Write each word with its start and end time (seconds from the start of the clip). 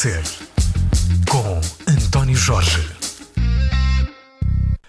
Ser, 0.00 0.22
com 1.30 1.92
António 1.92 2.34
Jorge. 2.34 2.80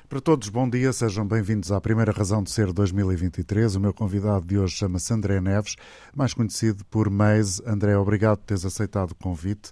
Para 0.08 0.22
todos, 0.22 0.47
bom 0.47 0.70
dia, 0.70 0.94
sejam 0.94 1.28
bem-vindos 1.28 1.70
à 1.70 1.81
primeira 1.81 2.13
razão 2.13 2.42
de 2.42 2.49
ser 2.49 2.72
2023. 2.72 3.76
O 3.76 3.81
meu 3.81 3.94
convidado 3.94 4.46
de 4.46 4.58
hoje 4.58 4.78
chama-se 4.78 5.13
André 5.13 5.42
Neves, 5.42 5.76
mais 6.16 6.34
conhecido 6.34 6.85
por 6.85 7.10
Maze. 7.10 7.62
André, 7.67 7.97
obrigado 7.97 8.38
por 8.38 8.46
teres 8.46 8.63
aceitado 8.63 9.12
o 9.12 9.16
convite. 9.16 9.71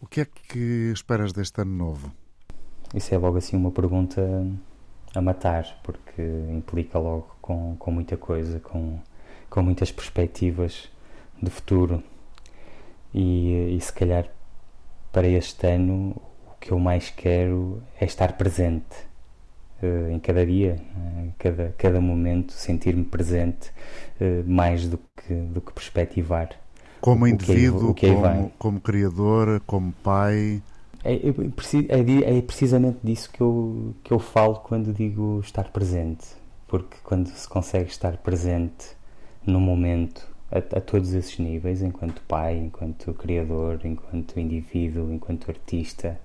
O 0.00 0.06
que 0.08 0.22
é 0.22 0.24
que 0.24 0.90
esperas 0.92 1.32
deste 1.32 1.60
ano 1.60 1.76
novo? 1.76 2.12
Isso 2.92 3.14
é 3.14 3.18
logo 3.18 3.38
assim 3.38 3.56
uma 3.56 3.70
pergunta 3.70 4.20
a 5.14 5.22
matar, 5.22 5.80
porque 5.84 6.22
implica 6.50 6.98
logo 6.98 7.36
com, 7.40 7.76
com 7.76 7.92
muita 7.92 8.16
coisa, 8.16 8.58
com, 8.58 8.98
com 9.48 9.62
muitas 9.62 9.92
perspectivas 9.92 10.90
de 11.40 11.50
futuro. 11.50 12.02
E, 13.14 13.76
e 13.76 13.80
se 13.80 13.92
calhar 13.92 14.28
para 15.12 15.28
este 15.28 15.66
ano 15.66 16.16
o 16.46 16.58
que 16.58 16.72
eu 16.72 16.78
mais 16.78 17.10
quero 17.10 17.82
é 18.00 18.04
estar 18.04 18.32
presente 18.32 18.96
uh, 19.82 20.10
em 20.10 20.18
cada 20.18 20.44
dia, 20.44 20.76
em 20.96 21.28
uh, 21.28 21.34
cada, 21.38 21.74
cada 21.76 22.00
momento, 22.00 22.52
sentir-me 22.52 23.04
presente 23.04 23.70
uh, 24.20 24.50
mais 24.50 24.88
do 24.88 24.98
que, 24.98 25.34
do 25.34 25.60
que 25.60 25.72
perspectivar. 25.72 26.50
Como 27.00 27.26
indivíduo, 27.26 27.92
que 27.92 28.06
como, 28.06 28.52
como 28.58 28.80
criador, 28.80 29.60
como 29.66 29.92
pai. 30.04 30.62
É, 31.04 31.14
é, 31.14 32.38
é, 32.38 32.42
precisamente 32.42 32.98
disso 33.02 33.28
que 33.30 33.40
eu, 33.40 33.92
que 34.04 34.12
eu 34.12 34.20
falo 34.20 34.54
quando 34.60 34.92
digo 34.92 35.40
estar 35.40 35.64
presente, 35.72 36.24
porque 36.68 36.96
quando 37.02 37.26
se 37.26 37.48
consegue 37.48 37.90
estar 37.90 38.16
presente 38.18 38.96
no 39.44 39.58
momento, 39.58 40.31
a, 40.52 40.58
a, 40.58 40.80
todos 40.80 41.14
esses 41.14 41.38
níveis, 41.38 41.82
enquanto 41.82 42.20
pai, 42.22 42.58
enquanto 42.58 43.14
criador, 43.14 43.80
enquanto 43.84 44.38
indivíduo, 44.38 45.12
enquanto 45.12 45.50
artista, 45.50 46.20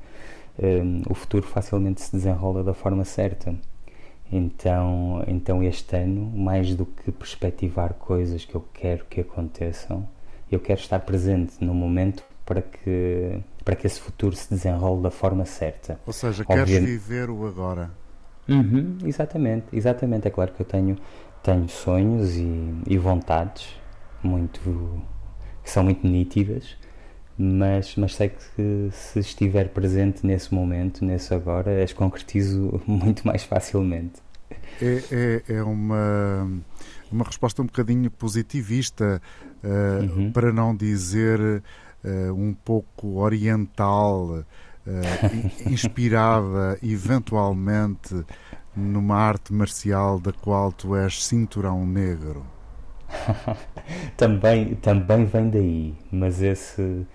um, 0.60 1.02
o 1.10 1.14
futuro 1.14 1.48
facilmente 1.48 2.02
se 2.02 2.12
desenrola 2.12 2.64
da 2.64 2.74
forma 2.74 3.06
certa. 3.06 3.56
Então, 4.30 5.24
então 5.26 5.64
este 5.64 5.96
ano, 5.96 6.30
mais 6.36 6.76
do 6.76 6.86
que 6.86 7.12
perspectivar 7.12 7.94
coisas 7.94 8.44
que 8.44 8.54
eu 8.54 8.66
quero 8.74 9.06
que 9.06 9.22
aconteçam, 9.22 10.08
eu 10.52 10.60
quero 10.60 10.82
estar 10.82 11.00
presente 11.00 11.64
no 11.64 11.74
momento 11.74 12.24
para 12.46 12.62
que 12.62 13.40
para 13.64 13.76
que 13.76 13.86
esse 13.86 14.00
futuro 14.00 14.34
se 14.34 14.50
desenrole 14.50 15.02
da 15.04 15.12
forma 15.12 15.44
certa. 15.46 16.00
Ou 16.06 16.14
seja, 16.14 16.46
queres 16.46 16.80
viver 16.80 17.30
o 17.30 17.46
agora. 17.46 17.92
Uhum, 18.48 18.98
exatamente, 19.04 19.66
exatamente. 19.74 20.28
É 20.28 20.32
claro 20.32 20.54
que 20.54 20.62
eu 20.62 20.66
tenho 20.66 20.98
tenho 21.44 21.68
sonhos 21.68 22.38
e, 22.38 22.74
e 22.88 22.98
vontades 22.98 23.78
muito 24.24 25.02
que 25.64 25.70
são 25.70 25.84
muito 25.84 26.08
nítidas, 26.08 26.78
mas, 27.38 27.96
mas 27.98 28.16
sei 28.16 28.30
que 28.30 28.90
se 28.92 29.20
estiver 29.20 29.70
presente 29.70 30.26
nesse 30.26 30.54
momento, 30.54 31.04
nesse 31.06 31.34
agora, 31.34 31.84
as 31.84 31.94
concretizo 31.94 32.82
muito 32.88 33.28
mais 33.28 33.44
facilmente. 33.44 34.22
É, 34.82 35.44
é, 35.50 35.54
é 35.56 35.64
uma, 35.64 36.50
uma 37.12 37.26
resposta 37.26 37.62
um 37.62 37.66
bocadinho 37.66 38.10
positivista, 38.10 39.22
uh, 39.64 40.20
uhum. 40.20 40.32
para 40.32 40.52
não 40.52 40.76
dizer 40.76 41.40
uh, 41.40 42.34
um 42.34 42.54
pouco 42.54 43.20
oriental, 43.20 44.40
uh, 44.40 44.44
inspirada 45.70 46.80
eventualmente 46.82 48.16
numa 48.76 49.16
arte 49.16 49.54
marcial 49.54 50.20
da 50.20 50.32
qual 50.32 50.72
tu 50.72 50.96
és 50.96 51.26
cinturão 51.26 51.86
negro. 51.86 52.57
também, 54.16 54.76
também 54.76 55.26
vem 55.26 55.50
daí, 55.50 55.96
mas 56.12 56.42
esse, 56.42 57.06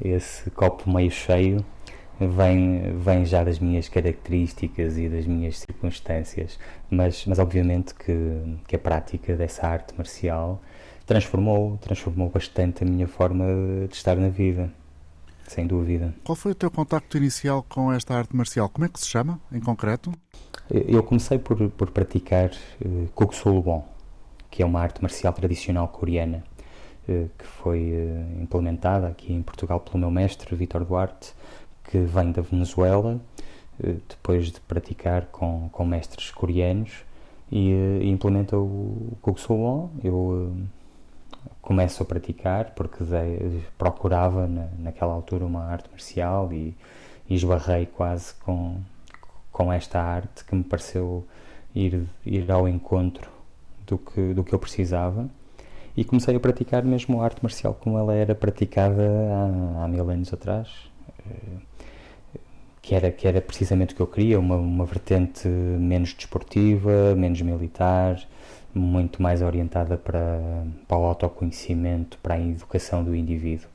esse 0.00 0.50
copo 0.50 0.90
meio 0.90 1.10
cheio 1.10 1.64
vem, 2.20 2.96
vem 2.98 3.24
já 3.24 3.42
das 3.42 3.58
minhas 3.58 3.88
características 3.88 4.98
e 4.98 5.08
das 5.08 5.26
minhas 5.26 5.58
circunstâncias, 5.58 6.58
mas, 6.90 7.24
mas 7.26 7.38
obviamente 7.38 7.94
que, 7.94 8.58
que 8.66 8.76
a 8.76 8.78
prática 8.78 9.36
dessa 9.36 9.66
arte 9.66 9.94
marcial 9.96 10.60
transformou, 11.06 11.76
transformou 11.78 12.28
bastante 12.28 12.84
a 12.84 12.86
minha 12.86 13.08
forma 13.08 13.44
de 13.88 13.94
estar 13.94 14.16
na 14.16 14.28
vida, 14.28 14.72
sem 15.46 15.66
dúvida. 15.66 16.14
Qual 16.24 16.36
foi 16.36 16.52
o 16.52 16.54
teu 16.54 16.70
contacto 16.70 17.16
inicial 17.16 17.64
com 17.68 17.92
esta 17.92 18.14
arte 18.14 18.34
marcial? 18.34 18.68
Como 18.68 18.84
é 18.84 18.88
que 18.88 19.00
se 19.00 19.06
chama, 19.06 19.40
em 19.52 19.60
concreto? 19.60 20.12
Eu 20.70 21.02
comecei 21.02 21.38
por, 21.38 21.68
por 21.70 21.90
praticar 21.90 22.50
uh, 22.84 23.06
Kuk 23.14 23.34
Bon 23.62 23.93
que 24.54 24.62
é 24.62 24.66
uma 24.66 24.80
arte 24.80 25.02
marcial 25.02 25.32
tradicional 25.32 25.88
coreana 25.88 26.44
eh, 27.08 27.26
que 27.36 27.44
foi 27.44 27.90
eh, 27.90 28.40
implementada 28.40 29.08
aqui 29.08 29.32
em 29.32 29.42
Portugal 29.42 29.80
pelo 29.80 29.98
meu 29.98 30.12
mestre 30.12 30.54
Vitor 30.54 30.84
Duarte, 30.84 31.34
que 31.82 31.98
vem 31.98 32.30
da 32.30 32.40
Venezuela, 32.40 33.20
eh, 33.82 33.96
depois 34.08 34.52
de 34.52 34.60
praticar 34.60 35.26
com, 35.32 35.68
com 35.72 35.84
mestres 35.84 36.30
coreanos 36.30 37.04
e, 37.50 37.72
e 38.00 38.08
implementa 38.08 38.56
o 38.56 39.16
Kuksuwon. 39.22 39.90
Eu 40.04 40.56
começo 41.60 42.04
a 42.04 42.06
praticar 42.06 42.74
porque 42.76 43.02
dei, 43.02 43.60
procurava 43.76 44.46
na, 44.46 44.68
naquela 44.78 45.14
altura 45.14 45.44
uma 45.44 45.64
arte 45.64 45.90
marcial 45.90 46.52
e, 46.52 46.76
e 47.28 47.34
esbarrei 47.34 47.86
quase 47.86 48.32
com, 48.34 48.76
com 49.50 49.72
esta 49.72 50.00
arte 50.00 50.44
que 50.44 50.54
me 50.54 50.62
pareceu 50.62 51.26
ir, 51.74 52.06
ir 52.24 52.52
ao 52.52 52.68
encontro 52.68 53.33
do 53.86 53.98
que, 53.98 54.34
do 54.34 54.44
que 54.44 54.54
eu 54.54 54.58
precisava 54.58 55.28
e 55.96 56.04
comecei 56.04 56.34
a 56.34 56.40
praticar 56.40 56.84
mesmo 56.84 57.20
a 57.20 57.24
arte 57.24 57.42
marcial 57.42 57.74
como 57.74 57.98
ela 57.98 58.14
era 58.14 58.34
praticada 58.34 59.02
há, 59.02 59.84
há 59.84 59.88
mil 59.88 60.08
anos 60.10 60.32
atrás 60.32 60.68
eh, 61.26 61.58
que 62.84 62.94
era, 62.94 63.10
que 63.10 63.26
era 63.26 63.40
precisamente 63.40 63.94
o 63.94 63.96
que 63.96 64.02
eu 64.02 64.06
queria, 64.06 64.38
uma, 64.38 64.56
uma 64.56 64.84
vertente 64.84 65.48
menos 65.48 66.12
desportiva, 66.12 67.14
menos 67.14 67.40
militar, 67.40 68.20
muito 68.74 69.22
mais 69.22 69.40
orientada 69.40 69.96
para, 69.96 70.66
para 70.86 70.98
o 70.98 71.04
autoconhecimento, 71.04 72.18
para 72.22 72.34
a 72.34 72.40
educação 72.40 73.02
do 73.02 73.14
indivíduo. 73.16 73.68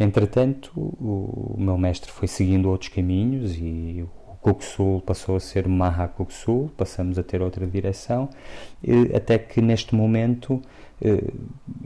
Entretanto, 0.00 0.72
o, 0.76 1.56
o 1.56 1.60
meu 1.60 1.76
mestre 1.76 2.10
foi 2.10 2.26
seguindo 2.26 2.70
outros 2.70 2.88
caminhos 2.88 3.54
e 3.58 4.06
Kuksul 4.44 5.00
passou 5.00 5.36
a 5.36 5.40
ser 5.40 5.66
Maha 5.66 6.06
Kuksul, 6.06 6.70
passamos 6.76 7.18
a 7.18 7.22
ter 7.22 7.40
outra 7.40 7.66
direção, 7.66 8.28
até 9.16 9.38
que 9.38 9.62
neste 9.62 9.94
momento 9.94 10.60
eh, 11.00 11.32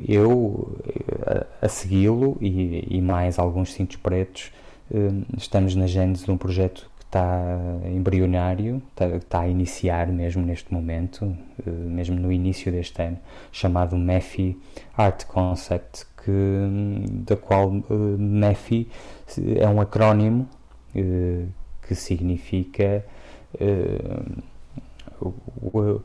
eu, 0.05 0.77
eh, 0.85 1.47
a 1.63 1.69
segui-lo 1.69 2.37
e, 2.41 2.97
e, 2.97 3.01
mais 3.01 3.39
alguns 3.39 3.73
cintos 3.73 3.95
pretos, 3.95 4.51
eh, 4.93 4.97
estamos 5.37 5.77
na 5.77 5.87
gênese 5.87 6.25
de 6.25 6.33
um 6.33 6.37
projeto 6.37 6.91
que 6.99 7.05
está 7.05 7.41
embrionário, 7.95 8.83
está 9.17 9.43
a 9.43 9.49
iniciar 9.49 10.09
mesmo 10.09 10.45
neste 10.45 10.75
momento, 10.75 11.33
mesmo 11.65 12.19
no 12.19 12.33
início 12.33 12.73
deste 12.73 13.01
ano, 13.01 13.19
chamado 13.53 13.97
MEFI 13.97 14.61
Art 14.97 15.27
Concept, 15.27 16.07
que, 16.25 16.33
da 17.25 17.37
qual 17.37 17.71
MEFI 18.19 18.89
é 19.57 19.69
um 19.69 19.81
acrónimo 19.81 20.49
que 21.89 21.95
significa 21.95 23.05
uh, 23.55 24.43
o, 25.61 26.01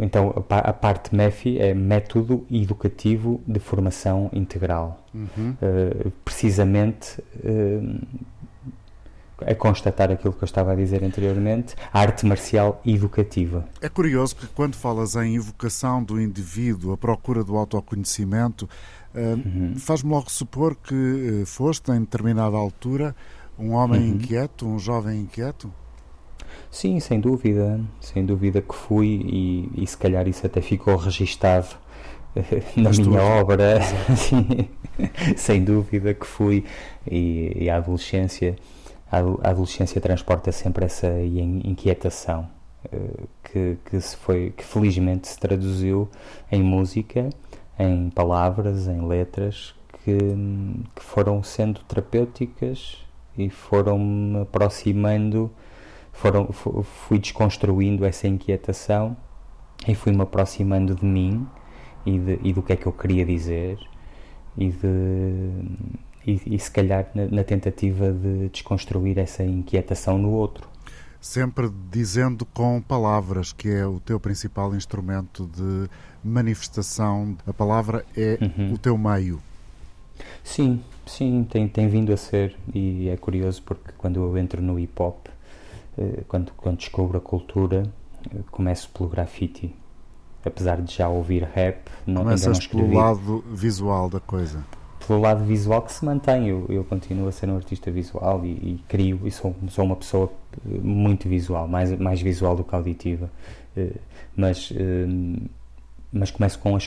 então 0.00 0.44
a 0.48 0.72
parte 0.72 1.14
MEFI 1.14 1.58
é 1.58 1.74
Método 1.74 2.46
Educativo 2.50 3.40
de 3.46 3.60
Formação 3.60 4.30
Integral. 4.32 5.04
Uhum. 5.14 5.56
Uh, 5.60 6.10
precisamente 6.24 7.20
uh, 7.44 8.00
a 9.46 9.54
constatar 9.54 10.10
aquilo 10.10 10.34
que 10.34 10.42
eu 10.42 10.46
estava 10.46 10.72
a 10.72 10.74
dizer 10.74 11.02
anteriormente, 11.02 11.74
a 11.92 12.00
arte 12.00 12.26
marcial 12.26 12.80
educativa. 12.84 13.64
É 13.80 13.88
curioso 13.88 14.36
que 14.36 14.46
quando 14.48 14.74
falas 14.74 15.16
em 15.16 15.36
evocação 15.36 16.04
do 16.04 16.20
indivíduo, 16.20 16.92
a 16.92 16.96
procura 16.96 17.42
do 17.42 17.56
autoconhecimento, 17.56 18.68
uh, 19.14 19.18
uhum. 19.18 19.74
faz-me 19.76 20.10
logo 20.10 20.30
supor 20.30 20.76
que 20.76 21.42
foste 21.46 21.90
em 21.90 22.00
determinada 22.00 22.56
altura 22.56 23.14
um 23.60 23.74
homem 23.74 24.00
uhum. 24.00 24.16
inquieto, 24.16 24.66
um 24.66 24.78
jovem 24.78 25.20
inquieto? 25.20 25.72
Sim, 26.70 26.98
sem 27.00 27.20
dúvida, 27.20 27.80
sem 28.00 28.24
dúvida 28.24 28.62
que 28.62 28.74
fui 28.74 29.20
e, 29.24 29.82
e 29.82 29.86
se 29.86 29.96
calhar 29.96 30.26
isso 30.26 30.46
até 30.46 30.60
ficou 30.60 30.96
registado 30.96 31.76
eh, 32.34 32.62
na 32.76 32.90
minha 32.90 33.22
obra, 33.22 33.80
sem 35.36 35.62
dúvida 35.62 36.14
que 36.14 36.26
fui 36.26 36.64
e, 37.08 37.64
e 37.64 37.70
a 37.70 37.76
adolescência, 37.76 38.56
a 39.10 39.18
adolescência 39.18 40.00
transporta 40.00 40.50
sempre 40.52 40.86
essa 40.86 41.08
inquietação 41.20 42.48
eh, 42.90 43.24
que, 43.44 43.78
que, 43.84 44.00
se 44.00 44.16
foi, 44.16 44.52
que 44.56 44.64
felizmente 44.64 45.28
se 45.28 45.38
traduziu 45.38 46.08
em 46.50 46.62
música, 46.62 47.28
em 47.78 48.10
palavras, 48.10 48.86
em 48.86 49.06
letras 49.06 49.74
que, 50.04 50.16
que 50.94 51.02
foram 51.02 51.42
sendo 51.42 51.80
terapêuticas 51.80 53.09
e 53.36 53.48
foram-me 53.48 54.40
aproximando, 54.40 55.50
foram, 56.12 56.48
fui 56.52 57.18
desconstruindo 57.18 58.04
essa 58.04 58.26
inquietação 58.26 59.16
e 59.86 59.94
fui-me 59.94 60.22
aproximando 60.22 60.94
de 60.94 61.04
mim 61.04 61.46
e, 62.04 62.18
de, 62.18 62.40
e, 62.42 62.52
do 62.52 62.62
que 62.62 62.72
é 62.72 62.76
que 62.76 62.86
eu 62.86 62.92
queria 62.92 63.24
dizer 63.24 63.78
e 64.56 64.70
de, 64.70 65.62
e, 66.26 66.54
e, 66.54 66.58
se 66.58 66.70
calhar 66.70 67.08
na, 67.14 67.26
na, 67.26 67.44
tentativa 67.44 68.12
de 68.12 68.48
desconstruir 68.48 69.18
essa 69.18 69.42
inquietação 69.44 70.18
no 70.18 70.30
outro. 70.30 70.68
Sempre 71.20 71.70
dizendo 71.90 72.46
com 72.46 72.80
palavras, 72.80 73.52
que 73.52 73.68
é 73.68 73.86
o 73.86 74.00
teu 74.00 74.18
principal 74.18 74.74
instrumento 74.74 75.46
de 75.46 75.88
manifestação. 76.24 77.36
A 77.46 77.52
palavra 77.52 78.04
é 78.16 78.38
uhum. 78.40 78.72
o 78.72 78.78
teu 78.78 78.96
meio. 78.96 79.38
Sim, 80.42 80.82
sim, 81.10 81.46
tem, 81.50 81.68
tem 81.68 81.88
vindo 81.88 82.12
a 82.12 82.16
ser. 82.16 82.56
E 82.74 83.08
é 83.08 83.16
curioso 83.16 83.62
porque 83.62 83.92
quando 83.98 84.20
eu 84.20 84.38
entro 84.38 84.62
no 84.62 84.78
hip 84.78 85.00
hop, 85.00 85.26
eh, 85.98 86.22
quando, 86.28 86.52
quando 86.56 86.78
descubro 86.78 87.18
a 87.18 87.20
cultura, 87.20 87.82
eh, 88.32 88.38
começo 88.50 88.88
pelo 88.90 89.08
graffiti. 89.08 89.74
Apesar 90.44 90.80
de 90.80 90.94
já 90.94 91.08
ouvir 91.08 91.42
rap, 91.42 91.90
não, 92.06 92.22
Começas 92.22 92.46
ainda 92.46 92.58
não 92.58 92.88
pelo 92.88 92.98
lado 92.98 93.44
visual 93.52 94.08
da 94.08 94.20
coisa 94.20 94.64
pelo 95.06 95.22
lado 95.22 95.44
visual 95.44 95.82
que 95.82 95.92
se 95.92 96.04
mantém. 96.04 96.48
Eu, 96.48 96.66
eu 96.68 96.84
continuo 96.84 97.26
a 97.26 97.32
ser 97.32 97.48
um 97.48 97.56
artista 97.56 97.90
visual 97.90 98.44
e, 98.44 98.48
e 98.48 98.84
crio, 98.86 99.20
e 99.24 99.30
sou, 99.30 99.56
sou 99.68 99.84
uma 99.84 99.96
pessoa 99.96 100.32
eh, 100.64 100.78
muito 100.80 101.28
visual, 101.28 101.66
mais, 101.66 101.98
mais 101.98 102.20
visual 102.22 102.54
do 102.54 102.62
que 102.62 102.74
auditiva. 102.74 103.28
Mas, 104.36 104.72
mas 106.12 106.30
começo 106.30 106.58
com 106.58 106.74
o, 106.74 106.78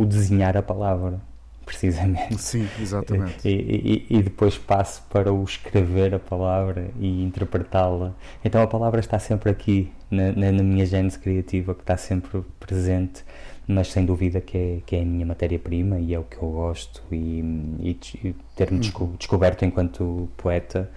o 0.00 0.06
desenhar 0.06 0.56
a 0.56 0.62
palavra, 0.62 1.20
precisamente. 1.66 2.40
Sim, 2.40 2.68
exatamente. 2.80 3.46
E, 3.48 4.06
e, 4.10 4.18
e, 4.18 4.22
depois 4.22 4.58
passo 4.58 5.02
para 5.10 5.32
o 5.32 5.42
escrever 5.44 6.14
a 6.14 6.18
palavra 6.18 6.90
e 7.00 7.22
interpretá-la. 7.22 8.14
Então 8.44 8.62
a 8.62 8.66
palavra 8.66 9.00
está 9.00 9.18
sempre 9.18 9.50
aqui, 9.50 9.90
na, 10.10 10.32
na, 10.32 10.52
na 10.52 10.62
minha 10.62 10.86
gênese 10.86 11.18
criativa, 11.18 11.74
que 11.74 11.82
está 11.82 11.96
sempre 11.96 12.42
presente 12.60 13.24
mas 13.66 13.88
sem 13.88 14.04
dúvida 14.04 14.40
que 14.40 14.58
é, 14.58 14.78
que 14.84 14.96
é 14.96 15.02
a 15.02 15.04
minha 15.04 15.24
matéria-prima 15.24 15.98
e 15.98 16.12
é 16.12 16.18
o 16.18 16.24
que 16.24 16.36
eu 16.36 16.50
gosto 16.50 17.02
e, 17.10 17.40
e, 17.80 18.34
ter-me 18.54 18.78
desco, 18.78 19.14
descoberto 19.18 19.64
enquanto 19.64 20.28
poeta 20.36 20.90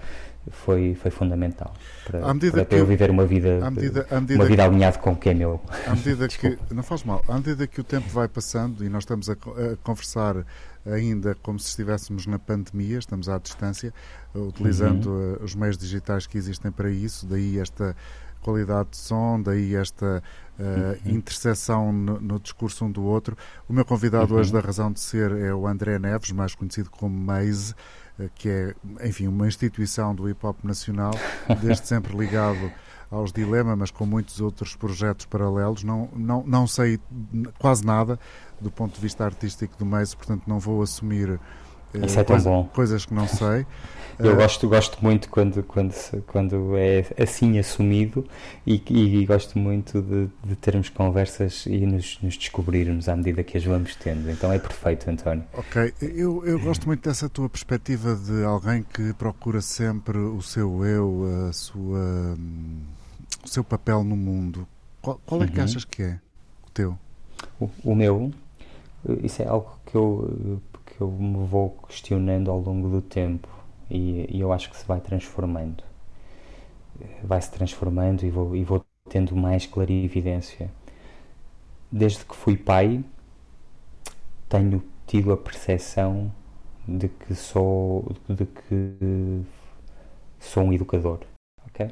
foi, 0.51 0.95
foi 0.95 1.11
fundamental 1.11 1.73
para, 2.05 2.19
para, 2.21 2.65
para 2.65 2.77
eu 2.77 2.85
viver 2.85 3.09
uma 3.09 3.25
vida, 3.25 3.69
medida, 3.71 4.07
uma 4.11 4.45
vida 4.45 4.63
alinhada 4.63 4.97
com 4.97 5.15
quem 5.15 5.31
é 5.31 5.35
meu. 5.35 5.61
À 5.85 5.95
medida 5.95 6.27
que, 6.29 6.57
não 6.71 6.83
faz 6.83 7.03
mal, 7.03 7.23
à 7.27 7.35
medida 7.35 7.67
que 7.67 7.81
o 7.81 7.83
tempo 7.83 8.09
vai 8.09 8.27
passando 8.27 8.83
e 8.83 8.89
nós 8.89 9.03
estamos 9.03 9.29
a, 9.29 9.33
a 9.33 9.75
conversar 9.83 10.45
ainda 10.85 11.35
como 11.35 11.59
se 11.59 11.69
estivéssemos 11.69 12.25
na 12.25 12.39
pandemia, 12.39 12.97
estamos 12.97 13.27
à 13.29 13.37
distância, 13.37 13.93
utilizando 14.33 15.09
uhum. 15.09 15.33
Eh, 15.33 15.43
os 15.43 15.55
meios 15.55 15.77
digitais 15.77 16.27
que 16.27 16.37
existem 16.37 16.71
para 16.71 16.89
isso, 16.89 17.25
daí 17.25 17.59
esta 17.59 17.95
qualidade 18.41 18.91
de 18.91 18.97
som, 18.97 19.41
daí 19.41 19.75
esta 19.75 20.23
uh, 20.57 20.63
uhum. 20.63 21.15
interseção 21.15 21.91
no, 21.91 22.19
no, 22.21 22.39
discurso 22.39 22.85
um 22.85 22.91
do 22.91 23.03
outro. 23.03 23.35
O 23.67 23.73
meu 23.73 23.83
convidado 23.83 24.33
uhum. 24.33 24.39
hoje 24.39 24.53
da 24.53 24.59
Razão 24.59 24.91
de 24.91 24.99
Ser 24.99 25.31
é 25.33 25.53
o 25.53 25.67
André 25.67 25.99
Neves, 25.99 26.31
mais 26.31 26.55
conhecido 26.55 26.89
como 26.89 27.13
Maze, 27.13 27.73
uh, 27.73 27.75
que 28.35 28.49
é, 28.49 28.75
enfim, 29.07 29.27
uma 29.27 29.47
instituição 29.47 30.13
do 30.13 30.23
hip-hop 30.27 30.57
nacional, 30.63 31.13
desde 31.61 31.87
sempre 31.87 32.15
ligado 32.17 32.71
aos 33.09 33.31
Dilema, 33.31 33.75
mas 33.75 33.91
com 33.91 34.05
muitos 34.05 34.41
outros 34.41 34.75
projetos 34.75 35.25
paralelos. 35.25 35.83
Não, 35.83 36.09
não, 36.15 36.43
não 36.45 36.67
sei 36.67 36.99
quase 37.59 37.85
nada 37.85 38.19
do 38.59 38.71
ponto 38.71 38.95
de 38.95 39.01
vista 39.01 39.23
artístico 39.23 39.77
do 39.77 39.85
Maze, 39.85 40.15
portanto 40.15 40.43
não 40.47 40.59
vou 40.59 40.81
assumir 40.81 41.39
isso 41.93 42.19
é 42.19 42.23
tão 42.23 42.39
bom. 42.39 42.69
coisas 42.73 43.05
que 43.05 43.13
não 43.13 43.27
sei. 43.27 43.65
Eu 44.19 44.33
uh, 44.33 44.35
gosto, 44.35 44.67
gosto 44.67 44.97
muito 44.99 45.29
quando, 45.29 45.61
quando, 45.63 45.93
quando 46.25 46.75
é 46.75 47.05
assim 47.21 47.59
assumido 47.59 48.25
e, 48.65 48.81
e 48.89 49.25
gosto 49.25 49.59
muito 49.59 50.01
de, 50.01 50.27
de, 50.43 50.55
termos 50.55 50.89
conversas 50.89 51.65
e 51.67 51.85
nos, 51.85 52.19
nos, 52.21 52.35
descobrirmos 52.35 53.07
à 53.07 53.15
medida 53.15 53.43
que 53.43 53.57
as 53.57 53.63
vamos 53.63 53.95
tendo. 53.95 54.29
Então 54.31 54.51
é 54.51 54.57
perfeito, 54.57 55.07
António. 55.09 55.43
Ok, 55.53 55.93
eu, 56.01 56.43
eu 56.45 56.59
gosto 56.59 56.87
muito 56.87 57.07
dessa 57.07 57.29
tua 57.29 57.47
perspectiva 57.47 58.15
de 58.15 58.43
alguém 58.43 58.83
que 58.83 59.13
procura 59.13 59.61
sempre 59.61 60.17
o 60.17 60.41
seu 60.41 60.83
eu, 60.83 61.47
a 61.47 61.53
sua, 61.53 62.35
o 63.43 63.47
seu 63.47 63.63
papel 63.63 64.03
no 64.03 64.17
mundo. 64.17 64.67
Qual, 64.99 65.21
qual 65.27 65.43
é 65.43 65.47
que 65.47 65.59
uhum. 65.59 65.63
achas 65.63 65.85
que 65.85 66.01
é 66.01 66.19
o 66.65 66.71
teu? 66.71 66.97
O, 67.59 67.69
o 67.83 67.95
meu? 67.95 68.33
Isso 69.21 69.43
é 69.43 69.47
algo 69.47 69.79
que 69.85 69.95
eu 69.95 70.59
que 70.87 71.01
eu 71.01 71.11
me 71.11 71.45
vou 71.45 71.71
questionando 71.87 72.49
ao 72.49 72.59
longo 72.59 72.89
do 72.89 73.01
tempo 73.01 73.47
e, 73.89 74.25
e 74.29 74.39
eu 74.39 74.51
acho 74.53 74.69
que 74.69 74.77
se 74.77 74.85
vai 74.85 74.99
transformando. 74.99 75.83
Vai 77.23 77.41
se 77.41 77.51
transformando 77.51 78.25
e 78.25 78.29
vou, 78.29 78.55
e 78.55 78.63
vou 78.63 78.83
tendo 79.09 79.35
mais 79.35 79.65
clarividência. 79.65 80.71
Desde 81.91 82.25
que 82.25 82.35
fui 82.35 82.57
pai, 82.57 83.03
tenho 84.49 84.83
tido 85.05 85.31
a 85.31 85.37
percepção 85.37 86.31
de 86.87 87.09
que 87.09 87.35
sou 87.35 88.15
de 88.29 88.45
que 88.45 89.43
sou 90.39 90.63
um 90.63 90.73
educador, 90.73 91.19
ok? 91.65 91.91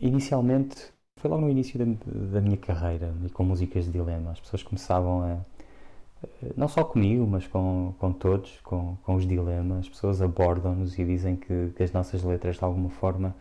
Inicialmente 0.00 0.92
foi 1.18 1.30
logo 1.30 1.42
no 1.42 1.50
início 1.50 1.78
da, 1.78 1.84
da 2.32 2.40
minha 2.40 2.56
carreira 2.56 3.14
e 3.24 3.30
com 3.30 3.44
músicas 3.44 3.86
de 3.86 3.92
dilema 3.92 4.32
as 4.32 4.40
pessoas 4.40 4.62
começavam 4.62 5.22
a 5.22 5.38
não 6.56 6.68
só 6.68 6.84
comigo, 6.84 7.26
mas 7.26 7.46
com, 7.46 7.94
com 7.98 8.12
todos, 8.12 8.58
com, 8.62 8.96
com 9.02 9.14
os 9.14 9.26
dilemas. 9.26 9.80
As 9.80 9.88
pessoas 9.88 10.22
abordam-nos 10.22 10.98
e 10.98 11.04
dizem 11.04 11.36
que, 11.36 11.72
que, 11.76 11.82
as 11.82 11.92
nossas 11.92 12.22
letras, 12.22 12.56
de 12.56 12.64
alguma 12.64 12.90
forma, 12.90 13.34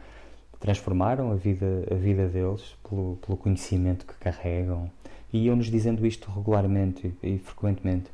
transformaram 0.59 1.31
a 1.31 1.35
vida, 1.35 1.85
a 1.91 1.95
vida 1.95 2.27
deles 2.27 2.75
pelo, 2.88 3.18
pelo 3.25 3.38
conhecimento 3.38 4.06
que 4.06 4.15
carregam. 4.15 4.89
E 5.31 5.45
iam-nos 5.45 5.68
dizendo 5.68 6.06
isto 6.06 6.30
regularmente 6.31 7.13
e, 7.21 7.35
e 7.35 7.38
frequentemente. 7.39 8.09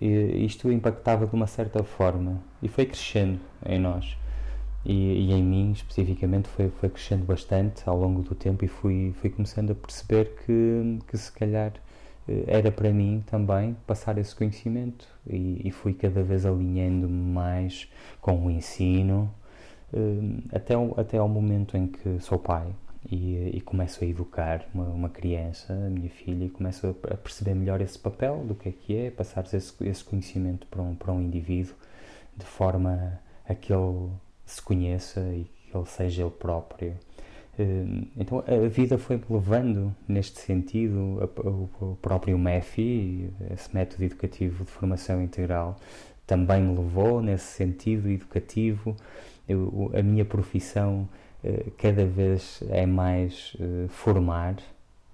E 0.00 0.44
isto 0.44 0.70
impactava 0.70 1.26
de 1.26 1.34
uma 1.34 1.46
certa 1.46 1.82
forma 1.82 2.40
e 2.62 2.68
foi 2.68 2.86
crescendo 2.86 3.40
em 3.64 3.78
nós. 3.78 4.16
E, 4.84 4.92
e, 4.92 5.32
em 5.32 5.42
mim 5.42 5.72
especificamente 5.72 6.48
foi, 6.48 6.70
foi 6.70 6.88
crescendo 6.88 7.24
bastante 7.24 7.82
ao 7.86 7.98
longo 7.98 8.22
do 8.22 8.34
tempo 8.34 8.64
e 8.64 8.68
fui, 8.68 9.12
fui 9.20 9.28
começando 9.28 9.72
a 9.72 9.74
perceber 9.74 10.36
que, 10.46 10.98
que 11.08 11.18
se 11.18 11.32
calhar 11.32 11.72
eh, 11.72 11.87
era 12.46 12.70
para 12.70 12.92
mim 12.92 13.22
também 13.26 13.76
passar 13.86 14.18
esse 14.18 14.34
conhecimento 14.34 15.06
e, 15.26 15.62
e 15.64 15.70
fui 15.70 15.94
cada 15.94 16.22
vez 16.22 16.44
alinhando-me 16.44 17.32
mais 17.32 17.88
com 18.20 18.46
o 18.46 18.50
ensino 18.50 19.32
eh, 19.92 20.56
até, 20.56 20.74
até 20.96 21.18
ao 21.18 21.28
momento 21.28 21.76
em 21.76 21.86
que 21.86 22.20
sou 22.20 22.38
pai 22.38 22.68
e, 23.10 23.56
e 23.56 23.60
começo 23.60 24.04
a 24.04 24.06
educar 24.06 24.66
uma, 24.74 24.84
uma, 24.84 25.08
criança, 25.08 25.72
a 25.72 25.90
minha 25.90 26.10
filha, 26.10 26.44
e 26.44 26.50
começo 26.50 26.86
a, 26.86 27.16
perceber 27.16 27.54
melhor 27.54 27.80
esse 27.80 27.98
papel 27.98 28.44
do 28.44 28.54
que 28.54 28.68
é 28.68 28.72
que 28.72 28.96
é, 28.96 29.10
passar 29.10 29.44
esse, 29.52 29.72
esse 29.84 30.04
conhecimento 30.04 30.66
para 30.66 30.82
um, 30.82 30.94
para 30.94 31.12
um 31.12 31.20
indivíduo 31.20 31.74
de 32.36 32.44
forma 32.44 33.18
a 33.48 33.54
que 33.54 33.72
ele 33.72 34.10
se 34.44 34.60
conheça 34.60 35.20
e 35.20 35.44
que 35.44 35.76
ele 35.76 35.86
seja 35.86 36.22
ele 36.22 36.30
próprio 36.30 36.94
então 38.16 38.42
a 38.46 38.68
vida 38.68 38.96
foi-me 38.98 39.24
levando 39.28 39.94
neste 40.06 40.40
sentido, 40.40 41.18
o 41.80 41.96
próprio 42.00 42.38
MEFI, 42.38 43.30
esse 43.52 43.74
método 43.74 44.04
educativo 44.04 44.64
de 44.64 44.70
formação 44.70 45.22
integral, 45.22 45.76
também 46.26 46.62
me 46.62 46.76
levou 46.76 47.22
nesse 47.22 47.46
sentido 47.46 48.08
educativo. 48.08 48.94
Eu, 49.48 49.90
a 49.94 50.02
minha 50.02 50.24
profissão 50.24 51.08
eh, 51.42 51.66
cada 51.78 52.04
vez 52.04 52.62
é 52.68 52.84
mais 52.84 53.56
eh, 53.58 53.86
formar, 53.88 54.56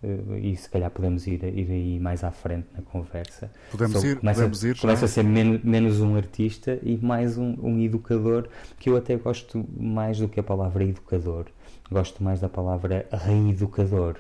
eh, 0.03 0.39
e 0.41 0.57
se 0.57 0.69
calhar 0.69 0.91
podemos 0.91 1.27
ir, 1.27 1.45
ir 1.45 1.71
aí 1.71 2.01
mais 2.01 2.25
à 2.25 2.33
frente 2.33 2.67
na 2.77 2.83
conversa. 2.83 3.51
Podemos 3.71 4.03
ir, 4.03 4.17
começa, 4.17 4.41
podemos 4.41 4.65
ir. 4.65 4.79
Começa 4.79 5.05
a 5.05 5.09
ser 5.09 5.23
men 5.23 5.61
menos 5.63 6.01
um 6.01 6.17
artista 6.17 6.79
e 6.83 6.97
mais 6.97 7.39
um, 7.39 7.55
um 7.63 7.79
educador, 7.81 8.49
que 8.79 8.91
eu 8.91 8.97
até 8.97 9.17
gosto 9.17 9.65
mais 9.77 10.19
do 10.19 10.29
que 10.29 10.41
a 10.41 10.43
palavra 10.43 10.83
educador 10.83 11.47
gosto 11.91 12.23
mais 12.23 12.41
da 12.41 12.49
palavra 12.49 13.07
reeducador. 13.11 14.17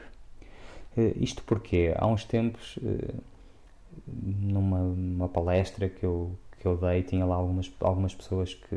Uh, 0.97 1.13
isto 1.17 1.43
porque 1.43 1.93
há 1.97 2.07
uns 2.07 2.25
tempos, 2.25 2.77
uh, 2.79 3.23
numa 4.07 5.29
palestra 5.29 5.89
que 5.89 6.05
eu, 6.05 6.37
que 6.61 6.67
eu 6.67 6.77
dei, 6.77 7.03
tinha 7.03 7.25
lá 7.25 7.37
algumas, 7.37 7.71
algumas 7.81 8.15
pessoas 8.15 8.55
que, 8.55 8.77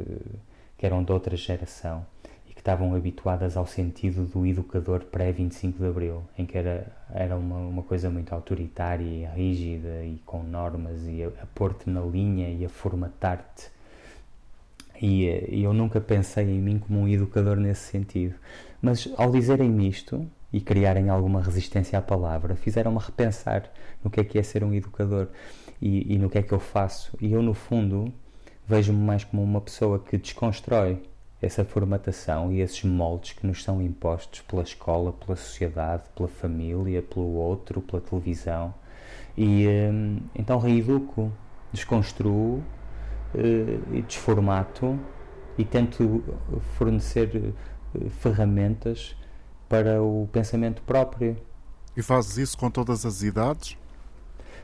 que 0.78 0.86
eram 0.86 1.04
de 1.04 1.12
outra 1.12 1.36
geração 1.36 2.06
e 2.50 2.54
que 2.54 2.60
estavam 2.60 2.94
habituadas 2.96 3.58
ao 3.58 3.66
sentido 3.66 4.26
do 4.26 4.46
educador 4.46 5.06
pré-25 5.06 5.78
de 5.78 5.86
Abril, 5.86 6.24
em 6.38 6.46
que 6.46 6.58
era, 6.58 6.92
era 7.14 7.36
uma, 7.36 7.58
uma 7.58 7.84
coisa 7.84 8.10
muito 8.10 8.34
autoritária 8.34 9.04
e 9.04 9.26
rígida 9.26 10.04
e 10.04 10.20
com 10.26 10.44
normas 10.44 11.02
e 11.08 11.24
a, 11.24 11.28
a 11.28 11.46
pôr-te 11.54 11.90
na 11.90 12.02
linha 12.02 12.50
e 12.50 12.66
a 12.66 12.70
formatar-te. 12.70 13.70
E, 15.02 15.26
e 15.50 15.64
eu 15.64 15.74
nunca 15.74 16.02
pensei 16.02 16.46
em 16.46 16.60
mim 16.60 16.80
como 16.80 17.00
um 17.00 17.08
educador 17.08 17.58
nesse 17.58 17.92
sentido. 17.92 18.36
Mas 18.82 19.10
ao 19.18 19.32
dizerem 19.32 19.88
isto 19.88 20.30
e 20.52 20.62
criarem 20.62 21.10
alguma 21.10 21.42
resistência 21.42 22.00
à 22.00 22.02
palavra, 22.02 22.56
fizeram-me 22.56 23.00
repensar 23.00 23.72
no 24.04 24.10
que 24.10 24.20
é 24.20 24.24
que 24.24 24.40
é 24.40 24.44
ser 24.44 24.64
um 24.64 24.74
educador 24.74 25.28
e, 25.82 26.14
e 26.14 26.18
no 26.18 26.30
que 26.30 26.38
é 26.38 26.44
que 26.44 26.54
eu 26.54 26.60
faço. 26.60 27.18
E 27.20 27.32
eu, 27.32 27.42
no 27.42 27.54
fundo, 27.54 28.14
vejo-me 28.68 29.00
mais 29.00 29.24
como 29.24 29.44
uma 29.44 29.62
pessoa 29.62 30.00
que 30.00 30.18
desconstrói 30.18 31.02
essa 31.42 31.64
formatação 31.64 32.52
e 32.52 32.62
esses 32.62 32.84
moldes 32.84 33.34
que 33.34 33.46
nos 33.46 33.64
são 33.64 33.82
impostos 33.82 34.42
pela 34.42 34.64
escola, 34.64 35.14
pela 35.14 35.36
sociedade, 35.36 36.04
pela 36.16 36.28
família, 36.28 37.02
pelo 37.02 37.34
outro, 37.34 37.82
pela 37.82 38.02
televisão. 38.02 38.74
E 39.38 39.68
hum, 39.68 40.20
então 40.36 40.58
reeduco, 40.58 41.32
desconstruo 41.72 42.64
e 43.92 44.02
desformato 44.02 44.98
e 45.58 45.66
tento 45.66 46.24
fornecer 46.76 47.54
ferramentas 48.20 49.16
para 49.68 50.02
o 50.02 50.28
pensamento 50.32 50.82
próprio. 50.82 51.38
E 51.96 52.02
fazes 52.02 52.38
isso 52.38 52.58
com 52.58 52.70
todas 52.70 53.06
as 53.06 53.22
idades? 53.22 53.78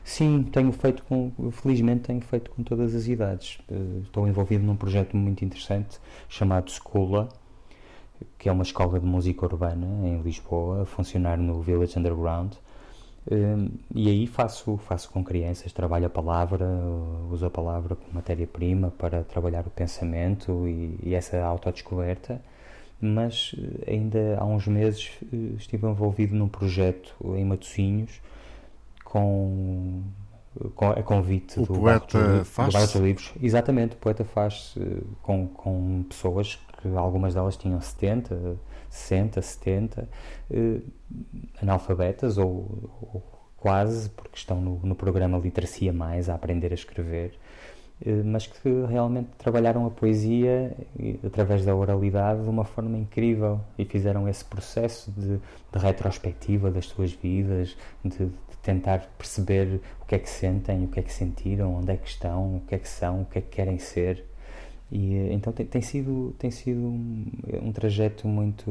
Sim, 0.04 0.42
tenho 0.42 0.70
feito 0.70 1.02
com, 1.04 1.32
felizmente 1.50 2.02
tenho 2.02 2.20
feito 2.20 2.50
com 2.50 2.62
todas 2.62 2.94
as 2.94 3.06
idades. 3.06 3.58
Estou 4.02 4.28
envolvido 4.28 4.62
num 4.62 4.76
projeto 4.76 5.16
muito 5.16 5.44
interessante 5.44 5.98
chamado 6.28 6.70
Schola, 6.70 7.28
que 8.38 8.48
é 8.48 8.52
uma 8.52 8.62
escola 8.62 9.00
de 9.00 9.06
música 9.06 9.46
urbana 9.46 9.86
em 10.06 10.20
Lisboa, 10.20 10.82
a 10.82 10.86
funcionar 10.86 11.38
no 11.38 11.62
Village 11.62 11.98
Underground. 11.98 12.52
Hum, 13.30 13.70
e 13.94 14.08
aí 14.10 14.26
faço, 14.26 14.76
faço 14.76 15.10
com 15.10 15.24
crianças, 15.24 15.72
trabalho 15.72 16.06
a 16.06 16.10
palavra, 16.10 16.66
uso 17.30 17.46
a 17.46 17.50
palavra 17.50 17.96
como 17.96 18.12
matéria-prima 18.12 18.90
para 18.90 19.24
trabalhar 19.24 19.66
o 19.66 19.70
pensamento 19.70 20.68
e, 20.68 20.98
e 21.02 21.14
essa 21.14 21.42
autodescoberta. 21.42 22.40
Mas 23.00 23.54
eh, 23.58 23.92
ainda 23.92 24.38
há 24.38 24.44
uns 24.44 24.66
meses 24.66 25.10
eh, 25.22 25.56
estive 25.56 25.86
envolvido 25.86 26.34
num 26.34 26.48
projeto 26.48 27.14
em 27.36 27.44
Matosinhos 27.44 28.20
com, 29.14 30.02
com 30.74 30.90
a 30.90 31.02
convite 31.02 31.60
o 31.60 31.66
do 31.66 31.74
poeta 31.74 32.44
faz 32.44 32.92
do 32.92 33.04
Livros. 33.04 33.32
Exatamente, 33.40 33.94
o 33.94 33.98
poeta 33.98 34.24
faz 34.24 34.74
eh, 34.76 35.02
com, 35.22 35.46
com 35.46 36.04
pessoas 36.08 36.58
que 36.80 36.88
algumas 36.96 37.34
delas 37.34 37.56
tinham 37.56 37.80
70, 37.80 38.56
60, 38.90 39.40
70, 39.40 40.08
eh, 40.50 40.80
analfabetas 41.62 42.38
ou, 42.38 42.90
ou, 43.00 43.22
quase, 43.56 44.10
porque 44.10 44.36
estão 44.36 44.60
no, 44.60 44.80
no 44.82 44.94
programa 44.94 45.38
Literacia 45.38 45.92
Mais 45.92 46.28
a 46.28 46.34
aprender 46.34 46.72
a 46.72 46.74
escrever, 46.74 47.38
mas 48.24 48.46
que 48.46 48.68
realmente 48.88 49.28
trabalharam 49.38 49.86
a 49.86 49.90
poesia 49.90 50.76
através 51.24 51.64
da 51.64 51.74
oralidade 51.74 52.42
de 52.42 52.48
uma 52.48 52.64
forma 52.64 52.98
incrível 52.98 53.60
e 53.78 53.84
fizeram 53.84 54.28
esse 54.28 54.44
processo 54.44 55.10
de, 55.12 55.38
de 55.38 55.78
retrospectiva 55.78 56.70
das 56.70 56.86
suas 56.86 57.12
vidas, 57.12 57.76
de, 58.04 58.26
de, 58.26 58.30
tentar 58.62 59.06
perceber 59.18 59.80
o 60.00 60.06
que 60.06 60.14
é 60.14 60.18
que 60.18 60.28
sentem, 60.28 60.84
o 60.84 60.88
que 60.88 60.98
é 60.98 61.02
que 61.02 61.12
sentiram, 61.12 61.76
onde 61.76 61.92
é 61.92 61.96
que 61.96 62.08
estão, 62.08 62.56
o 62.56 62.62
que 62.66 62.74
é 62.74 62.78
que 62.78 62.88
são, 62.88 63.22
o 63.22 63.24
que 63.26 63.38
é 63.38 63.40
que 63.42 63.48
querem 63.48 63.78
ser. 63.78 64.24
E, 64.90 65.14
eh, 65.14 65.32
então 65.32 65.52
tem, 65.52 65.66
tem, 65.66 65.82
sido, 65.82 66.34
tem 66.38 66.50
sido 66.50 66.80
um, 66.80 67.26
um, 67.62 67.72
trajeto 67.72 68.26
muito, 68.26 68.70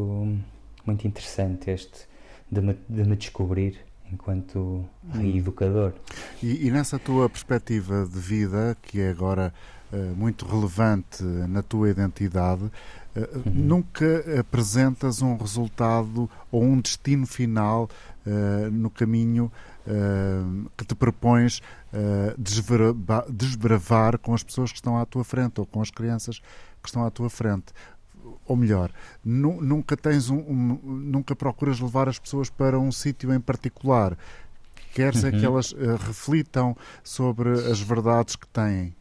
muito 0.86 1.08
interessante 1.08 1.70
este 1.70 2.08
de 2.52 2.62
me, 2.62 2.78
de 2.90 3.04
me 3.04 3.16
descobrir 3.16 3.78
enquanto 4.14 4.86
hum. 5.14 5.36
educador. 5.36 5.94
E, 6.42 6.68
e, 6.68 6.72
nessa 6.72 7.00
tua 7.00 7.28
perspectiva 7.30 8.06
de 8.06 8.20
vida, 8.20 8.78
que 8.82 9.02
é 9.02 9.10
agora 9.10 9.54
uh, 9.92 10.16
muito 10.16 10.46
relevante 10.46 11.24
na 11.24 11.64
tua 11.64 11.90
identidade, 11.90 12.64
uh, 12.64 12.72
uhum. 13.18 13.54
nunca 13.54 14.40
apresentas 14.40 15.22
um 15.22 15.36
resultado 15.36 16.30
ou 16.52 16.64
um 16.64 16.80
destino 16.80 17.26
final 17.26 17.90
uh, 18.26 18.72
no 18.72 18.90
caminho 18.90 19.52
que 20.78 20.86
te 20.86 20.96
propões 20.96 21.62
desbravar 23.28 24.18
com 24.18 24.34
as 24.34 24.42
pessoas 24.42 24.72
que 24.72 24.78
estão 24.78 24.98
à 24.98 25.06
tua 25.06 25.26
frente 25.26 25.60
ou 25.60 25.66
com 25.66 25.82
as 25.82 25.92
crianças 25.92 26.40
que 26.82 26.88
estão 26.88 27.06
à 27.06 27.12
tua 27.12 27.30
frente 27.30 27.74
ou 28.46 28.56
melhor, 28.56 28.92
nu, 29.24 29.62
nunca 29.62 29.96
tens 29.96 30.30
um, 30.30 30.38
um, 30.38 30.80
nunca 30.84 31.36
procuras 31.36 31.80
levar 31.80 32.10
as 32.10 32.20
pessoas 32.20 32.50
para 32.50 32.80
um 32.80 32.92
sítio 32.92 33.34
em 33.34 33.40
particular. 33.40 34.18
Queres 34.94 35.24
uhum. 35.24 35.30
é 35.30 35.32
que 35.32 35.38
uhum. 35.40 35.54
elas 35.54 35.72
uh, 35.72 35.96
reflitam 35.96 36.78
sobre 37.04 37.50
as 37.50 37.80
verdades 37.80 38.36
que 38.36 38.48
têm. 38.48 38.96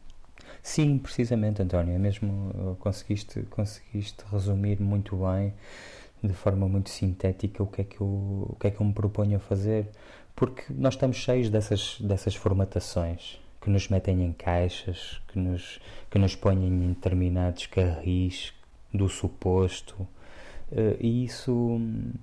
Sim, 0.61 0.97
precisamente, 0.97 1.61
António. 1.61 1.93
É 1.93 1.99
mesmo 1.99 2.77
conseguiste, 2.79 3.41
conseguiste 3.49 4.23
resumir 4.31 4.79
muito 4.79 5.17
bem, 5.17 5.53
de 6.23 6.33
forma 6.33 6.67
muito 6.67 6.89
sintética, 6.89 7.61
o 7.61 7.67
que 7.67 7.81
é 7.81 7.83
que 7.83 7.99
eu, 7.99 8.07
o 8.07 8.57
que 8.59 8.67
é 8.67 8.71
que 8.71 8.81
eu 8.81 8.87
me 8.87 8.93
proponho 8.93 9.37
a 9.37 9.39
fazer 9.39 9.89
porque 10.35 10.63
nós 10.69 10.95
estamos 10.95 11.17
cheios 11.17 11.49
dessas, 11.49 11.99
dessas 11.99 12.35
formatações 12.35 13.39
que 13.61 13.69
nos 13.69 13.87
metem 13.87 14.23
em 14.23 14.33
caixas, 14.33 15.21
que 15.27 15.39
nos, 15.39 15.79
que 16.09 16.19
nos 16.19 16.35
põem 16.35 16.65
em 16.65 16.89
determinados 16.89 17.67
carris 17.67 18.53
do 18.93 19.09
suposto, 19.09 20.07
eh, 20.71 20.97
e 20.99 21.25
isso 21.25 21.51
hum, 21.53 22.13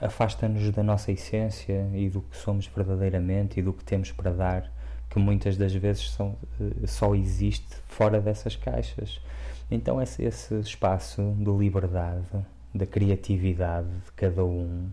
afasta-nos 0.00 0.70
da 0.70 0.82
nossa 0.82 1.12
essência 1.12 1.88
e 1.94 2.08
do 2.08 2.22
que 2.22 2.36
somos 2.36 2.66
verdadeiramente 2.66 3.60
e 3.60 3.62
do 3.62 3.72
que 3.72 3.84
temos 3.84 4.12
para 4.12 4.30
dar, 4.30 4.72
que 5.10 5.18
muitas 5.18 5.56
das 5.56 5.74
vezes 5.74 6.10
são, 6.10 6.36
eh, 6.60 6.86
só 6.86 7.14
existe 7.14 7.76
fora 7.88 8.20
dessas 8.20 8.56
caixas. 8.56 9.20
Então, 9.70 10.00
esse, 10.00 10.22
esse 10.22 10.54
espaço 10.60 11.22
de 11.38 11.50
liberdade, 11.50 12.26
da 12.74 12.86
criatividade 12.86 13.88
de 14.04 14.12
cada 14.12 14.44
um, 14.44 14.90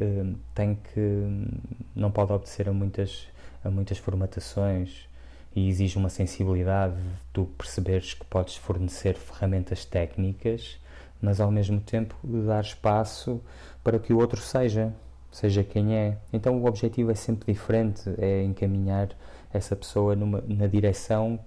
Hum, 0.00 0.36
tem 0.54 0.74
que 0.74 1.50
não 1.94 2.10
pode 2.10 2.32
obedecer 2.32 2.66
a 2.66 2.72
muitas 2.72 3.28
a 3.62 3.70
muitas 3.70 3.98
formatações 3.98 5.06
e 5.54 5.68
exige 5.68 5.98
uma 5.98 6.08
sensibilidade 6.08 6.94
de 6.94 7.10
tu 7.32 7.44
perceberes 7.58 8.14
que 8.14 8.24
podes 8.24 8.56
fornecer 8.56 9.14
ferramentas 9.14 9.84
técnicas, 9.84 10.78
mas 11.20 11.40
ao 11.40 11.50
mesmo 11.50 11.80
tempo 11.80 12.16
dar 12.24 12.62
espaço 12.62 13.40
para 13.82 13.98
que 13.98 14.12
o 14.12 14.18
outro 14.18 14.40
seja, 14.40 14.92
seja 15.30 15.62
quem 15.62 15.94
é. 15.94 16.18
Então 16.32 16.58
o 16.60 16.66
objetivo 16.66 17.10
é 17.10 17.14
sempre 17.14 17.52
diferente, 17.52 18.02
é 18.18 18.42
encaminhar 18.42 19.10
essa 19.52 19.76
pessoa 19.76 20.16
numa, 20.16 20.42
na 20.46 20.66
direção 20.66 21.38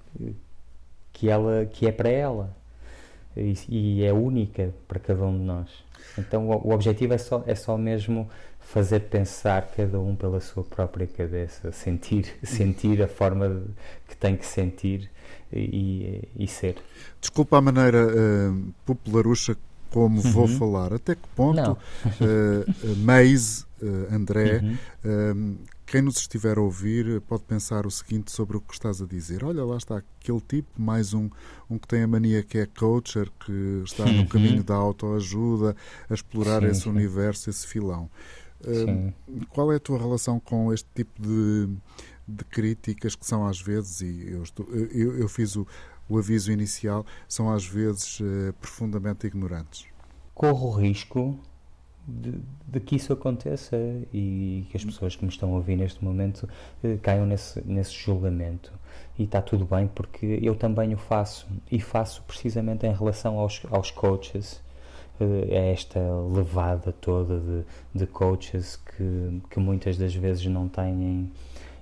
que 1.11 1.29
ela 1.29 1.65
que 1.65 1.87
é 1.87 1.91
para 1.91 2.09
ela 2.09 2.55
e, 3.35 3.53
e 3.69 4.03
é 4.03 4.13
única 4.13 4.73
para 4.87 4.99
cada 4.99 5.23
um 5.25 5.37
de 5.37 5.43
nós. 5.43 5.69
Então 6.17 6.49
o, 6.49 6.69
o 6.69 6.73
objetivo 6.73 7.13
é 7.13 7.17
só, 7.17 7.43
é 7.45 7.55
só 7.55 7.77
mesmo 7.77 8.29
fazer 8.65 9.01
pensar 9.01 9.71
cada 9.75 9.99
um 9.99 10.15
pela 10.15 10.41
sua 10.41 10.63
própria 10.63 11.07
cabeça, 11.07 11.71
sentir, 11.71 12.35
sentir 12.43 13.01
a 13.01 13.07
forma 13.07 13.47
de, 13.47 13.61
que 14.07 14.17
tem 14.17 14.35
que 14.35 14.45
sentir 14.45 15.09
e, 15.53 16.27
e 16.35 16.47
ser. 16.47 16.75
Desculpa 17.21 17.57
a 17.57 17.61
maneira 17.61 18.07
uh, 18.07 18.73
popularucha 18.85 19.55
como 19.91 20.21
uhum. 20.21 20.31
vou 20.31 20.47
falar. 20.47 20.93
Até 20.93 21.15
que 21.15 21.27
ponto 21.35 21.71
uh, 21.71 21.75
uh, 21.77 22.97
Maze, 22.97 23.65
uh, 23.81 24.13
André, 24.13 24.61
uhum. 25.03 25.57
quem 25.85 26.01
nos 26.01 26.17
estiver 26.17 26.57
a 26.57 26.61
ouvir 26.61 27.21
pode 27.21 27.43
pensar 27.43 27.85
o 27.85 27.91
seguinte 27.91 28.29
sobre 28.29 28.57
o 28.57 28.61
que 28.61 28.73
estás 28.73 29.01
a 29.01 29.05
dizer. 29.05 29.45
Olha, 29.45 29.63
lá 29.63 29.77
está 29.77 29.97
aquele 29.97 30.41
tipo, 30.41 30.69
mais 30.75 31.13
um, 31.13 31.29
um 31.69 31.77
que 31.77 31.87
tem 31.87 32.03
a 32.03 32.07
mania 32.07 32.43
que 32.43 32.57
é 32.57 32.65
coacher, 32.65 33.29
que 33.45 33.83
está 33.85 34.03
uhum. 34.03 34.23
no 34.23 34.27
caminho 34.27 34.63
da 34.63 34.75
autoajuda, 34.75 35.77
a 36.09 36.13
explorar 36.13 36.63
sim, 36.63 36.67
esse 36.67 36.81
sim. 36.81 36.89
universo, 36.89 37.49
esse 37.49 37.65
filão. 37.65 38.09
Qual 39.49 39.71
é 39.71 39.75
a 39.75 39.79
tua 39.79 39.97
relação 39.97 40.39
com 40.39 40.73
este 40.73 40.87
tipo 40.93 41.21
de, 41.21 41.69
de 42.27 42.43
críticas 42.45 43.15
que 43.15 43.25
são 43.25 43.45
às 43.45 43.61
vezes, 43.61 44.01
e 44.01 44.31
eu, 44.31 44.43
estou, 44.43 44.65
eu, 44.67 45.17
eu 45.17 45.29
fiz 45.29 45.55
o, 45.55 45.67
o, 46.09 46.17
aviso 46.17 46.51
inicial, 46.51 47.05
são 47.27 47.51
às 47.51 47.65
vezes 47.65 48.19
uh, 48.19 48.53
profundamente 48.59 49.27
ignorantes? 49.27 49.85
Corro 50.33 50.69
o 50.69 50.71
risco 50.71 51.39
de, 52.07 52.39
de, 52.67 52.79
que 52.79 52.95
isso 52.95 53.13
aconteça 53.13 53.77
e 54.13 54.65
que 54.69 54.77
as 54.77 54.83
pessoas 54.83 55.15
que 55.15 55.23
me 55.23 55.31
estão 55.31 55.53
a 55.53 55.55
ouvir 55.55 55.75
neste 55.75 56.03
momento 56.03 56.43
uh, 56.83 56.97
caiam 57.01 57.25
nesse, 57.25 57.61
nesse 57.61 57.93
julgamento. 57.93 58.73
E 59.17 59.23
está 59.23 59.41
tudo 59.41 59.65
bem, 59.65 59.87
porque 59.87 60.39
eu 60.41 60.55
também 60.55 60.93
o 60.93 60.97
faço, 60.97 61.47
e 61.71 61.79
faço 61.79 62.23
precisamente 62.23 62.85
em 62.85 62.93
relação 62.93 63.37
aos, 63.39 63.61
aos 63.69 63.91
coaches 63.91 64.64
é 65.23 65.71
esta 65.71 65.99
levada 66.33 66.91
toda 66.91 67.39
de, 67.39 67.63
de 67.93 68.07
coaches 68.07 68.75
que, 68.75 69.41
que 69.49 69.59
muitas 69.59 69.97
das 69.97 70.13
vezes 70.13 70.45
não 70.45 70.67
têm, 70.67 71.31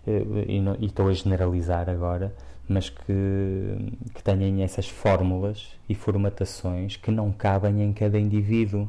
eh, 0.06 0.24
e, 0.48 0.62
não, 0.62 0.76
e 0.80 0.86
estou 0.86 1.08
a 1.08 1.14
generalizar 1.14 1.90
agora, 1.90 2.34
mas 2.68 2.90
que, 2.90 3.94
que 4.14 4.24
têm 4.24 4.64
essas 4.64 4.88
fórmulas 4.88 5.68
e 5.90 5.96
formatações 5.96 6.96
que 6.96 7.12
não 7.12 7.32
cabem 7.32 7.82
em 7.84 7.92
cada 7.92 8.20
indivíduo 8.20 8.88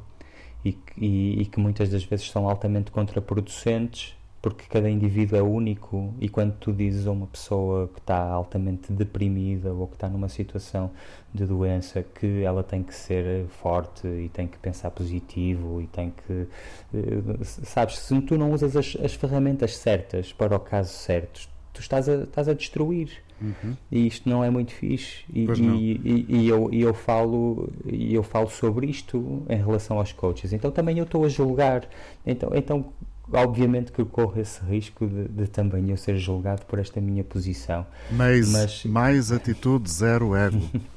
e, 0.65 0.79
e, 0.97 1.43
e 1.43 1.47
que 1.47 1.59
muitas 1.59 1.89
das 1.89 2.05
vezes 2.05 2.31
são 2.31 2.49
altamente 2.49 2.91
contraproducentes 2.91 4.17
porque 4.45 4.67
cada 4.69 4.91
indivíduo 4.91 5.39
é 5.39 5.43
único 5.43 6.13
e 6.21 6.29
quando 6.29 6.53
tu 6.57 6.71
dizes 6.71 7.07
a 7.07 7.11
uma 7.11 7.27
pessoa 7.27 7.89
que 7.89 7.99
está 7.99 8.19
altamente 8.19 8.93
deprimida 8.93 9.73
ou 9.73 9.87
que 9.87 9.95
está 9.95 10.07
numa 10.07 10.29
situação 10.29 10.91
de 11.33 11.47
doença 11.47 12.03
que 12.03 12.43
ela 12.43 12.63
tem 12.63 12.83
que 12.83 12.95
ser 12.95 13.47
forte 13.47 14.07
e 14.07 14.29
tem 14.29 14.47
que 14.47 14.59
pensar 14.59 14.91
positivo 14.91 15.81
e 15.81 15.87
tem 15.87 16.11
que 16.11 16.47
eh, 16.93 17.43
sabes, 17.43 17.99
se 17.99 18.21
tu 18.21 18.37
não 18.37 18.53
usas 18.53 18.77
as, 18.77 18.95
as 19.03 19.15
ferramentas 19.15 19.79
certas 19.79 20.31
para 20.31 20.55
o 20.55 20.61
caso 20.61 20.93
certo 20.93 21.49
tu 21.73 21.81
estás 21.81 22.07
a, 22.07 22.25
estás 22.25 22.47
a 22.47 22.53
destruir. 22.53 23.25
Uhum. 23.43 23.77
e 23.91 24.07
isto 24.07 24.29
não 24.29 24.45
é 24.45 24.49
muito 24.49 24.73
fixe. 24.73 25.25
E, 25.31 25.45
e, 25.45 26.01
e, 26.05 26.27
e, 26.29 26.49
eu, 26.49 26.73
e 26.73 26.81
eu 26.81 26.95
falo 26.95 27.69
e 27.85 28.15
eu 28.15 28.23
falo 28.23 28.49
sobre 28.49 28.87
isto 28.87 29.43
em 29.49 29.57
relação 29.57 29.99
aos 29.99 30.13
coaches. 30.13 30.53
Então 30.53 30.71
também 30.71 30.99
eu 30.99 31.05
estou 31.05 31.25
a 31.25 31.29
julgar. 31.29 31.89
Então, 32.25 32.51
então 32.55 32.93
obviamente 33.35 33.93
que 33.93 34.01
eu 34.01 34.07
corro 34.07 34.41
esse 34.41 34.65
risco 34.65 35.07
de, 35.07 35.29
de, 35.29 35.47
também 35.47 35.91
eu 35.91 35.97
ser 35.97 36.17
julgado 36.17 36.65
por 36.67 36.79
esta 36.79 37.01
minha 37.01 37.25
posição. 37.25 37.87
Mas, 38.11 38.51
mas... 38.51 38.85
mais 38.85 39.33
atitude, 39.33 39.91
zero 39.91 40.35
ego. 40.35 40.61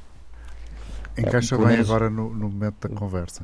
Encaixa 1.18 1.56
é, 1.56 1.58
bem 1.58 1.68
menos, 1.68 1.90
agora 1.90 2.10
no, 2.10 2.34
no, 2.34 2.50
momento 2.50 2.88
da 2.88 2.96
conversa. 2.96 3.44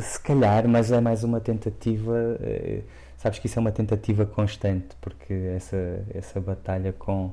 Se 0.00 0.20
calhar, 0.20 0.68
mas 0.68 0.92
é 0.92 1.00
mais 1.00 1.24
uma 1.24 1.40
tentativa. 1.40 2.38
Eh, 2.40 2.82
sabes 3.16 3.40
que 3.40 3.46
isso 3.46 3.58
é 3.58 3.60
uma 3.60 3.72
tentativa 3.72 4.24
constante, 4.24 4.96
porque 5.00 5.34
essa, 5.56 6.04
essa 6.14 6.40
batalha 6.40 6.92
com, 6.92 7.32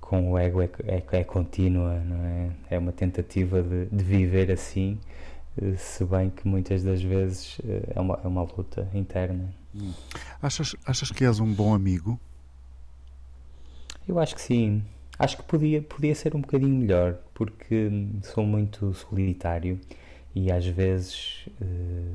com 0.00 0.32
o 0.32 0.38
ego 0.38 0.62
é, 0.62 0.70
é, 0.86 1.02
é 1.12 1.24
contínua, 1.24 2.00
não 2.00 2.24
é? 2.24 2.50
É 2.70 2.78
uma 2.78 2.92
tentativa 2.92 3.62
de, 3.62 3.86
de 3.86 4.02
viver 4.02 4.50
assim, 4.50 4.98
eh, 5.60 5.74
se 5.76 6.02
bem 6.04 6.30
que 6.30 6.48
muitas 6.48 6.82
das 6.82 7.02
vezes 7.02 7.60
eh, 7.68 7.92
é 7.94 8.00
uma, 8.00 8.18
é 8.24 8.26
uma 8.26 8.42
luta 8.42 8.88
interna. 8.94 9.59
Achas, 10.42 10.74
achas 10.84 11.10
que 11.10 11.24
és 11.24 11.38
um 11.40 11.52
bom 11.52 11.74
amigo? 11.74 12.18
Eu 14.08 14.18
acho 14.18 14.34
que 14.34 14.40
sim. 14.40 14.82
Acho 15.18 15.36
que 15.36 15.42
podia, 15.42 15.82
podia 15.82 16.14
ser 16.14 16.34
um 16.34 16.40
bocadinho 16.40 16.74
melhor, 16.74 17.18
porque 17.34 17.90
sou 18.22 18.44
muito 18.44 18.94
solitário 18.94 19.78
e 20.34 20.50
às 20.50 20.66
vezes, 20.66 21.46
uh, 21.60 22.14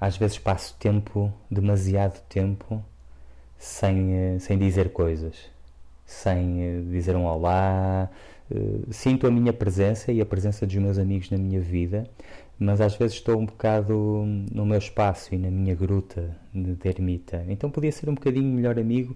às 0.00 0.16
vezes 0.16 0.38
passo 0.38 0.76
tempo, 0.78 1.32
demasiado 1.50 2.20
tempo, 2.28 2.84
sem, 3.58 4.34
uh, 4.36 4.40
sem 4.40 4.58
dizer 4.58 4.92
coisas, 4.92 5.34
sem 6.04 6.80
uh, 6.80 6.90
dizer 6.90 7.16
um 7.16 7.24
olá. 7.24 8.10
sinto 8.90 9.26
a 9.26 9.30
minha 9.30 9.52
presença 9.52 10.12
e 10.12 10.20
a 10.20 10.26
presença 10.26 10.66
dos 10.66 10.76
meus 10.76 10.98
amigos 10.98 11.30
na 11.30 11.38
minha 11.38 11.60
vida, 11.60 12.08
mas 12.58 12.80
às 12.80 12.94
vezes 12.96 13.16
estou 13.16 13.38
um 13.38 13.46
bocado 13.46 14.24
no 14.52 14.64
meu 14.64 14.78
espaço 14.78 15.34
e 15.34 15.38
na 15.38 15.50
minha 15.50 15.74
gruta 15.74 16.36
de 16.54 16.88
ermita. 16.88 17.44
Então 17.48 17.70
podia 17.70 17.92
ser 17.92 18.08
um 18.08 18.14
bocadinho 18.14 18.52
melhor 18.52 18.78
amigo 18.78 19.14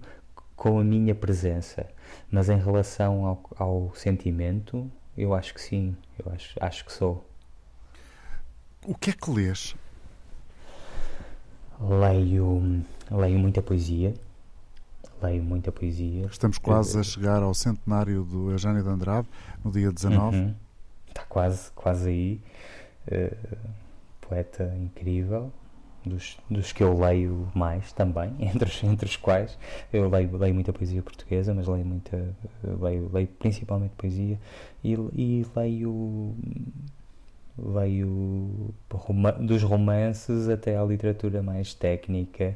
com 0.55 0.79
a 0.79 0.83
minha 0.83 1.15
presença. 1.15 1.87
Mas 2.29 2.49
em 2.49 2.57
relação 2.59 3.25
ao, 3.25 3.49
ao 3.57 3.95
sentimento, 3.95 4.89
eu 5.17 5.33
acho 5.33 5.53
que 5.53 5.61
sim, 5.61 5.95
eu 6.23 6.31
acho, 6.31 6.55
acho 6.59 6.85
que 6.85 6.93
sou. 6.93 7.25
O 8.85 8.93
que 8.95 9.09
é 9.09 9.13
que 9.13 9.31
lês? 9.31 9.75
Leio, 11.79 12.83
leio 13.09 13.39
muita 13.39 13.61
poesia. 13.61 14.13
Leio 15.21 15.41
muita 15.41 15.71
poesia. 15.71 16.27
Estamos 16.27 16.59
quase 16.59 16.99
a 16.99 17.03
chegar 17.03 17.41
ao 17.41 17.53
centenário 17.53 18.23
do 18.23 18.51
Eugênio 18.51 18.83
de 18.83 18.89
Andrade, 18.89 19.27
no 19.63 19.71
dia 19.71 19.91
19. 19.91 20.37
Uhum. 20.37 20.55
Está 21.07 21.23
quase, 21.23 21.71
quase 21.71 22.09
aí. 22.09 22.41
Uh, 23.07 23.57
poeta 24.21 24.73
incrível 24.77 25.51
dos, 26.05 26.37
dos 26.49 26.71
que 26.71 26.83
eu 26.83 26.97
leio 26.97 27.51
mais 27.53 27.91
também, 27.91 28.33
entre 28.39 28.69
os, 28.69 28.83
entre 28.83 29.05
os 29.05 29.15
quais. 29.15 29.57
Eu 29.91 30.09
leio, 30.09 30.35
leio 30.37 30.53
muita 30.53 30.73
poesia 30.73 31.01
portuguesa, 31.01 31.53
mas 31.53 31.67
leio 31.67 31.85
muita 31.85 32.35
leio, 32.63 33.09
leio 33.13 33.27
principalmente 33.27 33.91
poesia 33.97 34.39
e, 34.83 34.93
e 35.13 35.45
leio 35.55 36.35
leio 37.57 38.73
dos 39.41 39.61
romances 39.61 40.47
até 40.49 40.77
à 40.77 40.83
literatura 40.83 41.43
mais 41.43 41.73
técnica 41.73 42.55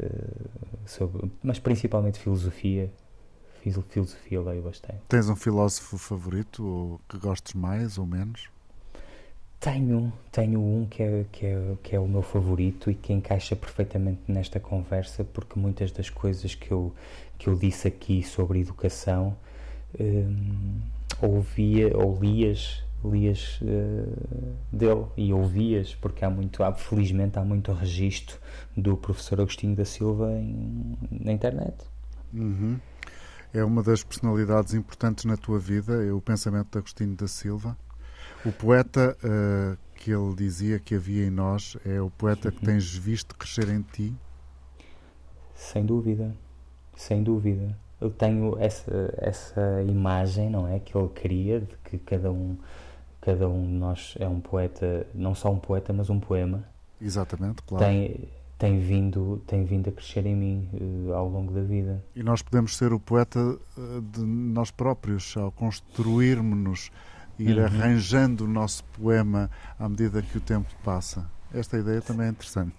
uh, 0.00 0.48
sobre, 0.86 1.30
mas 1.42 1.58
principalmente 1.58 2.18
filosofia. 2.18 2.90
Filosofia 3.90 4.40
leio 4.40 4.62
bastante. 4.62 5.00
Tens 5.08 5.28
um 5.28 5.36
filósofo 5.36 5.98
favorito 5.98 6.64
ou 6.64 7.00
que 7.06 7.18
gostes 7.18 7.52
mais 7.52 7.98
ou 7.98 8.06
menos? 8.06 8.48
Tenho, 9.60 10.12
tenho 10.30 10.60
um 10.60 10.86
que 10.86 11.02
é, 11.02 11.26
que, 11.32 11.46
é, 11.46 11.76
que 11.82 11.96
é 11.96 11.98
o 11.98 12.06
meu 12.06 12.22
favorito 12.22 12.90
e 12.90 12.94
que 12.94 13.12
encaixa 13.12 13.56
perfeitamente 13.56 14.20
nesta 14.28 14.60
conversa, 14.60 15.24
porque 15.24 15.58
muitas 15.58 15.90
das 15.90 16.08
coisas 16.08 16.54
que 16.54 16.70
eu, 16.70 16.94
que 17.36 17.48
eu 17.48 17.56
disse 17.56 17.88
aqui 17.88 18.22
sobre 18.22 18.60
educação 18.60 19.36
hum, 19.98 20.80
ouvia 21.20 21.96
ou 21.96 22.16
lias, 22.20 22.84
lias 23.04 23.60
uh, 23.62 24.56
dele 24.72 25.06
e 25.16 25.32
ouvias, 25.32 25.92
porque 25.96 26.24
há 26.24 26.30
muito, 26.30 26.62
há, 26.62 26.72
felizmente 26.72 27.36
há 27.36 27.44
muito 27.44 27.72
registro 27.72 28.38
do 28.76 28.96
professor 28.96 29.40
Agostinho 29.40 29.74
da 29.74 29.84
Silva 29.84 30.30
em, 30.32 30.96
na 31.10 31.32
internet. 31.32 31.74
Uhum. 32.32 32.78
É 33.52 33.64
uma 33.64 33.82
das 33.82 34.04
personalidades 34.04 34.74
importantes 34.74 35.24
na 35.24 35.36
tua 35.36 35.58
vida, 35.58 36.04
é 36.04 36.12
o 36.12 36.20
pensamento 36.20 36.70
de 36.70 36.78
Agostinho 36.78 37.16
da 37.16 37.26
Silva. 37.26 37.76
O 38.44 38.52
poeta 38.52 39.16
uh, 39.24 39.76
que 39.96 40.12
ele 40.12 40.34
dizia 40.34 40.78
que 40.78 40.94
havia 40.94 41.26
em 41.26 41.30
nós 41.30 41.76
é 41.84 42.00
o 42.00 42.08
poeta 42.08 42.52
que 42.52 42.60
tens 42.64 42.94
visto 42.94 43.34
crescer 43.34 43.68
em 43.68 43.82
ti? 43.82 44.14
Sem 45.54 45.84
dúvida, 45.84 46.34
sem 46.96 47.22
dúvida. 47.22 47.76
Eu 48.00 48.10
tenho 48.10 48.56
essa, 48.60 49.12
essa 49.18 49.82
imagem, 49.82 50.48
não 50.50 50.68
é? 50.68 50.78
Que 50.78 50.96
ele 50.96 51.08
queria 51.08 51.60
de 51.60 51.76
que 51.84 51.98
cada 51.98 52.30
um, 52.30 52.56
cada 53.20 53.48
um 53.48 53.66
de 53.66 53.72
nós 53.72 54.14
é 54.20 54.28
um 54.28 54.40
poeta, 54.40 55.04
não 55.12 55.34
só 55.34 55.50
um 55.50 55.58
poeta, 55.58 55.92
mas 55.92 56.08
um 56.08 56.20
poema. 56.20 56.64
Exatamente, 57.00 57.60
claro. 57.62 57.84
Tem, 57.84 58.28
tem 58.56 58.78
vindo, 58.78 59.42
tem 59.48 59.64
vindo 59.64 59.88
a 59.88 59.92
crescer 59.92 60.24
em 60.26 60.36
mim 60.36 60.68
uh, 61.08 61.12
ao 61.12 61.28
longo 61.28 61.52
da 61.52 61.62
vida. 61.62 62.04
E 62.14 62.22
nós 62.22 62.40
podemos 62.40 62.76
ser 62.76 62.92
o 62.92 63.00
poeta 63.00 63.40
uh, 63.40 64.00
de 64.00 64.22
nós 64.22 64.70
próprios, 64.70 65.36
ao 65.36 65.50
construirmos-nos 65.50 66.92
ir 67.38 67.56
uhum. 67.56 67.64
arranjando 67.64 68.44
o 68.44 68.48
nosso 68.48 68.84
poema 68.84 69.50
à 69.78 69.88
medida 69.88 70.22
que 70.22 70.38
o 70.38 70.40
tempo 70.40 70.68
passa. 70.84 71.26
Esta 71.52 71.78
ideia 71.78 72.00
também 72.00 72.26
é 72.26 72.30
interessante. 72.30 72.74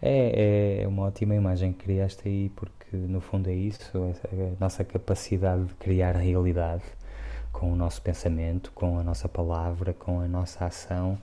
É, 0.00 0.82
é 0.82 0.88
uma 0.88 1.04
ótima 1.04 1.34
imagem 1.34 1.72
que 1.72 1.84
criaste 1.84 2.28
aí, 2.28 2.50
porque 2.54 2.96
no 2.96 3.20
fundo 3.20 3.48
é 3.48 3.54
isso, 3.54 3.90
é 4.32 4.52
a 4.56 4.60
nossa 4.60 4.84
capacidade 4.84 5.64
de 5.64 5.74
criar 5.74 6.12
realidade 6.12 6.82
com 7.52 7.72
o 7.72 7.76
nosso 7.76 8.02
pensamento, 8.02 8.70
com 8.72 8.98
a 8.98 9.02
nossa 9.02 9.28
palavra, 9.28 9.94
com 9.94 10.20
a 10.20 10.28
nossa 10.28 10.66
ação, 10.66 11.18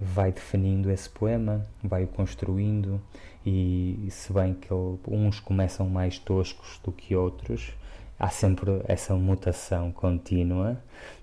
vai 0.00 0.30
definindo 0.30 0.90
esse 0.90 1.08
poema, 1.08 1.66
vai 1.82 2.04
o 2.04 2.08
construindo 2.08 3.00
e 3.44 4.06
se 4.10 4.32
bem 4.32 4.52
que 4.52 4.68
uns 4.72 5.40
começam 5.40 5.88
mais 5.88 6.18
toscos 6.18 6.78
do 6.84 6.92
que 6.92 7.16
outros, 7.16 7.72
há 8.18 8.28
sempre 8.28 8.82
essa 8.86 9.14
mutação 9.14 9.90
contínua, 9.90 10.78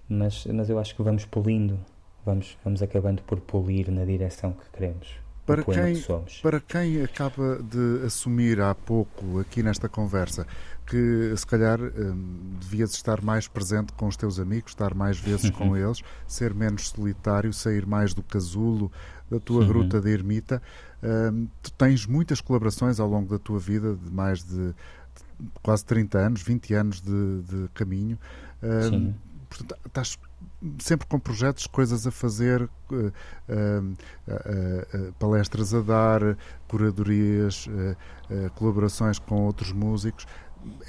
mas, 0.08 0.46
mas 0.46 0.70
eu 0.70 0.80
acho 0.80 0.96
que 0.96 1.02
vamos 1.02 1.26
polindo, 1.26 1.80
vamos, 2.26 2.58
vamos 2.64 2.82
acabando 2.82 3.22
por 3.24 3.40
polir 3.40 3.92
na 3.92 4.06
direção 4.06 4.54
que 4.54 4.70
queremos. 4.72 5.26
Para 5.46 5.64
quem, 5.64 5.94
que 5.94 6.42
para 6.42 6.60
quem 6.60 7.04
acaba 7.04 7.62
de 7.62 8.04
assumir 8.04 8.60
há 8.60 8.74
pouco, 8.74 9.40
aqui 9.40 9.62
nesta 9.62 9.88
conversa, 9.88 10.48
que 10.88 11.34
se 11.38 11.46
calhar 11.46 11.80
hum, 11.80 12.58
devias 12.60 12.94
estar 12.94 13.22
mais 13.22 13.48
presente 13.48 13.94
com 13.94 14.08
os 14.08 14.18
teus 14.18 14.40
amigos, 14.40 14.72
estar 14.72 14.96
mais 14.96 15.20
vezes 15.20 15.52
com 15.52 15.70
uhum. 15.70 15.78
eles, 15.78 16.02
ser 16.28 16.52
menos 16.52 16.90
solitário, 16.90 17.54
sair 17.54 17.86
mais 17.86 18.12
do 18.12 18.24
casulo, 18.24 18.92
da 19.30 19.40
tua 19.40 19.62
uhum. 19.62 19.68
gruta 19.68 20.02
de 20.02 20.10
ermita. 20.10 20.60
Hum, 21.04 21.48
tu 21.62 21.72
tens 21.74 22.08
muitas 22.08 22.42
colaborações 22.42 23.00
ao 23.00 23.08
longo 23.08 23.30
da 23.30 23.38
tua 23.38 23.60
vida, 23.60 23.96
de 23.96 24.12
mais 24.12 24.44
de, 24.44 24.70
de 24.70 24.74
quase 25.62 25.86
30 25.86 26.18
anos, 26.18 26.42
20 26.42 26.74
anos 26.74 27.02
de, 27.02 27.42
de 27.44 27.70
caminho. 27.76 28.18
Hum, 28.64 28.90
Sim 28.90 29.16
portanto, 29.58 29.80
estás 29.86 30.18
sempre 30.80 31.08
com 31.08 31.20
projetos, 31.20 31.68
coisas 31.68 32.06
a 32.06 32.12
fazer, 32.12 32.62
uh, 32.64 32.96
uh, 32.96 33.12
uh, 34.28 35.14
palestras 35.20 35.74
a 35.74 35.82
dar, 35.82 36.38
curadorias, 36.68 37.68
colaborações 38.56 39.20
com 39.20 39.46
outros 39.46 39.72
músicos. 39.72 40.26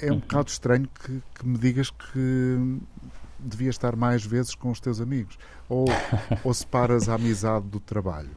É 0.01 0.09
um 0.09 0.15
uhum. 0.15 0.19
bocado 0.19 0.49
estranho 0.49 0.87
que, 0.87 1.21
que, 1.35 1.47
me 1.47 1.57
digas 1.57 1.91
que 1.91 2.79
devias 3.37 3.75
estar 3.75 3.95
mais 3.95 4.25
vezes 4.25 4.55
com 4.55 4.71
os 4.71 4.79
teus 4.79 4.99
amigos. 4.99 5.37
Ou, 5.69 5.85
ou 6.43 6.53
separas 6.53 7.07
a 7.07 7.15
amizade 7.15 7.67
do 7.67 7.79
trabalho? 7.79 8.31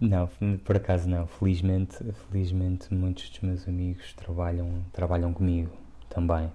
Não, 0.00 0.28
por 0.64 0.76
acaso 0.76 1.08
não. 1.08 1.26
Felizmente, 1.26 1.96
felizmente 2.30 2.94
muitos 2.94 3.28
dos 3.30 3.40
meus 3.40 3.66
amigos 3.66 4.14
trabalham, 4.14 4.84
trabalham 4.92 5.32
comigo 5.32 5.72
também. 6.08 6.50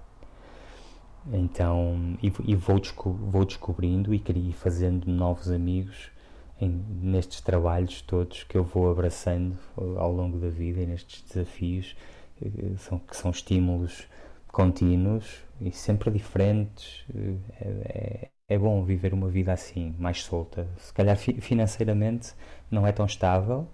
Então, 1.31 2.17
e, 2.21 2.31
e 2.45 2.55
vou, 2.55 2.79
desco 2.79 3.11
vou 3.11 3.45
descobrindo 3.45 4.13
e 4.13 4.19
queria 4.19 4.53
fazendo 4.53 5.05
novos 5.09 5.49
amigos 5.49 6.11
em, 6.59 6.69
nestes 7.01 7.39
trabalhos 7.41 8.01
todos 8.01 8.43
que 8.43 8.57
eu 8.57 8.63
vou 8.63 8.91
abraçando 8.91 9.57
ao 9.97 10.11
longo 10.11 10.37
da 10.37 10.49
vida 10.49 10.81
e 10.81 10.85
nestes 10.85 11.21
desafios 11.21 11.95
eh, 12.41 12.75
são, 12.77 12.99
que 12.99 13.15
são 13.15 13.31
estímulos 13.31 14.05
contínuos 14.51 15.37
e 15.61 15.71
sempre 15.71 16.11
diferentes. 16.11 17.05
Eh, 17.15 17.35
é, 17.61 18.29
é, 18.49 18.55
é 18.55 18.57
bom 18.57 18.83
viver 18.83 19.13
uma 19.13 19.29
vida 19.29 19.53
assim, 19.53 19.95
mais 19.97 20.23
solta. 20.23 20.67
Se 20.77 20.93
calhar 20.93 21.15
financeiramente 21.17 22.33
não 22.69 22.85
é 22.85 22.91
tão 22.91 23.05
estável, 23.05 23.65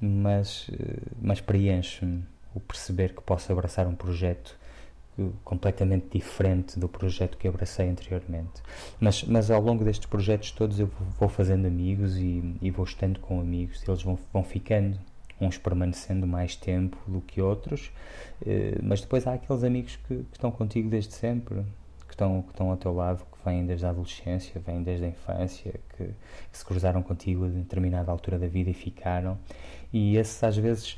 mas, 0.00 0.68
eh, 0.72 1.00
mas 1.20 1.40
preenche-me 1.40 2.24
o 2.54 2.60
perceber 2.60 3.14
que 3.14 3.22
posso 3.22 3.50
abraçar 3.52 3.86
um 3.88 3.94
projeto 3.94 4.56
completamente 5.44 6.06
diferente 6.10 6.78
do 6.78 6.88
projeto 6.88 7.36
que 7.36 7.46
abracei 7.46 7.88
anteriormente. 7.88 8.62
Mas, 8.98 9.22
mas 9.24 9.50
ao 9.50 9.60
longo 9.60 9.84
destes 9.84 10.06
projetos 10.06 10.50
todos 10.52 10.80
eu 10.80 10.90
vou 11.18 11.28
fazendo 11.28 11.66
amigos 11.66 12.16
e, 12.16 12.56
e 12.60 12.70
vou 12.70 12.84
estando 12.84 13.20
com 13.20 13.40
amigos, 13.40 13.86
eles 13.86 14.02
vão, 14.02 14.18
vão 14.32 14.42
ficando 14.42 14.98
uns 15.40 15.58
permanecendo 15.58 16.26
mais 16.26 16.56
tempo 16.56 16.96
do 17.06 17.20
que 17.20 17.42
outros, 17.42 17.90
uh, 18.42 18.80
mas 18.82 19.00
depois 19.00 19.26
há 19.26 19.34
aqueles 19.34 19.64
amigos 19.64 19.96
que, 19.96 20.16
que, 20.16 20.32
estão 20.32 20.50
contigo 20.50 20.88
desde 20.88 21.14
sempre, 21.14 21.64
que 22.06 22.14
estão, 22.14 22.42
que 22.42 22.50
estão 22.50 22.70
ao 22.70 22.76
teu 22.76 22.94
lado, 22.94 23.24
que 23.24 23.44
vêm 23.44 23.66
desde 23.66 23.84
a 23.84 23.90
adolescência, 23.90 24.60
vêm 24.64 24.82
desde 24.82 25.04
a 25.04 25.08
infância, 25.08 25.74
que, 25.96 26.04
que 26.04 26.58
se 26.58 26.64
cruzaram 26.64 27.02
contigo 27.02 27.44
a 27.44 27.48
determinada 27.48 28.10
altura 28.10 28.38
da 28.38 28.46
vida 28.46 28.70
e 28.70 28.74
ficaram, 28.74 29.38
e 29.92 30.16
esses 30.16 30.42
às 30.42 30.56
vezes, 30.56 30.96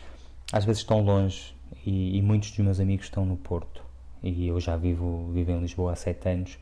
às 0.52 0.64
vezes 0.64 0.82
estão 0.82 1.00
longe, 1.02 1.54
e, 1.84 2.18
e 2.18 2.22
muitos 2.22 2.50
dos 2.50 2.58
meus 2.60 2.80
amigos 2.80 3.06
estão 3.06 3.24
no 3.24 3.36
Porto, 3.36 3.83
e 4.24 4.48
eu 4.48 4.58
já 4.58 4.76
vivo, 4.76 5.30
vivo 5.32 5.52
em 5.52 5.60
Lisboa 5.60 5.92
há 5.92 5.96
sete 5.96 6.28
anos, 6.28 6.58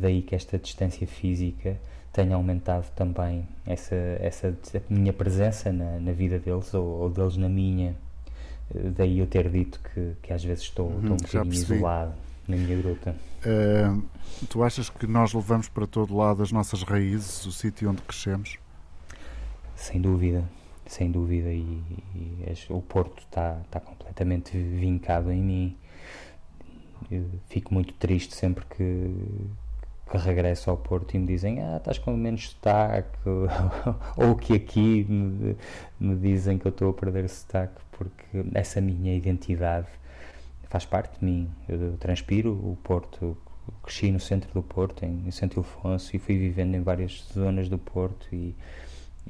daí 0.00 0.22
que 0.22 0.34
esta 0.34 0.58
distância 0.58 1.06
física 1.06 1.78
tenha 2.12 2.36
aumentado 2.36 2.86
também 2.94 3.48
essa, 3.66 3.96
essa 4.20 4.54
minha 4.88 5.12
presença 5.12 5.72
na, 5.72 5.98
na 5.98 6.12
vida 6.12 6.38
deles 6.38 6.72
ou, 6.74 6.84
ou, 6.84 7.10
deles 7.10 7.36
na 7.36 7.48
minha. 7.48 7.96
Daí 8.96 9.18
eu 9.18 9.26
ter 9.26 9.48
dito 9.48 9.80
que, 9.80 10.12
que 10.22 10.32
às 10.32 10.44
vezes 10.44 10.64
estou, 10.64 10.88
estou 11.00 11.12
um 11.12 11.16
bocadinho 11.16 11.54
isolado 11.54 12.12
na 12.46 12.56
minha 12.56 12.76
gruta. 12.76 13.16
Uh, 13.44 14.02
tu 14.48 14.62
achas 14.62 14.90
que 14.90 15.06
nós 15.06 15.32
levamos 15.32 15.68
para 15.68 15.86
todo 15.86 16.14
lado 16.14 16.42
as 16.42 16.52
nossas 16.52 16.82
raízes, 16.82 17.44
o 17.46 17.52
sítio 17.52 17.90
onde 17.90 18.02
crescemos? 18.02 18.58
Sem 19.74 20.00
dúvida, 20.00 20.44
sem 20.86 21.10
dúvida. 21.10 21.50
E, 21.50 21.82
e 22.14 22.56
o 22.68 22.80
Porto 22.80 23.22
está, 23.22 23.58
está 23.64 23.80
completamente 23.80 24.56
vincado 24.56 25.32
em 25.32 25.42
mim. 25.42 25.76
Fico 27.48 27.72
muito 27.72 27.94
triste 27.94 28.34
sempre 28.34 28.64
que, 28.66 29.14
que 30.10 30.18
regresso 30.18 30.70
ao 30.70 30.76
Porto 30.76 31.14
e 31.14 31.18
me 31.18 31.26
dizem 31.26 31.60
ah, 31.62 31.76
estás 31.76 31.98
com 31.98 32.16
menos 32.16 32.50
sotaque 32.50 33.18
ou 34.16 34.34
que 34.36 34.54
aqui 34.54 35.04
me, 35.08 35.56
me 35.98 36.16
dizem 36.16 36.58
que 36.58 36.66
eu 36.66 36.70
estou 36.70 36.90
a 36.90 36.94
perder 36.94 37.28
sotaque 37.28 37.80
porque 37.92 38.44
essa 38.54 38.80
minha 38.80 39.14
identidade 39.14 39.88
faz 40.68 40.84
parte 40.84 41.18
de 41.18 41.24
mim 41.24 41.50
eu 41.68 41.96
transpiro 41.98 42.52
o 42.52 42.76
Porto 42.82 43.36
cresci 43.82 44.10
no 44.10 44.20
centro 44.20 44.52
do 44.52 44.62
Porto 44.62 45.04
em, 45.04 45.30
Santo 45.30 45.60
Ilfonso 45.60 46.14
e 46.16 46.18
fui 46.18 46.36
vivendo 46.36 46.74
em 46.74 46.82
várias 46.82 47.26
zonas 47.32 47.68
do 47.68 47.78
Porto 47.78 48.26
e 48.32 48.54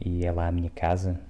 e 0.00 0.24
é 0.24 0.32
lá 0.32 0.48
a 0.48 0.52
minha 0.52 0.70
casa. 0.70 1.20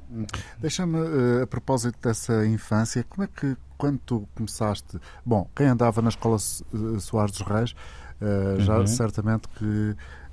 Deixa-me, 0.58 0.98
uh, 0.98 1.42
a 1.42 1.46
propósito 1.46 1.98
dessa 2.00 2.46
infância, 2.46 3.04
como 3.08 3.24
é 3.24 3.26
que, 3.26 3.56
quando 3.82 3.98
tu 4.06 4.28
começaste. 4.36 5.00
Bom, 5.26 5.50
quem 5.56 5.66
andava 5.66 6.00
na 6.00 6.08
escola 6.08 6.36
eh, 6.36 7.00
Soares 7.00 7.32
dos 7.32 7.44
Reis, 7.44 7.72
uh, 8.20 8.60
já 8.60 8.78
uhum. 8.78 8.86
certamente 8.86 9.48
que 9.48 9.64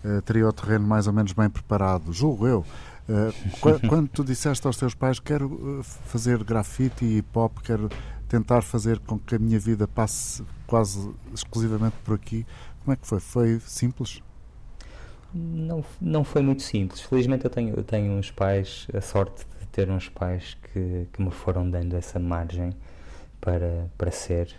uh, 0.05 0.21
teria 0.21 0.47
o 0.47 0.53
terreno 0.53 0.85
mais 0.85 1.07
ou 1.07 1.13
menos 1.13 1.33
bem 1.33 1.49
preparado, 1.49 2.13
julgo 2.13 2.45
eu. 2.45 2.63
quando 3.89 4.07
tu 4.07 4.23
disseste 4.23 4.67
aos 4.67 4.77
teus 4.77 4.93
pais 4.93 5.19
quero 5.19 5.81
fazer 5.81 6.43
grafite 6.43 7.03
e 7.03 7.17
hip 7.17 7.39
hop, 7.39 7.57
quero 7.63 7.89
tentar 8.27 8.61
fazer 8.61 8.99
com 8.99 9.17
que 9.17 9.33
a 9.33 9.39
minha 9.39 9.59
vida 9.59 9.87
passe 9.87 10.43
quase 10.67 11.11
exclusivamente 11.33 11.95
por 12.05 12.13
aqui, 12.13 12.45
como 12.83 12.93
é 12.93 12.95
que 12.95 13.07
foi? 13.07 13.19
Foi 13.19 13.59
simples? 13.65 14.21
Não, 15.33 15.83
não 15.99 16.23
foi 16.23 16.43
muito 16.43 16.61
simples. 16.61 17.01
Felizmente 17.01 17.45
eu 17.45 17.49
tenho, 17.49 17.75
eu 17.75 17.83
tenho 17.83 18.13
uns 18.13 18.29
pais, 18.29 18.87
a 18.93 19.01
sorte 19.01 19.43
de 19.59 19.65
ter 19.69 19.89
uns 19.89 20.07
pais 20.07 20.55
que, 20.71 21.07
que 21.11 21.19
me 21.19 21.31
foram 21.31 21.67
dando 21.67 21.95
essa 21.95 22.19
margem 22.19 22.75
para, 23.39 23.89
para 23.97 24.11
ser 24.11 24.55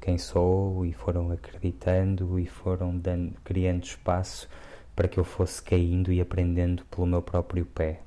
quem 0.00 0.16
sou 0.16 0.84
e 0.86 0.92
foram 0.92 1.30
acreditando 1.32 2.38
e 2.38 2.46
foram 2.46 2.96
dando, 2.96 3.34
criando 3.42 3.84
espaço 3.84 4.48
para 4.94 5.08
que 5.08 5.18
eu 5.18 5.24
fosse 5.24 5.62
caindo 5.62 6.12
e 6.12 6.20
aprendendo 6.20 6.84
pelo 6.86 7.06
meu 7.06 7.20
próprio 7.20 7.66
pé. 7.66 8.00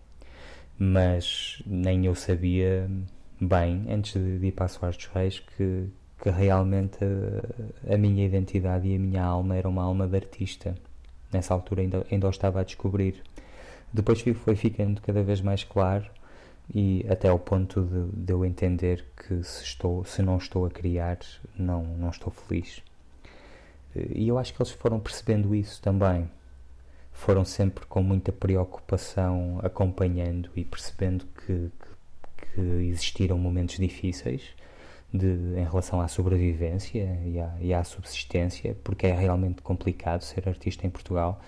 Mas 0.78 1.62
nem 1.66 2.06
eu 2.06 2.16
sabia 2.16 2.90
bem, 3.40 3.86
antes 3.90 4.14
de, 4.14 4.40
de 4.40 4.48
ir 4.48 4.52
para 4.54 4.66
a 4.66 4.70
Soares 4.70 4.98
dos 4.98 5.08
Reis, 5.08 5.40
que, 5.40 5.88
que 6.22 6.30
realmente 6.30 6.98
a, 7.04 7.94
a 7.94 7.98
minha 7.98 8.26
identidade 8.26 8.88
e 8.88 8.96
a 8.96 9.00
minha 9.00 9.24
alma 9.24 9.56
era 9.56 9.68
uma 9.68 9.84
alma 9.84 10.08
de 10.08 10.16
artista 10.16 10.76
Nessa 11.32 11.54
altura 11.54 11.82
ainda, 11.82 12.06
ainda 12.12 12.28
o 12.28 12.30
estava 12.30 12.60
a 12.60 12.64
descobrir. 12.64 13.22
Depois 13.94 14.22
foi 14.22 14.56
ficando 14.56 15.02
cada 15.02 15.22
vez 15.22 15.42
mais 15.42 15.64
claro 15.64 16.10
e 16.74 17.06
até 17.10 17.28
ao 17.28 17.40
ponto 17.40 17.82
de, 17.82 18.26
de, 18.26 18.34
eu 18.34 18.46
entender 18.46 19.06
que 19.16 19.44
se, 19.44 19.64
estou, 19.64 20.06
se 20.06 20.22
não 20.22 20.38
estou 20.38 20.66
a 20.66 20.70
criar, 20.70 21.18
não, 21.58 21.84
não 21.84 22.10
estou 22.10 22.32
feliz. 22.32 22.82
E 23.96 24.28
eu 24.28 24.38
acho 24.38 24.54
que 24.54 24.62
eles 24.62 24.72
foram 24.72 25.00
percebendo 25.00 25.56
isso 25.56 25.82
também. 25.82 26.30
Foram 27.12 27.44
sempre 27.44 27.86
com 27.88 28.04
muita 28.04 28.32
preocupação 28.32 29.60
acompanhando 29.64 30.50
e 30.56 30.64
percebendo 30.64 31.26
que, 31.26 31.72
que, 31.80 32.56
que 32.56 32.62
existiram 32.62 33.38
momentos 33.38 33.78
difíceis 33.78 34.56
de, 35.12 35.28
em 35.58 35.64
relação 35.64 36.00
à 36.00 36.08
sobrevivência 36.08 37.20
e 37.26 37.40
à, 37.40 37.58
e 37.60 37.74
à, 37.74 37.84
subsistência, 37.84 38.78
porque 38.84 39.08
é 39.08 39.14
realmente 39.14 39.62
complicado 39.64 40.22
ser 40.22 40.48
artista 40.48 40.86
em 40.86 40.90
Portugal. 40.90 41.42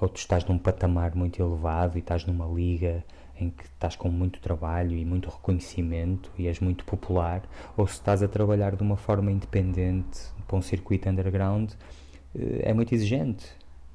Ou 0.00 0.08
tu 0.08 0.18
estás 0.18 0.44
num 0.44 0.58
patamar 0.58 1.14
muito 1.16 1.42
elevado 1.42 1.96
e 1.96 2.00
estás 2.00 2.24
numa 2.24 2.46
liga 2.46 3.04
em 3.38 3.50
que 3.50 3.64
estás 3.64 3.96
com 3.96 4.08
muito 4.08 4.40
trabalho 4.40 4.96
e 4.96 5.04
muito 5.04 5.28
reconhecimento 5.28 6.30
e 6.38 6.46
és 6.46 6.60
muito 6.60 6.84
popular, 6.84 7.42
ou 7.76 7.86
se 7.86 7.94
estás 7.94 8.22
a 8.22 8.28
trabalhar 8.28 8.76
de 8.76 8.82
uma 8.82 8.96
forma 8.96 9.30
independente 9.30 10.20
para 10.46 10.56
um 10.56 10.62
circuito 10.62 11.08
underground, 11.08 11.72
eh, 12.34 12.70
é 12.70 12.74
muito 12.74 12.94
exigente. 12.94 13.46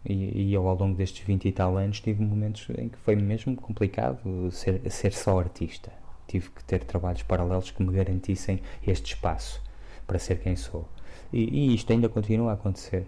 E, 0.06 0.50
e 0.50 0.54
eu, 0.54 0.68
ao 0.68 0.76
longo 0.76 0.96
destes 0.96 1.26
20 1.26 1.48
e 1.48 1.52
tal 1.52 1.78
anos, 1.78 2.00
tive 2.00 2.24
momentos 2.24 2.68
em 2.78 2.90
que 2.90 2.98
foi 3.00 3.16
mesmo 3.16 3.56
complicado 3.56 4.52
ser, 4.52 4.82
ser 4.90 5.14
só 5.14 5.40
artista 5.40 5.92
tive 6.28 6.50
que 6.50 6.64
ter 6.64 6.84
trabalhos 6.84 7.24
paralelos 7.24 7.72
que 7.72 7.82
me 7.82 7.92
garantissem 7.92 8.62
este 8.86 9.14
espaço 9.14 9.62
para 10.06 10.20
ser 10.20 10.40
quem 10.40 10.56
sou. 10.56 10.88
E, 11.32 11.72
e 11.72 11.76
isto 11.76 11.92
ainda 11.92 12.10
continua 12.10 12.52
a 12.52 12.54
acontecer. 12.54 13.08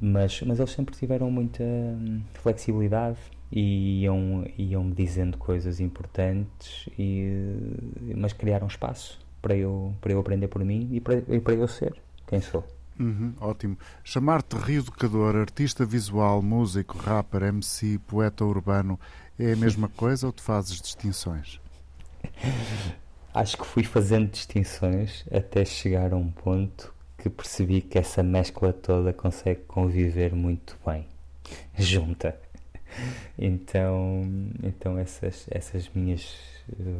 Mas, 0.00 0.40
mas 0.42 0.58
eles 0.58 0.72
sempre 0.72 0.96
tiveram 0.96 1.30
muita 1.30 1.62
hum, 1.62 2.22
flexibilidade 2.34 3.18
e 3.50 4.02
iam, 4.02 4.46
iam 4.56 4.84
me 4.84 4.94
dizendo 4.94 5.38
coisas 5.38 5.80
importantes, 5.80 6.88
e, 6.98 8.14
mas 8.16 8.32
criaram 8.32 8.66
espaço 8.66 9.18
para 9.40 9.56
eu, 9.56 9.94
para 10.00 10.12
eu 10.12 10.20
aprender 10.20 10.48
por 10.48 10.64
mim 10.64 10.88
e 10.92 11.00
para, 11.00 11.16
e 11.16 11.40
para 11.40 11.54
eu 11.54 11.68
ser 11.68 11.94
quem 12.26 12.40
sou. 12.40 12.64
Uhum, 12.98 13.32
ótimo. 13.40 13.78
Chamar-te 14.02 14.56
reeducador, 14.56 15.36
artista 15.36 15.84
visual, 15.86 16.42
músico, 16.42 16.98
rapper, 16.98 17.44
MC, 17.44 17.98
poeta 18.06 18.44
urbano 18.44 18.98
é 19.38 19.52
a 19.52 19.56
mesma 19.56 19.88
coisa 19.96 20.26
ou 20.26 20.32
tu 20.32 20.42
fazes 20.42 20.80
distinções? 20.80 21.60
Acho 23.32 23.56
que 23.56 23.66
fui 23.66 23.84
fazendo 23.84 24.30
distinções 24.30 25.24
até 25.30 25.64
chegar 25.64 26.12
a 26.12 26.16
um 26.16 26.30
ponto 26.30 26.92
que 27.16 27.30
percebi 27.30 27.80
que 27.80 27.98
essa 27.98 28.22
mescla 28.22 28.72
toda 28.72 29.12
consegue 29.12 29.60
conviver 29.68 30.34
muito 30.34 30.76
bem 30.84 31.06
junta. 31.76 32.38
Então, 33.38 34.22
então 34.62 34.98
essas, 34.98 35.46
essas 35.50 35.88
minhas 35.94 36.36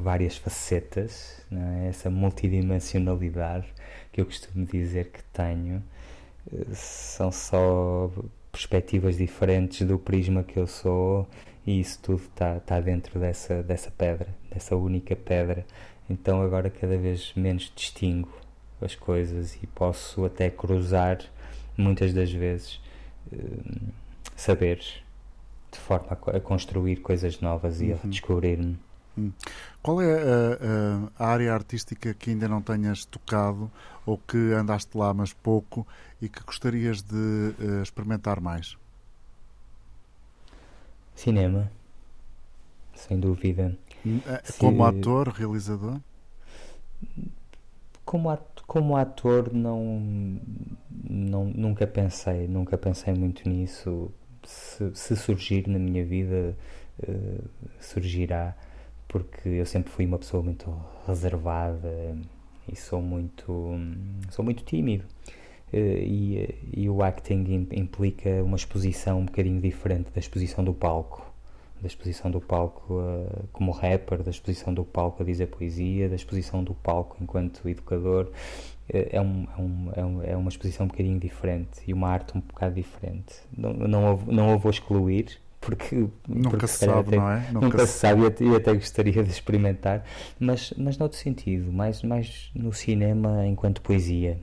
várias 0.01 0.37
facetas, 0.37 1.45
é? 1.53 1.89
essa 1.89 2.09
multidimensionalidade 2.09 3.67
que 4.13 4.21
eu 4.21 4.27
costumo 4.27 4.65
dizer 4.65 5.11
que 5.11 5.23
tenho, 5.25 5.83
são 6.73 7.31
só 7.31 8.11
perspectivas 8.51 9.17
diferentes 9.17 9.87
do 9.87 9.99
prisma 9.99 10.43
que 10.43 10.59
eu 10.59 10.67
sou 10.67 11.29
e 11.67 11.81
isso 11.81 11.99
tudo 12.03 12.23
está 12.23 12.59
tá 12.61 12.81
dentro 12.81 13.21
dessa, 13.21 13.63
dessa 13.63 13.91
pedra, 13.91 14.29
dessa 14.51 14.75
única 14.75 15.15
pedra. 15.15 15.67
Então 16.09 16.41
agora 16.41 16.71
cada 16.71 16.97
vez 16.97 17.33
menos 17.37 17.71
distingo 17.75 18.33
as 18.81 18.95
coisas 18.95 19.59
e 19.63 19.67
posso 19.67 20.25
até 20.25 20.49
cruzar 20.49 21.19
muitas 21.77 22.15
das 22.15 22.33
vezes 22.33 22.81
uh, 23.33 23.93
saberes 24.35 25.03
de 25.71 25.79
forma 25.79 26.09
a, 26.11 26.41
construir 26.41 26.97
coisas 26.97 27.41
novas 27.41 27.81
e 27.81 27.93
uhum. 27.93 27.99
a 28.05 28.07
descobrir-me. 28.07 28.79
Hum. 29.17 29.33
Qual 29.83 30.01
é 30.01 30.15
a, 30.15 31.25
a, 31.25 31.27
área 31.27 31.53
artística 31.53 32.15
que 32.15 32.31
ainda 32.31 32.49
não 32.49 32.63
tenhas 32.63 33.05
tocado 33.05 33.71
ou 34.07 34.17
que 34.17 34.53
andaste 34.53 34.97
lá 34.97 35.13
mas 35.13 35.33
pouco 35.33 35.87
e 36.23 36.29
que 36.29 36.41
gostarias 36.45 37.03
de 37.03 37.15
uh, 37.15 37.83
experimentar 37.83 38.41
mais? 38.41 38.77
Cinema, 41.15 41.71
sem 42.95 43.19
dúvida. 43.19 43.77
Eh, 44.07 44.43
como 44.59 44.89
Se... 44.89 44.99
ator, 44.99 45.29
realizador? 45.29 46.01
Como 48.05 48.31
ator, 48.31 48.65
como 48.67 48.97
ator 48.97 49.53
não, 49.53 50.41
não, 50.91 51.45
nunca 51.47 51.87
pensei, 51.87 52.47
nunca 52.47 52.79
pensei 52.79 53.13
muito 53.15 53.49
nisso. 53.49 54.13
Se, 54.49 54.91
se 54.95 55.15
surgir 55.15 55.69
na 55.69 55.79
minha 55.79 56.03
vida, 56.05 56.57
uh, 57.07 57.45
surgirá, 57.81 58.57
porque 59.07 59.47
eu 59.49 59.67
sempre 59.67 59.93
fui 59.93 60.07
uma 60.07 60.19
pessoa 60.19 60.43
muito 60.43 60.75
reservada 61.07 62.17
e 62.67 62.75
sou 62.75 63.03
muito, 63.03 63.75
sou 64.31 64.43
muito 64.43 64.65
tímido. 64.65 65.05
Eh, 65.73 66.03
e, 66.03 66.55
e 66.75 66.89
o 66.89 67.03
acting 67.03 67.69
implica 67.73 68.43
uma 68.43 68.57
exposição 68.57 69.21
um 69.21 69.27
bocadinho 69.27 69.61
diferente 69.61 70.11
da 70.11 70.19
exposição 70.19 70.65
do 70.65 70.73
palco. 70.73 71.27
da 71.81 71.87
exposição 71.87 72.31
do 72.31 72.41
palco 72.41 72.95
uh, 72.95 73.49
como 73.53 73.71
rapper, 73.71 74.23
da 74.23 74.31
exposição 74.31 74.75
do 74.75 74.85
palco 74.85 75.23
a 75.23 75.27
dizer 75.27 75.47
poesia, 75.47 76.09
da 76.09 76.17
exposição 76.17 76.65
do 76.65 76.75
palco 76.75 77.17
enquanto 77.21 77.69
educador. 77.69 78.33
É, 78.91 79.17
é, 79.17 79.21
um, 79.21 79.47
é, 79.95 80.05
um, 80.05 80.23
é, 80.23 80.37
uma 80.37 80.49
exposição 80.49 80.87
um 80.87 80.89
bocadinho 80.89 81.19
diferente 81.21 81.83
e 81.87 81.93
uma 81.93 82.09
arte 82.09 82.37
um 82.37 82.41
bocado 82.41 82.75
diferente. 82.75 83.35
Não, 83.57 83.73
não, 83.75 84.17
não 84.27 84.53
a 84.53 84.57
vou 84.57 84.71
excluir, 84.71 85.39
porque 85.61 86.09
nunca 86.27 86.51
porque, 86.51 86.67
se 86.67 86.87
sabe, 86.87 87.01
até, 87.01 87.17
não 87.17 87.31
é? 87.31 87.41
Nunca, 87.53 87.67
nunca 87.67 87.87
se 87.87 87.99
sabe 87.99 88.23
e 88.23 88.27
até, 88.27 88.47
até, 88.57 88.75
gostaria 88.75 89.23
de 89.23 89.31
experimentar, 89.31 90.05
mas, 90.39 90.73
mas 90.77 90.97
noutro 90.97 91.19
sentido, 91.19 91.73
mais, 91.73 92.03
mais 92.03 92.51
no 92.55 92.73
cinema 92.73 93.47
enquanto 93.47 93.83
poesia, 93.83 94.39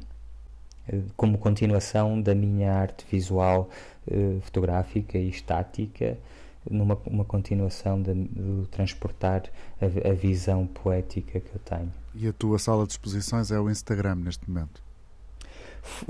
eh, 0.88 1.02
como 1.16 1.38
continuação 1.38 2.22
da 2.22 2.36
minha 2.36 2.74
arte 2.74 3.06
visual, 3.10 3.70
eh, 4.10 4.38
fotográfica 4.42 5.18
e 5.18 5.30
estática, 5.30 6.18
numa 6.70 6.98
uma 7.06 7.26
continuação 7.26 8.02
de, 8.02 8.14
de 8.14 8.68
transportar 8.70 9.44
a, 9.82 10.10
a, 10.10 10.14
visão 10.14 10.66
poética 10.68 11.40
que 11.40 11.50
eu 11.54 11.60
tenho. 11.64 11.92
E 12.16 12.28
a 12.28 12.34
tua 12.34 12.58
sala 12.58 12.86
de 12.86 12.94
exposições 12.94 13.52
é 13.52 13.60
o 13.60 13.70
Instagram 13.70 14.16
neste 14.16 14.50
momento? 14.50 14.82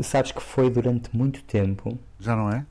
Sabes 0.01 0.31
que 0.31 0.41
foi 0.41 0.69
durante 0.69 1.15
muito 1.15 1.43
tempo. 1.43 1.97
Já 2.19 2.35
não 2.35 2.49
é? 2.49 2.65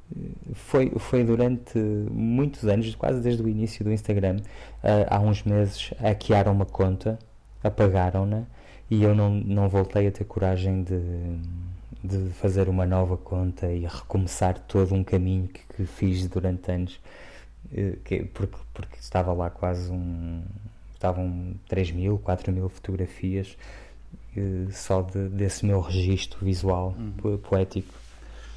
Foi, 0.55 0.91
foi 0.99 1.23
durante 1.23 1.79
muitos 1.79 2.65
anos, 2.65 2.95
quase 2.95 3.21
desde 3.21 3.43
o 3.43 3.49
início 3.49 3.85
do 3.85 3.93
Instagram. 3.93 4.37
Uh, 4.37 5.07
há 5.11 5.21
uns 5.21 5.43
meses 5.43 5.93
hackearam 5.99 6.53
uma 6.53 6.65
conta, 6.65 7.19
apagaram-na 7.63 8.45
e 8.91 9.03
eu 9.03 9.15
não, 9.15 9.31
não 9.31 9.69
voltei 9.69 10.07
a 10.07 10.13
ter 10.13 10.25
coragem 10.25 10.83
de, 10.83 11.01
de 12.03 12.31
fazer 12.35 12.69
uma 12.69 12.87
nova 12.87 13.17
conta 13.17 13.71
e 13.71 13.81
recomeçar 13.87 14.59
todo 14.61 14.95
um 14.95 15.03
caminho 15.03 15.49
que, 15.49 15.61
que 15.75 15.87
fiz 15.87 16.27
durante 16.29 16.71
anos. 16.71 17.01
Eh, 17.73 17.97
que, 18.05 18.25
porque, 18.25 18.57
porque 18.73 18.97
estava 18.99 19.33
lá 19.33 19.51
quase 19.51 19.91
um. 19.91 20.43
Estavam 21.05 21.55
3 21.69 21.93
mil, 21.93 22.19
4 22.19 22.51
mil 22.51 22.69
fotografias 22.69 23.57
uh, 24.37 24.73
só 24.73 25.03
de, 25.03 25.29
desse 25.29 25.67
meu 25.67 25.81
registro 25.81 26.45
visual 26.45 26.95
uhum. 26.99 27.39
poético. 27.39 27.93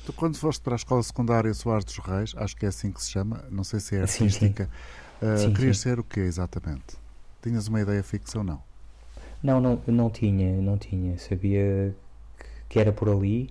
Tu, 0.06 0.14
quando 0.14 0.38
foste 0.38 0.62
para 0.62 0.76
a 0.76 0.78
escola 0.78 1.04
secundária 1.04 1.54
Soares 1.54 1.84
dos 1.84 1.98
Reis, 1.98 2.34
acho 2.38 2.56
que 2.56 2.66
é 2.66 2.70
assim 2.70 2.92
que 2.92 3.04
se 3.04 3.12
chama, 3.12 3.44
não 3.52 3.64
sei 3.64 3.82
se 3.82 3.98
é 3.98 4.02
artística, 4.02 4.64
sim, 4.66 5.28
sim. 5.28 5.34
Uh, 5.34 5.38
sim, 5.38 5.54
querias 5.54 5.80
ser 5.80 6.00
o 6.00 6.04
quê 6.04 6.22
exatamente? 6.22 6.96
Tinhas 7.42 7.68
uma 7.68 7.82
ideia 7.82 8.02
fixa 8.02 8.38
ou 8.38 8.44
não? 8.44 8.62
Não, 9.44 9.60
não, 9.60 9.82
não 9.86 10.10
tinha, 10.10 10.60
não 10.62 10.78
tinha. 10.78 11.18
Sabia 11.18 11.94
que, 12.40 12.46
que 12.70 12.80
era 12.80 12.92
por 12.92 13.10
ali 13.10 13.50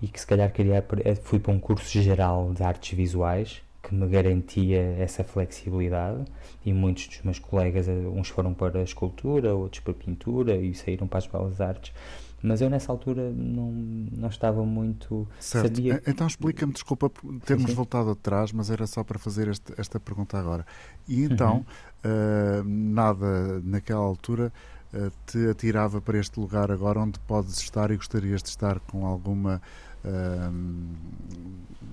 e 0.00 0.06
que 0.08 0.18
se 0.18 0.26
calhar 0.26 0.50
queria. 0.52 0.84
Fui 1.22 1.38
para 1.38 1.52
um 1.52 1.58
curso 1.58 2.00
geral 2.00 2.52
de 2.54 2.62
artes 2.62 2.96
visuais 2.96 3.62
que 3.82 3.94
me 3.94 4.06
garantia 4.08 4.80
essa 4.98 5.22
flexibilidade 5.22 6.24
e 6.66 6.72
muitos 6.72 7.06
dos 7.06 7.22
meus 7.22 7.38
colegas, 7.38 7.86
eh, 7.86 7.92
uns 7.92 8.28
foram 8.28 8.52
para 8.52 8.80
a 8.80 8.82
escultura, 8.82 9.54
outros 9.54 9.80
para 9.80 9.92
a 9.92 9.94
pintura 9.94 10.56
e 10.56 10.74
saíram 10.74 11.06
para 11.06 11.18
as 11.18 11.26
belas 11.28 11.60
artes. 11.60 11.92
Mas 12.42 12.60
eu 12.60 12.68
nessa 12.68 12.90
altura 12.90 13.30
não, 13.32 13.70
não 13.70 14.28
estava 14.28 14.64
muito. 14.64 15.26
Certo. 15.38 15.76
Sabia... 15.76 16.02
Então 16.06 16.26
explica-me, 16.26 16.72
desculpa 16.72 17.08
termos 17.44 17.66
sim, 17.66 17.70
sim. 17.70 17.74
voltado 17.74 18.10
atrás, 18.10 18.52
mas 18.52 18.68
era 18.68 18.84
só 18.86 19.04
para 19.04 19.18
fazer 19.18 19.48
este, 19.48 19.72
esta 19.78 20.00
pergunta 20.00 20.36
agora. 20.36 20.66
E 21.08 21.22
então, 21.22 21.64
uhum. 22.04 22.60
uh, 22.60 22.64
nada 22.64 23.60
naquela 23.62 24.02
altura 24.04 24.52
te 25.26 25.48
atirava 25.48 26.00
para 26.00 26.18
este 26.18 26.38
lugar 26.40 26.70
agora 26.70 27.00
onde 27.00 27.18
podes 27.20 27.58
estar 27.58 27.90
e 27.90 27.96
gostarias 27.96 28.42
de 28.42 28.48
estar 28.48 28.80
com 28.80 29.06
alguma 29.06 29.60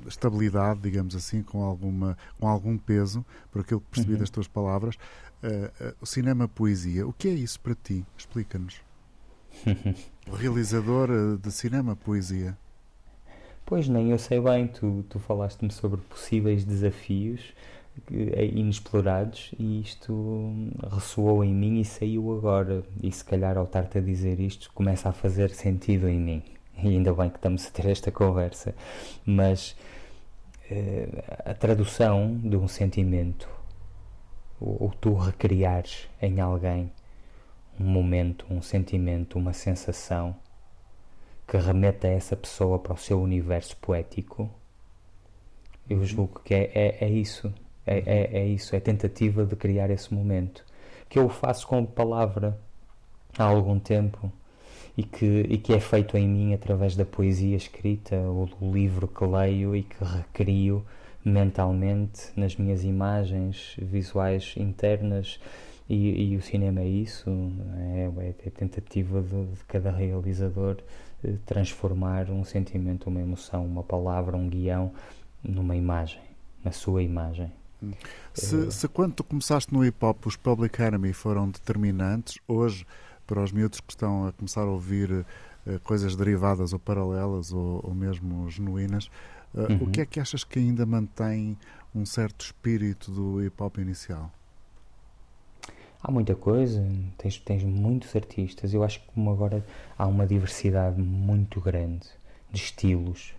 estabilidade, 0.07 0.81
digamos 0.81 1.15
assim, 1.15 1.41
com, 1.41 1.63
alguma, 1.63 2.17
com 2.39 2.47
algum 2.47 2.77
peso, 2.77 3.25
por 3.51 3.61
aquilo 3.61 3.81
que 3.81 3.87
percebi 3.87 4.13
uhum. 4.13 4.19
das 4.19 4.29
tuas 4.29 4.47
palavras. 4.47 4.95
Uh, 5.43 5.87
uh, 5.89 5.95
o 6.01 6.05
cinema 6.05 6.47
poesia, 6.47 7.07
o 7.07 7.13
que 7.13 7.27
é 7.27 7.31
isso 7.31 7.59
para 7.59 7.75
ti? 7.75 8.05
Explica-nos. 8.17 8.81
o 10.27 10.35
realizador 10.35 11.37
de 11.37 11.51
cinema 11.51 11.95
poesia. 11.95 12.57
Pois 13.65 13.87
nem 13.87 14.11
eu 14.11 14.19
sei 14.19 14.39
bem, 14.41 14.67
tu, 14.67 15.05
tu 15.09 15.19
falaste-me 15.19 15.71
sobre 15.71 16.01
possíveis 16.01 16.65
desafios 16.65 17.53
inexplorados 18.11 19.51
e 19.59 19.81
isto 19.81 20.51
ressoou 20.91 21.43
em 21.43 21.53
mim 21.53 21.79
e 21.79 21.85
saiu 21.85 22.35
agora. 22.35 22.83
E 23.01 23.11
se 23.11 23.23
calhar 23.23 23.57
ao 23.57 23.65
estar-te 23.65 23.97
a 23.97 24.01
dizer 24.01 24.39
isto 24.39 24.71
começa 24.73 25.09
a 25.09 25.13
fazer 25.13 25.51
sentido 25.51 26.07
em 26.07 26.19
mim 26.19 26.43
e 26.81 26.87
ainda 26.87 27.13
bem 27.13 27.29
que 27.29 27.37
estamos 27.37 27.67
a 27.67 27.71
ter 27.71 27.87
esta 27.87 28.11
conversa, 28.11 28.73
mas 29.25 29.75
uh, 30.71 31.23
a 31.45 31.53
tradução 31.53 32.37
de 32.37 32.57
um 32.57 32.67
sentimento, 32.67 33.49
ou, 34.59 34.83
ou 34.83 34.89
tu 34.89 35.13
recriares 35.13 36.09
em 36.21 36.39
alguém 36.39 36.91
um 37.79 37.85
momento, 37.85 38.45
um 38.49 38.61
sentimento, 38.61 39.37
uma 39.37 39.53
sensação 39.53 40.35
que 41.47 41.57
remeta 41.57 42.07
essa 42.07 42.35
pessoa 42.35 42.79
para 42.79 42.93
o 42.93 42.97
seu 42.97 43.21
universo 43.21 43.77
poético, 43.77 44.49
eu 45.89 45.97
uhum. 45.97 46.05
julgo 46.05 46.41
que 46.43 46.53
é, 46.53 46.71
é, 46.73 47.05
é 47.05 47.09
isso. 47.09 47.53
É, 47.85 47.97
é, 47.99 48.37
é, 48.39 48.47
isso, 48.47 48.75
é 48.75 48.77
a 48.77 48.81
tentativa 48.81 49.45
de 49.45 49.55
criar 49.55 49.89
esse 49.89 50.13
momento. 50.13 50.65
Que 51.09 51.19
eu 51.19 51.29
faço 51.29 51.67
com 51.67 51.85
palavra 51.85 52.57
há 53.37 53.43
algum 53.43 53.79
tempo 53.79 54.31
e 54.97 55.03
que, 55.03 55.25
e 55.49 55.57
que 55.57 55.73
é 55.73 55.79
feito 55.79 56.17
em 56.17 56.27
mim 56.27 56.53
através 56.53 56.95
da 56.95 57.05
poesia 57.05 57.55
escrita 57.55 58.15
ou 58.15 58.45
do 58.45 58.71
livro 58.71 59.07
que 59.07 59.25
leio 59.25 59.75
e 59.75 59.83
que 59.83 60.03
recrio 60.03 60.85
mentalmente 61.25 62.31
nas 62.35 62.55
minhas 62.55 62.83
imagens 62.83 63.75
visuais 63.77 64.53
internas 64.57 65.39
e, 65.89 66.31
e 66.31 66.37
o 66.37 66.41
cinema 66.41 66.81
é 66.81 66.87
isso 66.87 67.29
é, 67.95 68.09
é 68.43 68.47
a 68.47 68.51
tentativa 68.51 69.21
de, 69.21 69.45
de 69.45 69.63
cada 69.65 69.89
realizador 69.89 70.77
eh, 71.23 71.35
transformar 71.45 72.29
um 72.29 72.43
sentimento, 72.43 73.09
uma 73.09 73.21
emoção, 73.21 73.65
uma 73.65 73.83
palavra, 73.83 74.35
um 74.35 74.49
guião 74.49 74.91
numa 75.41 75.75
imagem, 75.75 76.21
na 76.63 76.71
sua 76.71 77.01
imagem. 77.01 77.51
Se, 78.33 78.71
se 78.71 78.87
quando 78.87 79.13
tu 79.13 79.23
começaste 79.23 79.73
no 79.73 79.85
hip 79.85 80.03
hop 80.03 80.25
os 80.25 80.35
Public 80.35 80.81
Enemy 80.81 81.13
foram 81.13 81.49
determinantes, 81.49 82.39
hoje 82.47 82.85
para 83.25 83.41
os 83.41 83.51
miúdos 83.51 83.79
que 83.79 83.91
estão 83.91 84.27
a 84.27 84.31
começar 84.31 84.61
a 84.61 84.69
ouvir 84.69 85.11
uh, 85.11 85.25
coisas 85.83 86.15
derivadas 86.15 86.73
ou 86.73 86.79
paralelas 86.79 87.51
ou, 87.51 87.81
ou 87.83 87.93
mesmo 87.93 88.49
genuínas, 88.49 89.09
uh, 89.53 89.71
uhum. 89.71 89.83
o 89.83 89.91
que 89.91 90.01
é 90.01 90.05
que 90.05 90.19
achas 90.19 90.43
que 90.43 90.59
ainda 90.59 90.85
mantém 90.85 91.57
um 91.95 92.05
certo 92.05 92.45
espírito 92.45 93.11
do 93.11 93.43
hip 93.43 93.61
hop 93.61 93.77
inicial? 93.77 94.31
Há 96.01 96.11
muita 96.11 96.35
coisa, 96.35 96.85
tens, 97.17 97.37
tens 97.39 97.63
muitos 97.63 98.13
artistas. 98.13 98.73
Eu 98.73 98.83
acho 98.83 98.99
que 98.99 99.07
como 99.13 99.31
agora 99.31 99.65
há 99.97 100.05
uma 100.05 100.27
diversidade 100.27 101.01
muito 101.01 101.61
grande 101.61 102.07
de 102.51 102.59
estilos, 102.59 103.33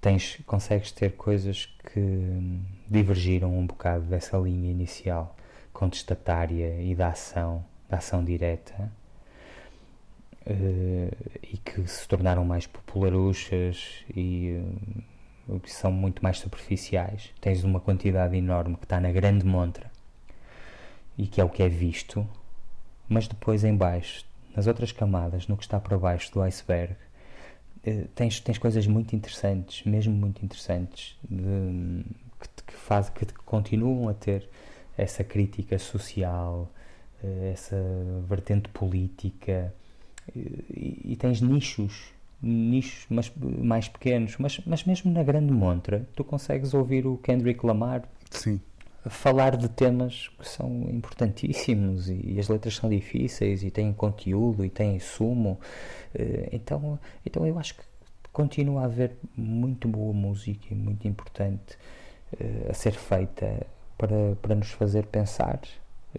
tens, 0.00 0.38
consegues 0.46 0.92
ter 0.92 1.12
coisas 1.12 1.66
que 1.92 2.60
divergiram 2.88 3.56
um 3.56 3.66
bocado 3.66 4.04
dessa 4.04 4.36
linha 4.38 4.70
inicial, 4.70 5.36
contestatária 5.72 6.80
e 6.80 6.94
da 6.94 7.08
ação 7.08 7.64
da 7.88 7.96
ação 7.96 8.22
direta 8.22 8.92
uh, 10.46 11.16
e 11.42 11.56
que 11.56 11.86
se 11.86 12.06
tornaram 12.06 12.44
mais 12.44 12.66
popularuchas 12.66 14.04
e 14.14 14.60
uh, 15.48 15.60
são 15.66 15.90
muito 15.90 16.22
mais 16.22 16.38
superficiais. 16.38 17.32
Tens 17.40 17.64
uma 17.64 17.80
quantidade 17.80 18.36
enorme 18.36 18.76
que 18.76 18.84
está 18.84 19.00
na 19.00 19.10
grande 19.10 19.46
montra 19.46 19.90
e 21.16 21.26
que 21.26 21.40
é 21.40 21.44
o 21.44 21.48
que 21.48 21.62
é 21.62 21.68
visto, 21.68 22.28
mas 23.08 23.26
depois 23.26 23.64
em 23.64 23.74
baixo, 23.74 24.24
nas 24.54 24.66
outras 24.66 24.92
camadas, 24.92 25.48
no 25.48 25.56
que 25.56 25.62
está 25.62 25.80
para 25.80 25.98
baixo 25.98 26.32
do 26.32 26.42
iceberg, 26.42 26.94
tens, 28.14 28.40
tens 28.40 28.58
coisas 28.58 28.86
muito 28.86 29.14
interessantes, 29.14 29.84
mesmo 29.84 30.14
muito 30.14 30.44
interessantes, 30.44 31.16
de, 31.28 32.04
que, 32.40 32.62
que, 32.66 32.72
faz, 32.72 33.08
que 33.10 33.26
continuam 33.44 34.08
a 34.08 34.14
ter 34.14 34.48
essa 34.96 35.22
crítica 35.22 35.78
social, 35.78 36.70
eh, 37.22 37.50
essa 37.52 37.76
vertente 38.28 38.68
política 38.68 39.72
e, 40.34 41.12
e 41.12 41.16
tens 41.16 41.40
nichos 41.40 42.12
nichos 42.40 43.06
mas, 43.10 43.32
mais 43.36 43.88
pequenos 43.88 44.36
mas, 44.38 44.60
mas 44.64 44.84
mesmo 44.84 45.12
na 45.12 45.24
grande 45.24 45.52
montra 45.52 46.06
tu 46.14 46.22
consegues 46.22 46.72
ouvir 46.74 47.06
o 47.06 47.16
Kendrick 47.18 47.64
Lamar 47.66 48.08
Sim. 48.30 48.60
Falar 49.06 49.56
de 49.56 49.68
temas 49.68 50.28
que 50.38 50.48
são 50.48 50.88
importantíssimos 50.90 52.08
e, 52.08 52.34
e, 52.34 52.40
as 52.40 52.48
letras 52.48 52.76
são 52.76 52.90
difíceis 52.90 53.62
e 53.62 53.70
têm 53.70 53.92
conteúdo 53.92 54.64
e 54.64 54.70
têm 54.70 54.98
sumo 54.98 55.58
eh, 56.14 56.48
então, 56.52 56.98
então 57.24 57.46
eu 57.46 57.58
acho 57.58 57.74
que 57.74 57.82
continua 58.32 58.82
a 58.82 58.84
haver 58.84 59.16
muito 59.36 59.88
boa 59.88 60.12
música 60.12 60.66
e 60.70 60.74
muito 60.74 61.08
importante 61.08 61.76
uh, 62.34 62.70
a 62.70 62.74
ser 62.74 62.92
feita 62.92 63.66
para, 63.96 64.36
para 64.40 64.54
nos 64.54 64.70
fazer 64.70 65.06
pensar 65.06 65.60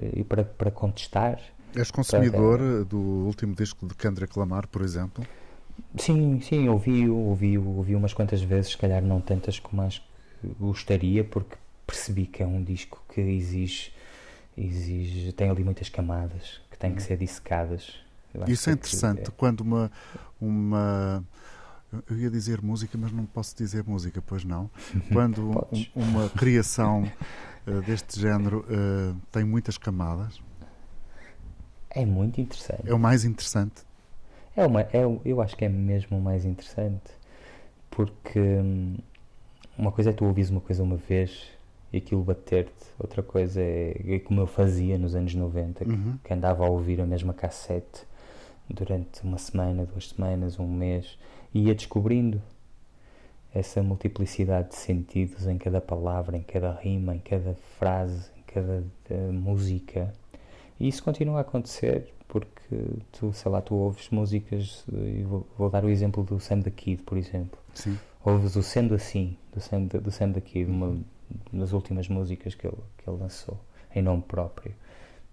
e 0.01 0.23
para, 0.23 0.43
para 0.43 0.69
contestar. 0.69 1.39
És 1.73 1.91
consumidor 1.91 2.57
para... 2.57 2.83
do 2.83 2.99
último 2.99 3.55
disco 3.55 3.87
de 3.87 3.95
Kendrick 3.95 4.37
Lamar, 4.37 4.67
por 4.67 4.81
exemplo? 4.81 5.25
Sim, 5.95 6.41
sim, 6.41 6.67
ouvi, 6.67 7.07
ouvi, 7.09 7.57
ouvi 7.57 7.95
umas 7.95 8.13
quantas 8.13 8.41
vezes, 8.41 8.71
se 8.71 8.77
calhar 8.77 9.01
não 9.01 9.21
tantas 9.21 9.59
como 9.59 9.81
as 9.81 9.99
que 9.99 10.47
gostaria, 10.59 11.23
porque 11.23 11.55
percebi 11.89 12.25
que 12.25 12.43
é 12.43 12.47
um 12.47 12.63
disco 12.63 13.03
que 13.13 13.19
exige, 13.19 13.91
exige 14.57 15.31
tem 15.33 15.49
ali 15.49 15.63
muitas 15.63 15.89
camadas 15.89 16.61
que 16.69 16.77
têm 16.77 16.91
que 16.91 17.01
uhum. 17.01 17.07
ser 17.07 17.17
dissecadas. 17.17 17.95
Isso 18.47 18.69
é 18.69 18.73
interessante, 18.73 19.29
é... 19.29 19.33
quando 19.35 19.61
uma, 19.61 19.91
uma 20.39 21.23
eu 22.09 22.17
ia 22.17 22.29
dizer 22.29 22.61
música, 22.61 22.97
mas 22.97 23.11
não 23.11 23.25
posso 23.25 23.55
dizer 23.57 23.83
música, 23.83 24.21
pois 24.21 24.43
não. 24.43 24.69
Quando 25.11 25.49
um, 25.71 25.85
uma 25.95 26.29
criação 26.29 27.11
uh, 27.65 27.81
deste 27.85 28.19
género 28.19 28.59
uh, 28.69 29.15
tem 29.31 29.43
muitas 29.43 29.77
camadas. 29.77 30.39
É 31.89 32.05
muito 32.05 32.39
interessante. 32.39 32.83
É 32.85 32.93
o 32.93 32.99
mais 32.99 33.25
interessante. 33.25 33.81
É 34.55 34.65
uma, 34.65 34.81
é, 34.81 35.03
eu 35.25 35.41
acho 35.41 35.57
que 35.57 35.65
é 35.65 35.69
mesmo 35.69 36.19
o 36.19 36.21
mais 36.21 36.45
interessante. 36.45 37.11
Porque 37.89 38.39
hum, 38.39 38.97
uma 39.75 39.91
coisa 39.91 40.11
é 40.11 40.13
tu 40.13 40.25
ouvires 40.25 40.51
uma 40.51 40.61
coisa 40.61 40.83
uma 40.83 40.97
vez 40.97 41.47
e 41.91 41.97
aquilo 41.97 42.23
bater-te, 42.23 42.85
outra 42.99 43.23
coisa 43.23 43.61
é, 43.61 43.99
é, 44.05 44.19
como 44.19 44.41
eu 44.41 44.47
fazia 44.47 44.97
nos 44.97 45.15
anos 45.15 45.33
90, 45.33 45.85
uhum. 45.85 46.17
que 46.23 46.33
andava 46.33 46.65
a 46.65 46.69
ouvir 46.69 47.01
a 47.01 47.05
mesma 47.05 47.33
cassete 47.33 48.07
durante 48.69 49.23
uma 49.23 49.37
semana, 49.37 49.85
duas 49.85 50.09
semanas, 50.09 50.59
um 50.59 50.67
mês 50.67 51.17
e 51.53 51.63
ia 51.63 51.75
descobrindo 51.75 52.41
essa 53.53 53.81
multiplicidade 53.81 54.69
de 54.69 54.75
sentidos 54.75 55.47
em 55.47 55.57
cada 55.57 55.81
palavra, 55.81 56.37
em 56.37 56.43
cada 56.43 56.71
rima, 56.71 57.15
em 57.15 57.19
cada 57.19 57.55
frase, 57.79 58.29
em 58.37 58.43
cada 58.43 58.83
uh, 59.09 59.33
música. 59.33 60.13
E 60.79 60.87
isso 60.87 61.03
continua 61.03 61.39
a 61.39 61.41
acontecer 61.41 62.13
porque 62.27 62.77
tu, 63.11 63.33
sei 63.33 63.51
lá, 63.51 63.59
tu 63.59 63.73
ouves 63.73 64.09
músicas, 64.11 64.85
e 64.93 65.23
vou, 65.23 65.47
vou 65.57 65.67
dar 65.67 65.83
o 65.83 65.89
exemplo 65.89 66.23
do 66.23 66.39
Sam 66.39 66.61
the 66.61 66.69
Kid, 66.69 67.01
por 67.01 67.17
exemplo. 67.17 67.59
Sim. 67.73 67.97
Ouves 68.23 68.55
o 68.55 68.61
Sendo 68.61 68.93
Assim, 68.93 69.35
do 69.51 69.59
Sam, 69.59 69.85
do 69.85 70.11
Sam 70.11 70.33
the 70.33 70.41
Kid, 70.41 70.69
uma 70.69 70.95
das 71.51 71.73
últimas 71.73 72.07
músicas 72.07 72.55
que 72.55 72.67
ele, 72.67 72.77
que 72.97 73.09
ele 73.09 73.17
lançou, 73.17 73.59
em 73.93 74.01
nome 74.01 74.23
próprio. 74.23 74.73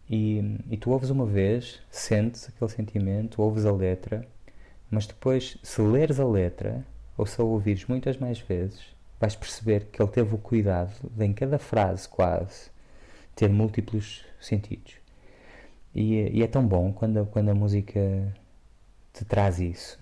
E, 0.08 0.58
e 0.70 0.76
tu 0.76 0.90
ouves 0.90 1.10
uma 1.10 1.26
vez, 1.26 1.80
sentes 1.90 2.48
aquele 2.48 2.70
sentimento, 2.70 3.42
ouves 3.42 3.64
a 3.64 3.72
letra 3.72 4.26
mas 4.90 5.06
depois, 5.06 5.58
se 5.62 5.82
leres 5.82 6.20
a 6.20 6.24
letra, 6.24 6.86
ou 7.16 7.26
se 7.26 7.40
a 7.40 7.44
ouvires 7.44 7.86
muitas 7.86 8.16
mais 8.16 8.38
vezes, 8.38 8.84
vais 9.18 9.34
perceber 9.34 9.86
que 9.86 10.00
ele 10.00 10.10
teve 10.10 10.34
o 10.34 10.38
cuidado 10.38 10.92
de, 11.10 11.24
em 11.24 11.32
cada 11.32 11.58
frase, 11.58 12.08
quase, 12.08 12.70
ter 13.34 13.48
múltiplos 13.48 14.24
sentidos. 14.40 14.94
E, 15.94 16.38
e 16.38 16.42
é 16.42 16.46
tão 16.46 16.66
bom 16.66 16.92
quando, 16.92 17.26
quando 17.26 17.48
a 17.48 17.54
música 17.54 18.32
te 19.12 19.24
traz 19.24 19.58
isso, 19.58 19.98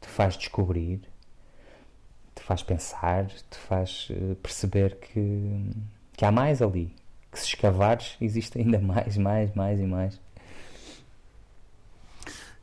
te 0.00 0.08
faz 0.08 0.36
descobrir, 0.36 1.00
faz 2.46 2.62
pensar, 2.62 3.26
te 3.26 3.58
faz 3.68 4.06
eh, 4.08 4.36
perceber 4.40 4.96
que, 5.00 5.68
que 6.12 6.24
há 6.24 6.30
mais 6.30 6.62
ali. 6.62 6.94
Que 7.30 7.40
se 7.40 7.46
escavares, 7.46 8.16
existe 8.20 8.56
ainda 8.58 8.78
mais, 8.78 9.16
mais, 9.16 9.52
mais 9.52 9.80
e 9.80 9.84
mais. 9.84 10.20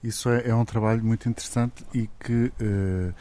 Isso 0.02 0.30
é, 0.30 0.48
é 0.48 0.56
um 0.56 0.64
trabalho 0.64 1.04
muito 1.04 1.28
interessante 1.28 1.86
e 1.94 2.10
que 2.20 2.52
uh, 2.62 3.14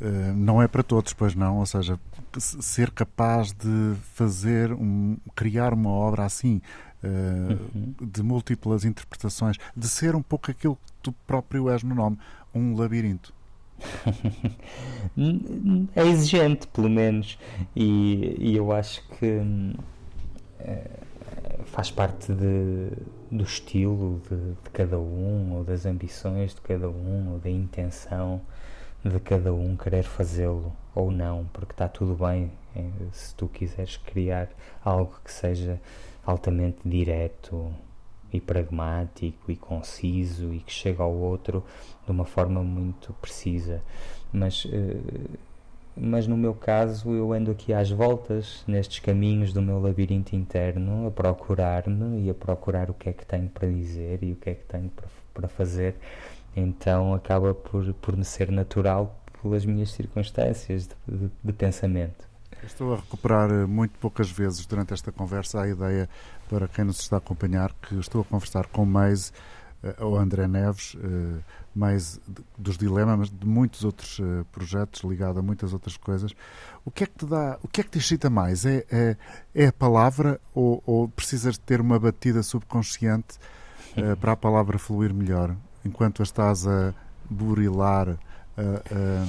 uh, 0.00 0.34
não 0.36 0.62
é 0.62 0.68
para 0.68 0.84
todos, 0.84 1.12
pois 1.12 1.34
não. 1.34 1.58
Ou 1.58 1.66
seja, 1.66 1.98
ser 2.38 2.92
capaz 2.92 3.52
de 3.52 3.94
fazer, 4.14 4.72
um, 4.72 5.16
criar 5.34 5.74
uma 5.74 5.90
obra 5.90 6.24
assim, 6.24 6.62
uh, 7.02 7.52
uhum. 7.74 7.94
de 8.00 8.22
múltiplas 8.22 8.84
interpretações, 8.84 9.56
de 9.76 9.88
ser 9.88 10.14
um 10.14 10.22
pouco 10.22 10.50
aquilo 10.50 10.76
que 10.76 10.92
tu 11.02 11.12
próprio 11.26 11.68
és 11.68 11.82
no 11.82 11.94
nome, 11.94 12.18
um 12.54 12.76
labirinto. 12.76 13.33
é 15.94 16.06
exigente, 16.06 16.66
pelo 16.68 16.88
menos, 16.88 17.38
e, 17.74 18.36
e 18.38 18.56
eu 18.56 18.72
acho 18.72 19.02
que 19.18 19.40
faz 21.74 21.90
parte 21.90 22.32
de, 22.32 22.90
do 23.30 23.42
estilo 23.42 24.22
de, 24.28 24.36
de, 24.36 24.70
cada 24.72 24.98
um, 24.98 25.56
ou 25.56 25.64
das 25.64 25.84
ambições 25.86 26.54
de 26.54 26.60
cada 26.60 26.88
um, 26.88 27.32
ou 27.32 27.38
da 27.38 27.50
intenção 27.50 28.40
de 29.04 29.18
cada 29.20 29.52
um 29.52 29.76
querer 29.76 30.04
fazê-lo 30.04 30.72
ou 30.94 31.10
não, 31.10 31.46
porque 31.52 31.72
está 31.72 31.88
tudo 31.88 32.14
bem 32.14 32.50
se 33.12 33.34
tu 33.34 33.48
quiseres 33.48 33.96
criar 33.96 34.48
algo 34.84 35.14
que 35.24 35.32
seja 35.32 35.80
altamente 36.24 36.78
direto 36.84 37.72
e 38.36 38.40
pragmático 38.40 39.50
e 39.50 39.56
conciso 39.56 40.52
e 40.52 40.58
que 40.58 40.72
chegue 40.72 41.00
ao 41.00 41.12
outro 41.12 41.64
de 42.04 42.10
uma 42.10 42.24
forma 42.24 42.62
muito 42.62 43.12
precisa. 43.14 43.82
Mas 44.32 44.64
uh, 44.64 45.38
mas 45.96 46.26
no 46.26 46.36
meu 46.36 46.54
caso 46.54 47.12
eu 47.12 47.32
ando 47.32 47.52
aqui 47.52 47.72
às 47.72 47.90
voltas 47.90 48.64
nestes 48.66 48.98
caminhos 48.98 49.52
do 49.52 49.62
meu 49.62 49.80
labirinto 49.80 50.34
interno 50.34 51.06
a 51.06 51.10
procurar-me 51.10 52.24
e 52.24 52.30
a 52.30 52.34
procurar 52.34 52.90
o 52.90 52.94
que 52.94 53.08
é 53.08 53.12
que 53.12 53.24
tenho 53.24 53.48
para 53.48 53.68
dizer 53.68 54.22
e 54.22 54.32
o 54.32 54.36
que 54.36 54.50
é 54.50 54.54
que 54.54 54.64
tenho 54.64 54.90
para, 54.90 55.06
para 55.32 55.48
fazer 55.48 55.94
então 56.56 57.14
acaba 57.14 57.54
por, 57.54 57.92
por 57.94 58.16
me 58.16 58.24
ser 58.24 58.50
natural 58.50 59.20
pelas 59.40 59.64
minhas 59.64 59.90
circunstâncias 59.90 60.88
de, 60.88 61.16
de, 61.16 61.30
de 61.44 61.52
pensamento 61.52 62.23
Estou 62.66 62.94
a 62.94 62.96
recuperar 62.96 63.50
eh, 63.50 63.66
muito 63.66 63.98
poucas 63.98 64.30
vezes 64.30 64.64
durante 64.66 64.94
esta 64.94 65.12
conversa 65.12 65.60
a 65.60 65.68
ideia 65.68 66.08
para 66.48 66.66
quem 66.66 66.84
nos 66.84 66.98
está 67.00 67.16
a 67.16 67.18
acompanhar 67.18 67.72
que 67.82 67.94
estou 67.96 68.22
a 68.22 68.24
conversar 68.24 68.66
com 68.66 68.84
Maise 68.86 69.32
eh, 69.82 69.94
ou 69.98 70.16
André 70.16 70.48
Neves, 70.48 70.96
eh, 70.96 71.40
mais 71.74 72.18
dos 72.56 72.78
dilemas, 72.78 73.18
mas 73.18 73.30
de 73.30 73.46
muitos 73.46 73.84
outros 73.84 74.20
projetos 74.50 75.02
ligados 75.02 75.38
a 75.38 75.42
muitas 75.42 75.72
outras 75.72 75.96
coisas. 75.96 76.32
O 76.84 76.90
que 76.90 77.04
é 77.04 77.06
que 77.06 77.18
te 77.18 77.26
dá, 77.26 77.58
o 77.62 77.68
que 77.68 77.80
é 77.80 77.84
que 77.84 77.90
te 77.90 77.98
excita 77.98 78.30
mais? 78.30 78.64
É, 78.64 78.84
é, 78.90 79.16
é 79.54 79.66
a 79.66 79.72
palavra 79.72 80.40
ou, 80.54 80.82
ou, 80.86 81.08
precisas 81.08 81.54
de 81.54 81.60
ter 81.60 81.80
uma 81.80 81.98
batida 81.98 82.42
subconsciente 82.42 83.38
para 84.20 84.32
a 84.32 84.36
palavra 84.36 84.76
fluir 84.78 85.12
melhor, 85.14 85.54
enquanto 85.84 86.20
a 86.20 86.24
estás 86.24 86.66
a 86.66 86.92
burilar, 87.30 88.18
a, 88.56 88.62
a, 88.62 89.26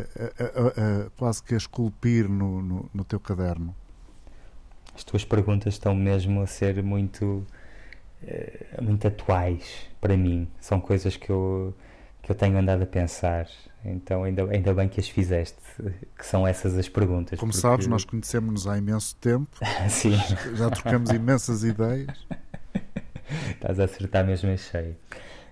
a, 0.00 1.10
quase 1.16 1.42
que 1.42 1.54
a 1.54 1.56
esculpir 1.56 2.28
no, 2.28 2.62
no, 2.62 2.90
no 2.92 3.04
teu 3.04 3.20
caderno? 3.20 3.74
As 4.94 5.04
tuas 5.04 5.24
perguntas 5.24 5.74
estão 5.74 5.94
mesmo 5.94 6.40
a 6.40 6.46
ser 6.46 6.82
muito 6.82 7.46
uh, 8.22 8.82
muito 8.82 9.06
atuais 9.06 9.88
para 10.00 10.16
mim. 10.16 10.48
São 10.60 10.80
coisas 10.80 11.16
que 11.16 11.30
eu, 11.30 11.74
que 12.22 12.30
eu 12.30 12.36
tenho 12.36 12.58
andado 12.58 12.82
a 12.82 12.86
pensar. 12.86 13.46
Então, 13.84 14.24
ainda, 14.24 14.42
ainda 14.50 14.74
bem 14.74 14.88
que 14.88 14.98
as 14.98 15.08
fizeste, 15.08 15.58
que 16.18 16.26
são 16.26 16.46
essas 16.46 16.76
as 16.76 16.88
perguntas. 16.88 17.38
Como 17.38 17.52
porque... 17.52 17.60
sabes, 17.60 17.86
nós 17.86 18.04
conhecemos-nos 18.04 18.66
há 18.66 18.76
imenso 18.78 19.14
tempo. 19.16 19.56
Sim. 19.88 20.16
Já 20.54 20.70
trocamos 20.70 21.10
imensas 21.10 21.62
ideias. 21.62 22.26
Estás 23.50 23.78
a 23.78 23.84
acertar 23.84 24.24
mesmo 24.24 24.50
em 24.50 24.56
cheio. 24.56 24.96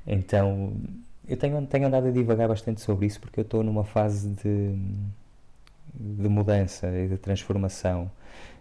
Então, 0.07 0.77
eu 1.27 1.37
tenho, 1.37 1.67
tenho 1.67 1.87
andado 1.87 2.09
a 2.09 2.11
divagar 2.11 2.49
bastante 2.49 2.81
sobre 2.81 3.07
isso 3.07 3.21
porque 3.21 3.41
eu 3.41 3.45
estou 3.45 3.63
numa 3.63 3.85
fase 3.85 4.29
de, 4.29 4.75
de 5.95 6.29
mudança 6.29 6.89
e 6.89 7.09
de 7.09 7.17
transformação. 7.17 8.11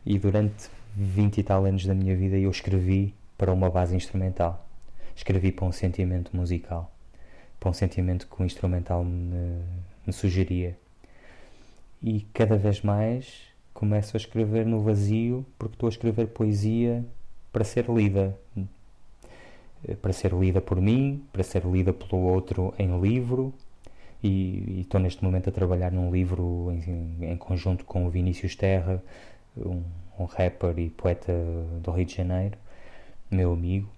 E 0.05 0.17
durante 0.17 0.69
20 0.95 1.37
e 1.37 1.43
tal 1.43 1.65
anos 1.65 1.85
da 1.85 1.93
minha 1.93 2.15
vida 2.15 2.37
eu 2.37 2.49
escrevi 2.49 3.13
para 3.37 3.51
uma 3.51 3.69
base 3.69 3.95
instrumental. 3.95 4.65
Escrevi 5.15 5.51
para 5.51 5.65
um 5.65 5.71
sentimento 5.71 6.35
musical, 6.35 6.91
para 7.59 7.69
um 7.69 7.73
sentimento 7.73 8.27
que 8.27 8.41
o 8.41 8.45
instrumental 8.45 9.03
me, 9.03 9.61
me 10.05 10.13
sugeria. 10.13 10.77
E 12.01 12.21
cada 12.33 12.57
vez 12.57 12.81
mais 12.81 13.41
começo 13.73 14.15
a 14.15 14.19
escrever 14.19 14.65
no 14.65 14.81
vazio, 14.81 15.45
porque 15.57 15.75
estou 15.75 15.87
a 15.87 15.89
escrever 15.89 16.27
poesia 16.27 17.03
para 17.51 17.63
ser 17.63 17.89
lida. 17.89 18.37
Para 20.01 20.13
ser 20.13 20.33
lida 20.33 20.61
por 20.61 20.79
mim, 20.79 21.23
para 21.31 21.43
ser 21.43 21.65
lida 21.65 21.91
pelo 21.91 22.21
outro 22.21 22.73
em 22.79 23.01
livro, 23.01 23.53
e, 24.23 24.77
e, 24.77 24.81
estou 24.81 25.01
neste 25.01 25.21
momento 25.21 25.49
a 25.49 25.51
trabalhar 25.51 25.91
num 25.91 26.09
livro 26.09 26.71
em, 26.71 27.17
em 27.33 27.35
conjunto 27.35 27.83
com 27.83 28.05
o 28.05 28.09
Vinícius 28.09 28.55
Terra, 28.55 29.03
um, 29.57 29.83
um, 30.17 30.23
rapper 30.23 30.79
e 30.79 30.89
poeta 30.89 31.33
do 31.81 31.91
Rio 31.91 32.05
de 32.05 32.15
Janeiro, 32.15 32.57
meu 33.29 33.51
amigo, 33.51 33.89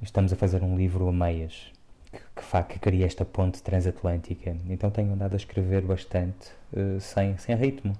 estamos 0.00 0.32
a 0.32 0.36
fazer 0.36 0.62
um 0.62 0.76
livro 0.76 1.08
a 1.08 1.12
meias 1.12 1.72
que, 2.12 2.18
que, 2.18 2.62
que 2.68 2.78
cria 2.78 3.04
esta 3.04 3.24
ponte 3.24 3.60
transatlântica. 3.62 4.56
Então 4.68 4.90
tenho 4.90 5.12
andado 5.12 5.32
a 5.32 5.36
escrever 5.36 5.82
bastante 5.82 6.50
uh, 6.72 7.00
sem, 7.00 7.36
sem 7.38 7.56
ritmo. 7.56 7.94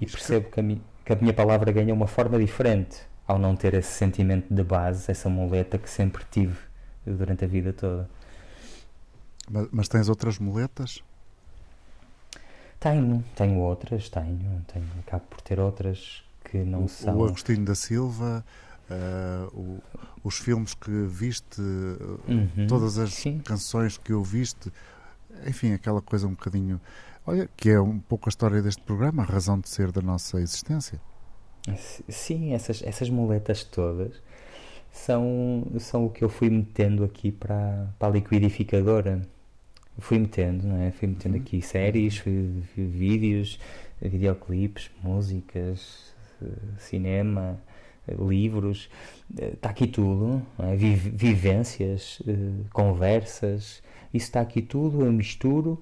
E 0.00 0.06
percebo 0.06 0.48
que 0.48 0.60
a, 0.60 0.62
mi, 0.62 0.80
que 1.04 1.12
a 1.12 1.16
minha 1.16 1.34
palavra 1.34 1.70
ganha 1.72 1.92
uma 1.92 2.06
forma 2.06 2.38
diferente 2.38 3.00
ao 3.26 3.38
não 3.38 3.54
ter 3.54 3.74
esse 3.74 3.92
sentimento 3.92 4.52
de 4.52 4.62
base, 4.62 5.10
essa 5.10 5.28
muleta 5.28 5.76
que 5.76 5.90
sempre 5.90 6.24
tive 6.30 6.67
durante 7.16 7.44
a 7.44 7.48
vida 7.48 7.72
toda. 7.72 8.08
Mas, 9.50 9.68
mas 9.70 9.88
tens 9.88 10.08
outras 10.08 10.38
muletas? 10.38 11.02
Tenho, 12.78 13.24
tenho 13.34 13.58
outras, 13.58 14.08
tenho, 14.08 14.64
tenho, 14.72 14.86
acabo 15.00 15.24
por 15.28 15.40
ter 15.40 15.58
outras 15.58 16.22
que 16.44 16.58
não 16.58 16.84
o, 16.84 16.88
são. 16.88 17.16
O 17.16 17.24
Agostinho 17.24 17.64
da 17.64 17.74
Silva, 17.74 18.44
uh, 18.88 19.58
o, 19.58 19.82
os 20.22 20.38
filmes 20.38 20.74
que 20.74 20.90
viste, 21.06 21.60
uhum, 21.60 22.66
todas 22.68 22.98
as 22.98 23.14
sim. 23.14 23.40
canções 23.40 23.98
que 23.98 24.12
ouviste, 24.12 24.72
enfim, 25.46 25.72
aquela 25.72 26.00
coisa 26.00 26.26
um 26.28 26.30
bocadinho. 26.32 26.80
Olha, 27.26 27.48
que 27.56 27.68
é 27.68 27.80
um 27.80 27.98
pouco 27.98 28.28
a 28.28 28.30
história 28.30 28.62
deste 28.62 28.82
programa, 28.82 29.22
a 29.22 29.26
razão 29.26 29.58
de 29.58 29.68
ser 29.68 29.90
da 29.90 30.00
nossa 30.00 30.40
existência. 30.40 31.00
Sim, 32.08 32.54
essas, 32.54 32.82
essas 32.82 33.10
muletas 33.10 33.64
todas 33.64 34.14
são, 34.92 35.66
são 35.78 36.06
o 36.06 36.10
que 36.10 36.22
eu 36.22 36.28
fui 36.28 36.50
metendo 36.50 37.04
aqui 37.04 37.30
para, 37.30 37.88
para 37.98 38.08
a 38.08 38.10
liquidificadora. 38.10 39.22
Fui 39.98 40.18
metendo, 40.18 40.66
não 40.66 40.80
é? 40.80 40.90
Fui 40.92 41.08
metendo 41.08 41.36
uhum. 41.36 41.42
aqui 41.42 41.60
séries, 41.60 42.22
vídeos, 42.76 43.58
videoclipes, 44.00 44.90
músicas, 45.02 46.14
eh, 46.40 46.46
cinema, 46.78 47.60
livros, 48.16 48.88
está 49.36 49.70
aqui 49.70 49.86
tudo, 49.86 50.42
é? 50.58 50.76
vivências, 50.76 52.22
eh, 52.26 52.64
conversas, 52.72 53.82
isso 54.14 54.26
está 54.26 54.40
aqui 54.40 54.62
tudo, 54.62 55.04
eu 55.04 55.12
misturo 55.12 55.80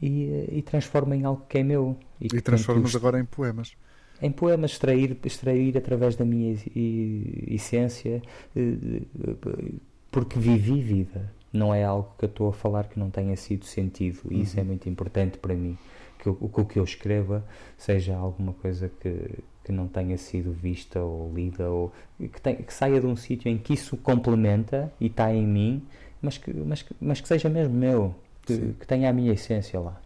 e, 0.00 0.28
eh, 0.28 0.58
e 0.58 0.62
transformo 0.62 1.14
em 1.14 1.24
algo 1.24 1.44
que 1.48 1.58
é 1.58 1.62
meu. 1.62 1.96
E, 2.20 2.26
e 2.26 2.40
transformas 2.40 2.94
agora 2.94 3.18
em 3.18 3.24
poemas. 3.24 3.76
Em 4.22 4.30
poemas, 4.30 4.72
extrair, 4.72 5.16
extrair 5.24 5.76
através 5.76 6.16
da 6.16 6.24
minha 6.24 6.56
essência, 7.48 8.22
eh, 8.56 9.02
porque 10.10 10.38
vivi 10.38 10.80
vida. 10.80 11.32
Não 11.52 11.74
é 11.74 11.84
algo 11.84 12.14
que 12.18 12.24
eu 12.24 12.28
estou 12.28 12.48
a 12.48 12.52
falar 12.52 12.88
que 12.88 12.98
não 12.98 13.10
tenha 13.10 13.36
sido 13.36 13.64
sentido, 13.64 14.20
e 14.30 14.40
isso 14.40 14.58
é 14.58 14.62
uhum. 14.62 14.68
muito 14.68 14.88
importante 14.88 15.38
para 15.38 15.54
mim. 15.54 15.76
Que 16.18 16.28
o, 16.28 16.38
o 16.40 16.64
que 16.64 16.78
eu 16.78 16.84
escreva 16.84 17.44
seja 17.76 18.16
alguma 18.16 18.52
coisa 18.54 18.90
que, 19.00 19.38
que 19.64 19.72
não 19.72 19.88
tenha 19.88 20.16
sido 20.16 20.52
vista 20.52 21.00
ou 21.00 21.32
lida, 21.32 21.68
ou 21.68 21.92
que, 22.18 22.54
que 22.54 22.72
saia 22.72 23.00
de 23.00 23.06
um 23.06 23.16
sítio 23.16 23.48
em 23.48 23.58
que 23.58 23.74
isso 23.74 23.96
complementa 23.96 24.92
e 25.00 25.06
está 25.06 25.32
em 25.32 25.46
mim, 25.46 25.82
mas 26.20 26.38
que, 26.38 26.52
mas, 26.52 26.82
que, 26.82 26.94
mas 27.00 27.20
que 27.20 27.28
seja 27.28 27.48
mesmo 27.48 27.74
meu, 27.74 28.14
que, 28.42 28.74
que 28.78 28.86
tenha 28.86 29.10
a 29.10 29.12
minha 29.12 29.32
essência 29.32 29.78
lá. 29.80 30.00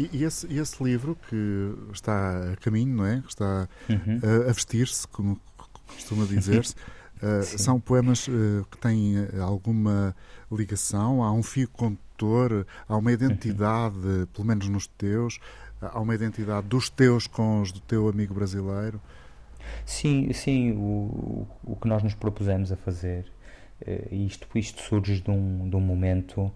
E, 0.00 0.08
e 0.14 0.24
esse, 0.24 0.46
esse, 0.50 0.82
livro 0.82 1.14
que 1.28 1.74
está 1.92 2.52
a 2.52 2.56
caminho, 2.56 2.96
não 2.96 3.04
é? 3.04 3.20
Que 3.20 3.28
está 3.28 3.68
uhum. 3.86 4.20
a, 4.46 4.48
a 4.48 4.52
vestir-se, 4.52 5.06
como 5.08 5.38
costuma 5.86 6.24
dizer-se, 6.24 6.74
uh, 7.22 7.42
são 7.42 7.78
poemas 7.78 8.26
uh, 8.26 8.66
que 8.70 8.78
têm 8.78 9.16
alguma 9.38 10.16
ligação, 10.50 11.22
há 11.22 11.30
um 11.30 11.42
fio 11.42 11.68
condutor, 11.68 12.66
há 12.88 12.96
uma 12.96 13.12
identidade, 13.12 13.94
uhum. 13.94 14.26
pelo 14.26 14.46
menos 14.46 14.68
nos 14.68 14.86
teus, 14.86 15.38
há 15.82 16.00
uma 16.00 16.14
identidade 16.14 16.66
dos 16.66 16.88
teus 16.88 17.26
com 17.26 17.60
os 17.60 17.70
do 17.70 17.80
teu 17.80 18.08
amigo 18.08 18.32
brasileiro? 18.32 18.98
Sim, 19.84 20.32
sim, 20.32 20.72
o, 20.72 21.46
o 21.62 21.76
que 21.76 21.86
nós 21.86 22.02
nos 22.02 22.14
propusemos 22.14 22.72
a 22.72 22.76
fazer, 22.76 23.30
eh, 23.86 24.08
isto, 24.10 24.48
isto 24.54 24.80
surge 24.80 25.20
de 25.20 25.30
um, 25.30 25.68
de 25.68 25.76
um 25.76 25.80
momento 25.80 26.50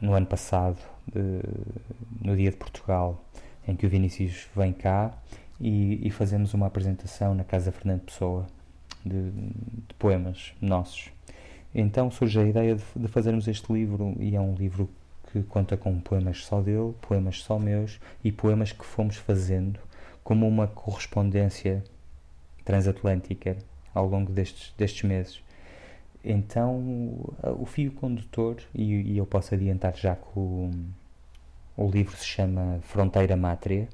no 0.00 0.14
ano 0.14 0.26
passado, 0.26 0.78
de, 1.12 2.26
no 2.26 2.36
Dia 2.36 2.50
de 2.50 2.56
Portugal, 2.56 3.24
em 3.66 3.76
que 3.76 3.86
o 3.86 3.88
Vinícius 3.88 4.46
vem 4.54 4.72
cá 4.72 5.12
e, 5.60 6.06
e 6.06 6.10
fazemos 6.10 6.54
uma 6.54 6.66
apresentação 6.66 7.34
na 7.34 7.44
Casa 7.44 7.72
Fernando 7.72 8.02
Pessoa 8.02 8.46
de, 9.04 9.30
de 9.30 9.94
poemas 9.98 10.54
nossos. 10.60 11.10
Então 11.74 12.10
surge 12.10 12.40
a 12.40 12.44
ideia 12.44 12.76
de, 12.76 12.84
de 12.96 13.08
fazermos 13.08 13.46
este 13.46 13.72
livro, 13.72 14.14
e 14.18 14.34
é 14.34 14.40
um 14.40 14.54
livro 14.54 14.88
que 15.30 15.42
conta 15.42 15.76
com 15.76 16.00
poemas 16.00 16.44
só 16.44 16.60
dele, 16.60 16.94
poemas 17.02 17.40
só 17.42 17.58
meus 17.58 18.00
e 18.24 18.32
poemas 18.32 18.72
que 18.72 18.84
fomos 18.84 19.16
fazendo 19.16 19.78
como 20.24 20.46
uma 20.46 20.66
correspondência 20.66 21.84
transatlântica 22.64 23.56
ao 23.94 24.06
longo 24.06 24.32
destes, 24.32 24.74
destes 24.76 25.02
meses. 25.02 25.42
Então, 26.24 27.34
o 27.58 27.64
fio 27.64 27.92
condutor, 27.92 28.56
e, 28.74 29.12
e 29.12 29.18
eu 29.18 29.24
posso 29.24 29.54
adiantar 29.54 29.96
já 29.96 30.16
que 30.16 30.26
o, 30.36 30.70
o 31.78 31.88
livro 31.88 32.16
se 32.16 32.26
chama 32.26 32.80
Fronteira 32.82 33.36
Mátria, 33.36 33.88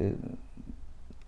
eh, 0.00 0.12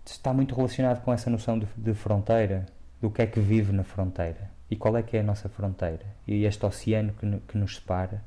está 0.03 0.33
muito 0.33 0.55
relacionado 0.55 1.03
com 1.03 1.13
essa 1.13 1.29
noção 1.29 1.59
de, 1.59 1.67
de 1.77 1.93
fronteira, 1.93 2.65
do 2.99 3.09
que 3.09 3.21
é 3.21 3.27
que 3.27 3.39
vive 3.39 3.71
na 3.71 3.83
fronteira 3.83 4.49
e 4.69 4.75
qual 4.75 4.97
é 4.97 5.03
que 5.03 5.15
é 5.15 5.21
a 5.21 5.23
nossa 5.23 5.47
fronteira 5.47 6.05
e 6.27 6.43
este 6.43 6.65
oceano 6.65 7.13
que, 7.13 7.39
que 7.47 7.57
nos 7.57 7.75
separa 7.75 8.21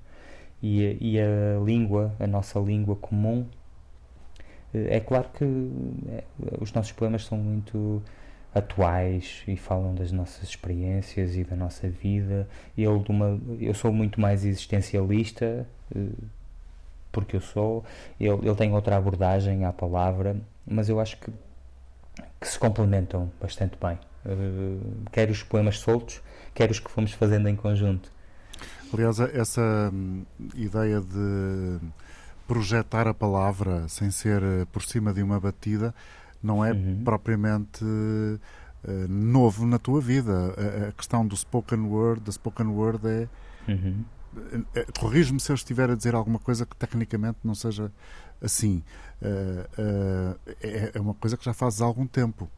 e 0.62 0.86
a, 0.86 0.96
e 1.00 1.20
a 1.20 1.60
língua, 1.62 2.14
a 2.18 2.26
nossa 2.26 2.58
língua 2.60 2.96
comum. 2.96 3.46
É 4.72 5.00
claro 5.00 5.28
que 5.34 5.44
é, 5.44 6.24
os 6.60 6.72
nossos 6.72 6.92
poemas 6.92 7.26
são 7.26 7.36
muito 7.36 8.02
atuais 8.54 9.42
e 9.46 9.56
falam 9.56 9.94
das 9.94 10.12
nossas 10.12 10.48
experiências 10.48 11.36
e 11.36 11.44
da 11.44 11.56
nossa 11.56 11.88
vida. 11.88 12.48
Eu, 12.78 12.98
de 13.00 13.10
uma, 13.10 13.38
eu 13.60 13.74
sou 13.74 13.92
muito 13.92 14.20
mais 14.20 14.44
existencialista, 14.44 15.66
eh, 15.94 16.06
porque 17.12 17.36
eu 17.36 17.40
sou. 17.40 17.84
Ele, 18.18 18.30
ele 18.42 18.54
tem 18.56 18.72
outra 18.72 18.96
abordagem 18.96 19.64
à 19.64 19.72
palavra, 19.72 20.36
mas 20.66 20.88
eu 20.88 20.98
acho 20.98 21.18
que, 21.18 21.30
que 22.40 22.48
se 22.48 22.58
complementam 22.58 23.30
bastante 23.40 23.76
bem. 23.80 23.98
Eh, 24.24 24.78
quer 25.12 25.30
os 25.30 25.42
poemas 25.42 25.78
soltos, 25.78 26.22
quer 26.54 26.70
os 26.70 26.80
que 26.80 26.90
fomos 26.90 27.12
fazendo 27.12 27.48
em 27.48 27.54
conjunto. 27.56 28.10
Aliás, 28.92 29.20
essa 29.20 29.90
hum, 29.92 30.24
ideia 30.54 31.00
de 31.00 31.78
projetar 32.46 33.06
a 33.06 33.14
palavra 33.14 33.88
sem 33.88 34.10
ser 34.10 34.42
eh, 34.42 34.66
por 34.72 34.82
cima 34.82 35.12
de 35.12 35.22
uma 35.22 35.38
batida 35.38 35.94
não 36.42 36.64
é 36.64 36.72
uhum. 36.72 37.02
propriamente 37.04 37.84
uh, 37.84 39.08
novo 39.08 39.64
na 39.64 39.78
tua 39.78 40.00
vida. 40.00 40.32
A, 40.56 40.88
a, 40.88 40.92
questão 40.92 41.24
do 41.24 41.36
spoken 41.36 41.82
word, 41.82 42.22
da 42.22 42.32
spoken 42.32 42.66
word 42.66 43.06
é. 43.06 43.28
Uhum. 43.68 44.04
É 44.74 44.86
Corrijo-me 44.98 45.40
se 45.40 45.50
eu 45.50 45.54
estiver 45.54 45.90
a 45.90 45.94
dizer 45.94 46.14
alguma 46.14 46.38
coisa 46.38 46.66
que 46.66 46.76
tecnicamente 46.76 47.38
não 47.44 47.54
seja 47.54 47.90
assim. 48.40 48.82
Uh, 49.20 49.82
uh, 49.82 50.38
é, 50.60 50.92
é 50.94 51.00
uma 51.00 51.14
coisa 51.14 51.36
que 51.36 51.44
já 51.44 51.52
há 51.52 51.84
algum 51.84 52.06
tempo. 52.06 52.50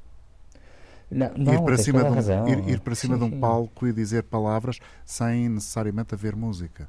Não, 1.11 1.31
não, 1.37 1.55
ir 1.55 1.63
para 1.63 1.77
cima, 1.77 2.03
de 2.03 2.11
um, 2.11 2.49
ir, 2.49 2.69
ir 2.71 2.81
para 2.81 2.95
cima 2.95 3.15
sim, 3.15 3.21
de 3.21 3.27
um 3.27 3.31
sim. 3.31 3.41
palco 3.41 3.87
e 3.87 3.93
dizer 3.93 4.25
palavras 4.25 4.81
sem 5.05 5.49
necessariamente 5.49 6.15
haver 6.15 6.35
música. 6.35 6.89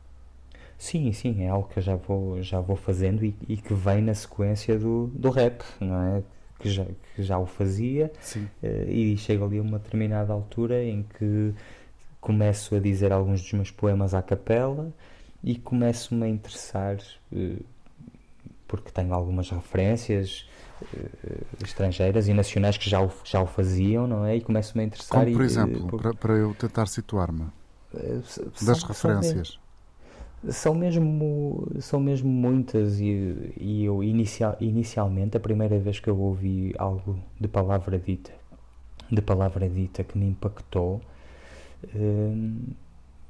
Sim, 0.77 1.11
sim, 1.13 1.43
é 1.43 1.49
algo 1.49 1.69
que 1.69 1.79
eu 1.79 1.83
já 1.83 1.95
vou, 1.95 2.41
já 2.41 2.59
vou 2.59 2.75
fazendo 2.75 3.23
e, 3.23 3.35
e 3.47 3.57
que 3.57 3.73
vem 3.73 4.01
na 4.01 4.13
sequência 4.13 4.77
do, 4.77 5.07
do 5.13 5.29
rap, 5.29 5.63
não 5.79 6.01
é? 6.01 6.23
Que 6.59 6.69
já, 6.69 6.85
que 7.13 7.21
já 7.21 7.37
o 7.37 7.45
fazia 7.45 8.11
uh, 8.63 8.89
e 8.89 9.17
chega 9.17 9.43
ali 9.43 9.59
a 9.59 9.61
uma 9.61 9.77
determinada 9.77 10.31
altura 10.31 10.83
em 10.83 11.03
que 11.03 11.53
começo 12.25 12.73
a 12.73 12.79
dizer 12.79 13.13
alguns 13.13 13.39
dos 13.43 13.53
meus 13.53 13.69
poemas 13.69 14.15
à 14.15 14.21
capela 14.21 14.91
e 15.43 15.55
começo-me 15.55 16.25
a 16.25 16.27
interessar 16.27 16.97
uh, 17.31 17.63
porque 18.67 18.89
tenho 18.89 19.13
algumas 19.13 19.51
referências 19.51 20.49
uh, 20.81 21.63
estrangeiras 21.63 22.27
e 22.27 22.33
nacionais 22.33 22.77
que 22.77 22.89
já 22.89 22.99
o, 22.99 23.11
já 23.23 23.43
o 23.43 23.45
faziam, 23.45 24.07
não 24.07 24.25
é? 24.25 24.37
E 24.37 24.41
começo-me 24.41 24.83
a 24.83 24.87
interessar. 24.87 25.23
Como, 25.23 25.33
por 25.33 25.43
e, 25.43 25.45
exemplo, 25.45 25.85
uh, 25.85 25.97
para, 25.99 26.13
para 26.15 26.33
eu 26.33 26.55
tentar 26.55 26.87
situar-me, 26.87 27.45
das 27.93 28.79
são, 28.79 28.87
referências. 28.87 29.59
São 30.49 30.73
mesmo, 30.73 31.67
são 31.79 31.99
mesmo 31.99 32.27
muitas 32.27 32.99
e, 32.99 33.53
e 33.55 33.85
eu 33.85 34.03
inicial, 34.03 34.57
inicialmente, 34.59 35.37
a 35.37 35.39
primeira 35.39 35.77
vez 35.77 35.99
que 35.99 36.09
eu 36.09 36.17
ouvi 36.17 36.73
algo 36.79 37.19
de 37.39 37.47
palavra 37.47 37.99
dita, 37.99 38.31
de 39.11 39.21
palavra 39.21 39.69
dita 39.69 40.03
que 40.03 40.17
me 40.17 40.25
impactou, 40.25 41.01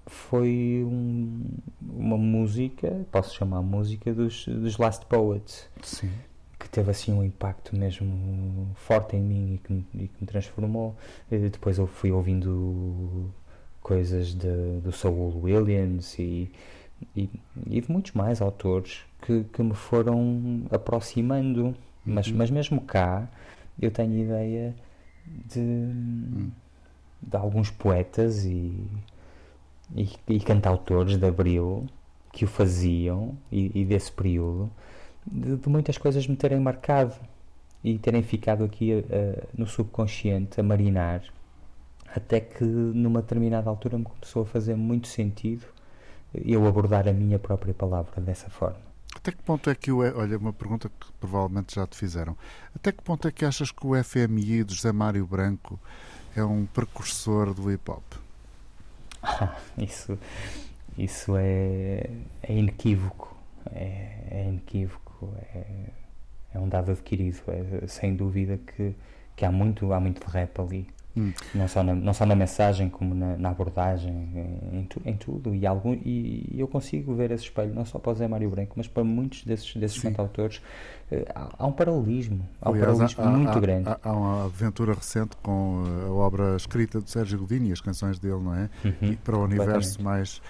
foi 0.07 0.83
um, 0.85 1.43
uma 1.81 2.17
música, 2.17 3.05
posso 3.11 3.35
chamar 3.35 3.61
música, 3.61 4.13
dos, 4.13 4.45
dos 4.45 4.77
Last 4.77 5.05
Poets. 5.05 5.69
Sim. 5.81 6.11
Que 6.59 6.69
teve 6.69 6.89
assim 6.91 7.11
um 7.11 7.23
impacto 7.23 7.75
mesmo 7.75 8.69
forte 8.75 9.15
em 9.15 9.21
mim 9.21 9.55
e 9.55 9.57
que, 9.57 9.73
e 9.73 10.07
que 10.07 10.21
me 10.21 10.27
transformou. 10.27 10.95
E 11.29 11.37
depois 11.49 11.77
eu 11.77 11.87
fui 11.87 12.11
ouvindo 12.11 13.31
coisas 13.81 14.33
de, 14.33 14.79
do 14.81 14.91
Saul 14.91 15.43
Williams 15.43 16.17
e, 16.17 16.51
e, 17.15 17.29
e, 17.67 17.81
de 17.81 17.91
muitos 17.91 18.13
mais 18.13 18.41
autores 18.41 19.01
que, 19.21 19.43
que 19.43 19.61
me 19.61 19.75
foram 19.75 20.63
aproximando. 20.71 21.75
Mas, 22.05 22.27
uhum. 22.27 22.37
mas 22.37 22.49
mesmo 22.51 22.81
cá, 22.81 23.27
eu 23.81 23.91
tenho 23.91 24.17
ideia 24.17 24.75
de, 25.25 25.59
uhum. 25.59 26.51
De 27.21 27.37
alguns 27.37 27.71
poetas 27.71 28.45
e 28.45 28.87
e, 29.93 30.09
e 30.27 30.39
cantautores 30.39 31.17
de 31.17 31.25
Abril 31.25 31.85
que 32.31 32.45
o 32.45 32.47
faziam 32.47 33.37
e, 33.51 33.81
e 33.81 33.85
desse 33.85 34.11
período 34.11 34.71
de, 35.25 35.57
de, 35.57 35.69
muitas 35.69 35.97
coisas 35.97 36.27
me 36.27 36.35
terem 36.35 36.59
marcado 36.59 37.15
e 37.83 37.97
terem 37.97 38.23
ficado 38.23 38.63
aqui 38.63 38.93
uh, 38.93 39.47
no 39.57 39.67
subconsciente 39.67 40.59
a 40.59 40.63
marinar 40.63 41.23
até 42.15 42.39
que 42.39 42.63
numa 42.63 43.21
determinada 43.21 43.69
altura 43.69 43.97
me 43.97 44.05
começou 44.05 44.43
a 44.43 44.45
fazer 44.45 44.75
muito 44.75 45.07
sentido 45.07 45.65
eu 46.33 46.67
abordar 46.67 47.07
a 47.07 47.13
minha 47.13 47.39
própria 47.39 47.73
palavra 47.73 48.19
dessa 48.19 48.49
forma. 48.49 48.79
Até 49.15 49.31
que 49.31 49.41
ponto 49.41 49.69
é 49.69 49.75
que 49.75 49.89
o. 49.89 49.99
Olha, 49.99 50.37
uma 50.37 50.51
pergunta 50.51 50.89
que 50.89 51.11
provavelmente 51.13 51.75
já 51.75 51.87
te 51.87 51.95
fizeram. 51.95 52.35
Até 52.75 52.91
que 52.91 53.01
ponto 53.01 53.25
é 53.25 53.31
que 53.31 53.45
achas 53.45 53.71
que 53.71 53.87
o 53.87 54.03
FMI 54.03 54.65
de 54.65 54.75
José 54.75 54.91
Mário 54.91 55.25
Branco 55.25 55.79
é 56.35 56.43
um 56.43 56.65
precursor 56.65 57.53
do 57.53 57.71
hip 57.71 57.89
hop? 57.89 58.03
isso, 59.77 60.19
isso 60.97 61.35
é, 61.37 62.09
é 62.43 62.53
inequívoco. 62.53 63.35
É, 63.73 64.17
é 64.29 64.45
inequívoco. 64.49 65.33
É, 65.53 65.89
é 66.53 66.59
um 66.59 66.67
dado 66.67 66.91
adquirido. 66.91 67.41
É, 67.47 67.87
sem 67.87 68.15
dúvida 68.15 68.57
que, 68.57 68.93
que 69.35 69.45
há 69.45 69.51
muito, 69.51 69.93
há 69.93 69.99
muito 69.99 70.25
de 70.25 70.31
rap 70.31 70.59
ali. 70.59 70.87
Hum. 71.17 71.31
Não, 71.53 71.67
só 71.67 71.81
na, 71.81 71.95
não 71.95 72.13
só 72.13 72.25
na 72.25 72.35
mensagem, 72.35 72.89
como 72.89 73.15
na, 73.15 73.37
na 73.37 73.49
abordagem, 73.49 74.13
em, 74.73 74.83
tu, 74.83 75.01
em, 75.05 75.15
tudo. 75.15 75.55
E, 75.55 75.65
algum, 75.65 75.93
e 75.93 76.53
eu 76.57 76.67
consigo 76.67 77.15
ver 77.15 77.31
esse 77.31 77.45
espelho, 77.45 77.73
não 77.73 77.85
só 77.85 77.97
para 77.99 78.11
o 78.11 78.15
Zé 78.15 78.27
Mário 78.27 78.49
Branco, 78.49 78.73
mas 78.75 78.87
para 78.87 79.03
muitos 79.03 79.43
desses, 79.43 79.73
desses 79.75 80.01
cantautores. 80.01 80.57
Uh, 81.11 81.23
há, 81.33 81.49
há, 81.59 81.65
um 81.67 81.71
paralelismo, 81.71 82.47
há 82.61 82.69
Aliás, 82.69 82.87
um 82.87 82.97
paralelismo 82.97 83.23
há, 83.23 83.29
muito 83.29 83.57
há, 83.57 83.59
grande. 83.59 83.89
Há, 84.03 84.11
uma 84.11 84.45
aventura 84.45 84.93
recente 84.93 85.37
com 85.41 85.83
a 86.07 86.11
obra 86.11 86.55
escrita 86.55 86.99
do 86.99 87.09
Sérgio 87.09 87.39
Godinho 87.39 87.67
e 87.67 87.71
as 87.71 87.79
canções 87.79 88.19
dele, 88.19 88.41
não 88.41 88.55
é? 88.55 88.69
Uhum, 88.83 89.11
e 89.11 89.15
para 89.15 89.37
o 89.37 89.43
universo 89.43 90.01
mais, 90.01 90.41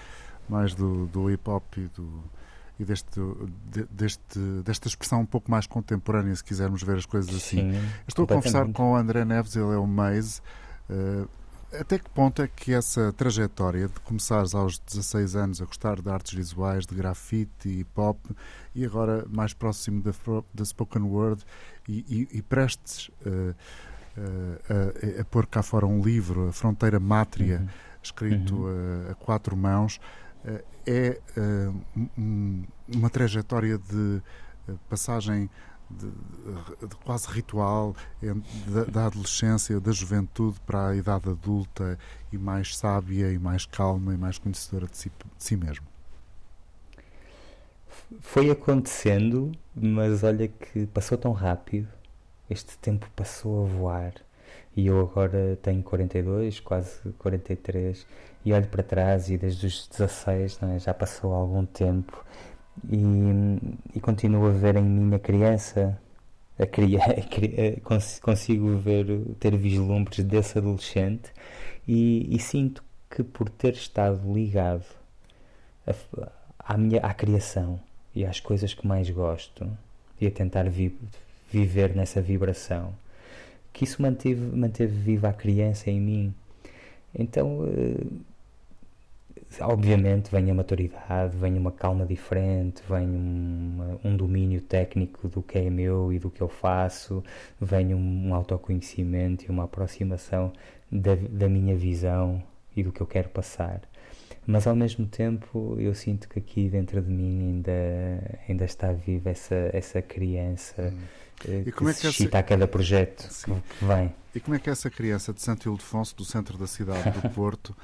mais 0.48 0.74
do, 0.74 1.06
do 1.06 1.30
hip 1.30 1.48
hop 1.48 1.64
e 1.76 1.88
do 1.94 2.35
e 2.78 2.84
deste, 2.84 3.20
deste, 3.90 4.38
desta 4.64 4.88
expressão 4.88 5.20
um 5.20 5.26
pouco 5.26 5.50
mais 5.50 5.66
contemporânea, 5.66 6.34
se 6.36 6.44
quisermos 6.44 6.82
ver 6.82 6.98
as 6.98 7.06
coisas 7.06 7.34
assim. 7.34 7.72
Sim, 7.72 7.88
Estou 8.06 8.24
a 8.24 8.28
conversar 8.28 8.70
com 8.72 8.92
o 8.92 8.96
André 8.96 9.24
Neves, 9.24 9.56
ele 9.56 9.72
é 9.72 9.78
o 9.78 9.86
Maze. 9.86 10.40
Uh, 10.90 11.28
até 11.72 11.98
que 11.98 12.08
ponto 12.10 12.40
é 12.42 12.48
que 12.48 12.72
essa 12.72 13.12
trajetória 13.12 13.88
de 13.88 14.00
começares 14.00 14.54
aos 14.54 14.78
16 14.78 15.36
anos 15.36 15.62
a 15.62 15.64
gostar 15.64 16.00
de 16.00 16.08
artes 16.08 16.34
visuais, 16.34 16.86
de 16.86 16.94
grafite 16.94 17.68
e 17.68 17.84
pop, 17.84 18.20
e 18.74 18.84
agora 18.84 19.26
mais 19.28 19.52
próximo 19.52 20.02
da, 20.02 20.12
da 20.54 20.64
spoken 20.64 21.02
word, 21.02 21.42
e, 21.88 22.28
e, 22.32 22.38
e 22.38 22.42
prestes 22.42 23.08
uh, 23.26 23.54
uh, 24.16 25.18
a, 25.18 25.22
a, 25.22 25.24
pôr 25.24 25.46
cá 25.46 25.62
fora 25.62 25.86
um 25.86 26.02
livro, 26.02 26.48
A 26.48 26.52
Fronteira 26.52 27.00
Mátria, 27.00 27.60
uhum. 27.60 27.68
escrito 28.02 28.54
uhum. 28.54 29.10
a 29.10 29.14
quatro 29.14 29.56
mãos, 29.56 29.98
é 30.86 31.20
eh, 31.36 31.72
uma 32.88 33.10
trajetória 33.10 33.78
de 33.78 34.22
eh, 34.68 34.72
passagem 34.88 35.50
de, 35.88 36.86
de, 36.86 36.96
quase 37.04 37.28
ritual 37.28 37.94
da, 38.66 38.84
da, 38.84 39.06
adolescência, 39.06 39.78
da 39.80 39.92
juventude 39.92 40.58
para 40.66 40.88
a 40.88 40.96
idade 40.96 41.28
adulta 41.28 41.98
e 42.32 42.38
mais 42.38 42.76
sábia 42.76 43.30
e 43.30 43.38
mais 43.38 43.66
calma 43.66 44.12
e 44.12 44.16
mais 44.16 44.36
conhecedora 44.38 44.86
de 44.86 44.96
si, 44.96 45.10
de 45.10 45.44
si 45.44 45.56
mesmo? 45.56 45.86
Foi 48.20 48.50
acontecendo, 48.50 49.52
mas 49.74 50.22
olha 50.22 50.48
que 50.48 50.86
passou 50.86 51.16
tão 51.18 51.32
rápido, 51.32 51.88
este 52.50 52.76
tempo 52.78 53.08
passou 53.14 53.64
a 53.64 53.68
voar 53.68 54.14
e 54.76 54.86
eu 54.86 55.00
agora 55.00 55.58
tenho 55.62 55.82
42, 55.82 56.60
quase 56.60 57.10
43 57.18 58.06
e 58.46 58.52
olho 58.52 58.68
para 58.68 58.84
trás 58.84 59.28
e 59.28 59.36
desde 59.36 59.66
os 59.66 59.88
16 59.88 60.60
é? 60.62 60.78
já 60.78 60.94
passou 60.94 61.34
algum 61.34 61.66
tempo 61.66 62.24
e, 62.88 62.96
e 63.92 64.00
continuo 64.00 64.46
a 64.46 64.52
ver 64.52 64.76
em 64.76 64.84
mim 64.84 65.12
a 65.12 65.18
criança 65.18 66.00
a 66.56 66.64
criar, 66.64 67.08
consigo 68.22 68.76
ver 68.76 69.06
ter 69.40 69.56
vislumbres 69.56 70.24
desse 70.24 70.58
adolescente 70.58 71.32
e, 71.88 72.32
e 72.34 72.38
sinto 72.38 72.84
que 73.10 73.24
por 73.24 73.48
ter 73.48 73.72
estado 73.72 74.32
ligado 74.32 74.84
a, 75.84 76.30
à 76.60 76.78
minha 76.78 77.00
à 77.00 77.12
criação 77.12 77.80
e 78.14 78.24
às 78.24 78.38
coisas 78.38 78.72
que 78.72 78.86
mais 78.86 79.10
gosto 79.10 79.68
e 80.20 80.26
a 80.28 80.30
tentar 80.30 80.70
vi, 80.70 80.96
viver 81.50 81.96
nessa 81.96 82.22
vibração 82.22 82.94
que 83.72 83.82
isso 83.82 84.00
manteve, 84.00 84.56
manteve 84.56 84.94
viva 84.94 85.30
a 85.30 85.32
criança 85.32 85.90
em 85.90 86.00
mim 86.00 86.34
então 87.12 87.62
uh, 87.62 88.35
obviamente 89.60 90.30
vem 90.30 90.50
a 90.50 90.54
maturidade, 90.54 91.36
vem 91.36 91.56
uma 91.56 91.72
calma 91.72 92.04
diferente, 92.04 92.82
vem 92.88 93.06
um, 93.06 93.98
um 94.04 94.16
domínio 94.16 94.60
técnico 94.60 95.28
do 95.28 95.42
que 95.42 95.58
é 95.58 95.70
meu 95.70 96.12
e 96.12 96.18
do 96.18 96.30
que 96.30 96.40
eu 96.40 96.48
faço, 96.48 97.22
vem 97.60 97.94
um, 97.94 98.28
um 98.28 98.34
autoconhecimento 98.34 99.44
e 99.44 99.48
uma 99.48 99.64
aproximação 99.64 100.52
da, 100.90 101.14
da 101.14 101.48
minha 101.48 101.76
visão 101.76 102.42
e 102.76 102.82
do 102.82 102.92
que 102.92 103.00
eu 103.00 103.06
quero 103.06 103.28
passar. 103.28 103.80
Mas 104.46 104.66
ao 104.66 104.76
mesmo 104.76 105.06
tempo 105.06 105.76
eu 105.78 105.94
sinto 105.94 106.28
que 106.28 106.38
aqui 106.38 106.68
dentro 106.68 107.00
de 107.02 107.10
mim 107.10 107.40
ainda, 107.40 108.40
ainda 108.48 108.64
está 108.64 108.92
viva 108.92 109.30
essa, 109.30 109.70
essa 109.72 110.00
criança 110.02 110.92
hum. 110.94 111.26
Eh, 111.44 111.62
que 111.64 111.68
é 111.68 111.72
que 111.72 112.06
essa... 112.06 112.38
a 112.38 112.42
cada 112.42 112.66
projeto 112.66 113.22
Sim. 113.30 113.62
que 113.78 113.84
vem. 113.84 114.14
E 114.34 114.40
como 114.40 114.54
é 114.54 114.58
que 114.58 114.70
essa 114.70 114.90
criança 114.90 115.32
de 115.32 115.42
Santo 115.42 115.68
Ildefonso, 115.68 116.16
do 116.16 116.24
centro 116.24 116.56
da 116.56 116.66
cidade 116.66 117.10
do 117.10 117.28
Porto, 117.30 117.76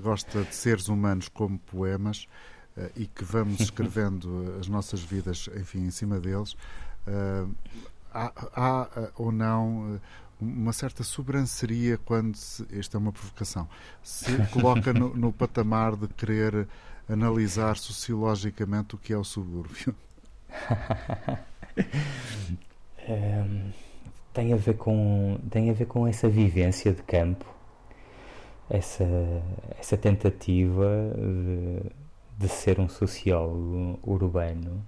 gosta 0.00 0.42
de 0.42 0.54
seres 0.54 0.88
humanos 0.88 1.28
como 1.28 1.58
poemas 1.58 2.26
uh, 2.76 2.90
e 2.96 3.06
que 3.06 3.24
vamos 3.24 3.60
escrevendo 3.62 4.56
as 4.58 4.68
nossas 4.68 5.00
vidas, 5.00 5.48
enfim, 5.56 5.84
em 5.86 5.90
cima 5.90 6.18
deles, 6.18 6.52
uh, 7.06 7.50
há, 8.12 8.32
há 8.54 8.82
uh, 8.82 9.12
ou 9.16 9.32
não 9.32 10.00
uma 10.40 10.72
certa 10.72 11.02
sobranceria 11.02 11.98
quando 11.98 12.36
se, 12.36 12.66
esta 12.72 12.96
é 12.96 12.98
uma 12.98 13.12
provocação 13.12 13.68
se 14.02 14.36
coloca 14.52 14.92
no, 14.92 15.14
no 15.14 15.32
patamar 15.32 15.96
de 15.96 16.08
querer 16.08 16.68
analisar 17.08 17.76
sociologicamente 17.76 18.94
o 18.94 18.98
que 18.98 19.12
é 19.12 19.16
o 19.16 19.24
subúrbio. 19.24 19.94
Um, 23.08 23.70
tem 24.32 24.52
a 24.52 24.56
ver 24.56 24.76
com 24.76 25.38
tem 25.50 25.70
a 25.70 25.72
ver 25.72 25.86
com 25.86 26.06
essa 26.06 26.28
vivência 26.28 26.92
de 26.92 27.02
campo 27.02 27.44
essa, 28.68 29.04
essa 29.78 29.96
tentativa 29.96 30.86
de, 31.16 31.90
de 32.38 32.48
ser 32.48 32.80
um 32.80 32.88
sociólogo 32.88 33.98
urbano, 34.02 34.84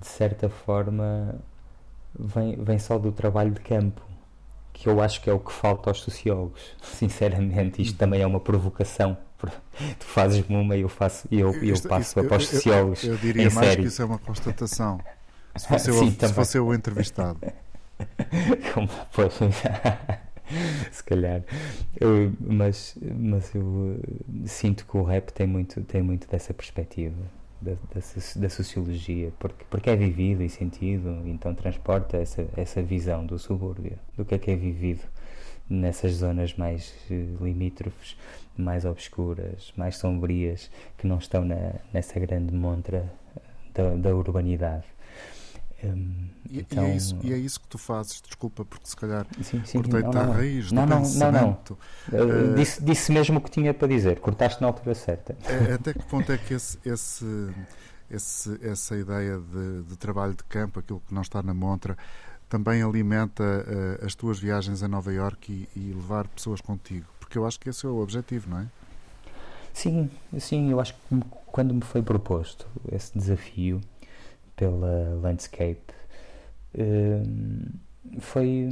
de 0.00 0.06
certa 0.06 0.48
forma, 0.48 1.34
vem, 2.18 2.56
vem 2.56 2.78
só 2.78 2.98
do 2.98 3.10
trabalho 3.10 3.50
de 3.50 3.60
campo, 3.60 4.00
que 4.72 4.88
eu 4.88 5.00
acho 5.00 5.20
que 5.20 5.28
é 5.28 5.32
o 5.32 5.40
que 5.40 5.52
falta 5.52 5.90
aos 5.90 6.00
sociólogos. 6.00 6.76
Sinceramente, 6.82 7.82
isto 7.82 7.98
também 7.98 8.22
é 8.22 8.26
uma 8.26 8.40
provocação. 8.40 9.16
Tu 9.98 10.04
fazes-me 10.04 10.56
uma 10.56 10.76
e 10.76 10.80
eu, 10.80 10.88
faço, 10.88 11.28
eu, 11.30 11.54
eu 11.54 11.74
isto, 11.74 11.88
passo 11.88 12.18
isto, 12.18 12.28
para 12.28 12.36
os 12.38 12.48
sociólogos. 12.48 13.04
Eu, 13.04 13.12
eu 13.12 13.18
diria 13.18 13.50
mais 13.50 13.68
série. 13.68 13.82
que 13.82 13.88
isso 13.88 14.02
é 14.02 14.04
uma 14.04 14.18
constatação. 14.18 15.00
Se 15.56 15.66
fosse, 15.66 15.92
Sim, 15.92 16.16
eu, 16.20 16.28
se 16.28 16.34
fosse 16.34 16.58
eu 16.58 16.66
o 16.66 16.74
entrevistado. 16.74 17.40
Como, 18.72 18.88
pois, 19.12 19.34
se 20.90 21.02
calhar. 21.02 21.42
Eu, 22.00 22.32
mas, 22.40 22.96
mas 23.16 23.54
eu 23.54 24.00
eh, 24.02 24.46
sinto 24.46 24.86
que 24.86 24.96
o 24.96 25.02
rap 25.02 25.32
tem 25.32 25.46
muito, 25.46 25.80
tem 25.82 26.02
muito 26.02 26.28
dessa 26.28 26.52
perspectiva. 26.54 27.16
Da, 27.60 27.72
da, 27.72 28.00
da, 28.36 28.48
sociologia, 28.48 29.32
porque, 29.36 29.64
porque 29.68 29.90
é 29.90 29.96
vivido 29.96 30.44
e 30.44 30.48
sentido, 30.48 31.22
então 31.26 31.52
transporta 31.56 32.16
essa, 32.16 32.46
essa 32.56 32.80
visão 32.80 33.26
do 33.26 33.36
subúrbio, 33.36 33.98
do 34.16 34.24
que 34.24 34.36
é 34.36 34.38
que 34.38 34.48
é 34.52 34.54
vivido 34.54 35.02
nessas 35.68 36.12
zonas 36.12 36.54
mais 36.54 36.94
eh, 37.10 37.26
limítrofes, 37.40 38.16
mais 38.56 38.84
obscuras, 38.84 39.72
mais 39.76 39.96
sombrias, 39.96 40.70
que 40.96 41.06
não 41.06 41.18
estão 41.18 41.44
na, 41.44 41.74
nessa 41.92 42.18
grande 42.20 42.54
montra 42.54 43.12
eh, 43.36 43.40
da, 43.74 43.94
da 43.96 44.14
urbanidade. 44.14 44.86
Um, 45.82 46.28
e, 46.50 46.60
então, 46.60 46.88
e, 46.88 46.90
é 46.90 46.96
isso, 46.96 47.18
e, 47.22 47.32
é 47.32 47.36
isso, 47.36 47.60
que 47.60 47.68
tu 47.68 47.78
fazes, 47.78 48.20
desculpa, 48.20 48.64
porque 48.64 48.86
se 48.88 48.96
calhar 48.96 49.26
cortei-te 49.72 50.16
à 50.16 50.24
raiz 50.24 50.72
não, 50.72 50.84
do 50.84 50.90
não, 50.90 50.98
pensamento. 51.02 51.78
Não, 52.10 52.26
não. 52.26 52.52
Uh, 52.52 52.54
disse, 52.56 52.82
disse 52.82 53.12
mesmo 53.12 53.38
o 53.38 53.40
que 53.40 53.50
tinha 53.50 53.72
para 53.72 53.86
dizer, 53.86 54.18
cortaste 54.18 54.60
na 54.60 54.66
altura 54.66 54.94
certa. 54.94 55.36
É, 55.44 55.74
até 55.74 55.92
que 55.92 56.04
ponto 56.06 56.32
é 56.32 56.38
que 56.38 56.54
esse, 56.54 56.78
esse, 56.84 57.24
esse, 58.10 58.58
essa 58.66 58.96
ideia 58.96 59.38
de, 59.38 59.82
de, 59.84 59.96
trabalho 59.96 60.34
de 60.34 60.42
campo, 60.44 60.80
aquilo 60.80 61.00
que 61.06 61.14
não 61.14 61.22
está 61.22 61.42
na 61.42 61.54
montra, 61.54 61.96
também 62.48 62.82
alimenta 62.82 63.44
uh, 63.44 64.04
as 64.04 64.14
tuas 64.16 64.38
viagens 64.38 64.82
a 64.82 64.88
Nova 64.88 65.12
Iorque 65.12 65.68
e, 65.76 65.78
e 65.78 65.92
levar 65.92 66.26
pessoas 66.28 66.60
contigo? 66.60 67.06
Porque 67.20 67.38
eu 67.38 67.46
acho 67.46 67.60
que 67.60 67.68
esse 67.68 67.86
é 67.86 67.88
o 67.88 68.00
objetivo, 68.00 68.50
não 68.50 68.60
é? 68.60 68.66
Sim, 69.72 70.10
sim, 70.40 70.72
eu 70.72 70.80
acho 70.80 70.94
que 70.94 71.20
quando 71.46 71.72
me 71.72 71.82
foi 71.82 72.02
proposto 72.02 72.66
esse 72.90 73.16
desafio, 73.16 73.80
pela 74.58 75.16
Landscape. 75.22 75.94
Hum, 76.76 77.70
foi, 78.18 78.68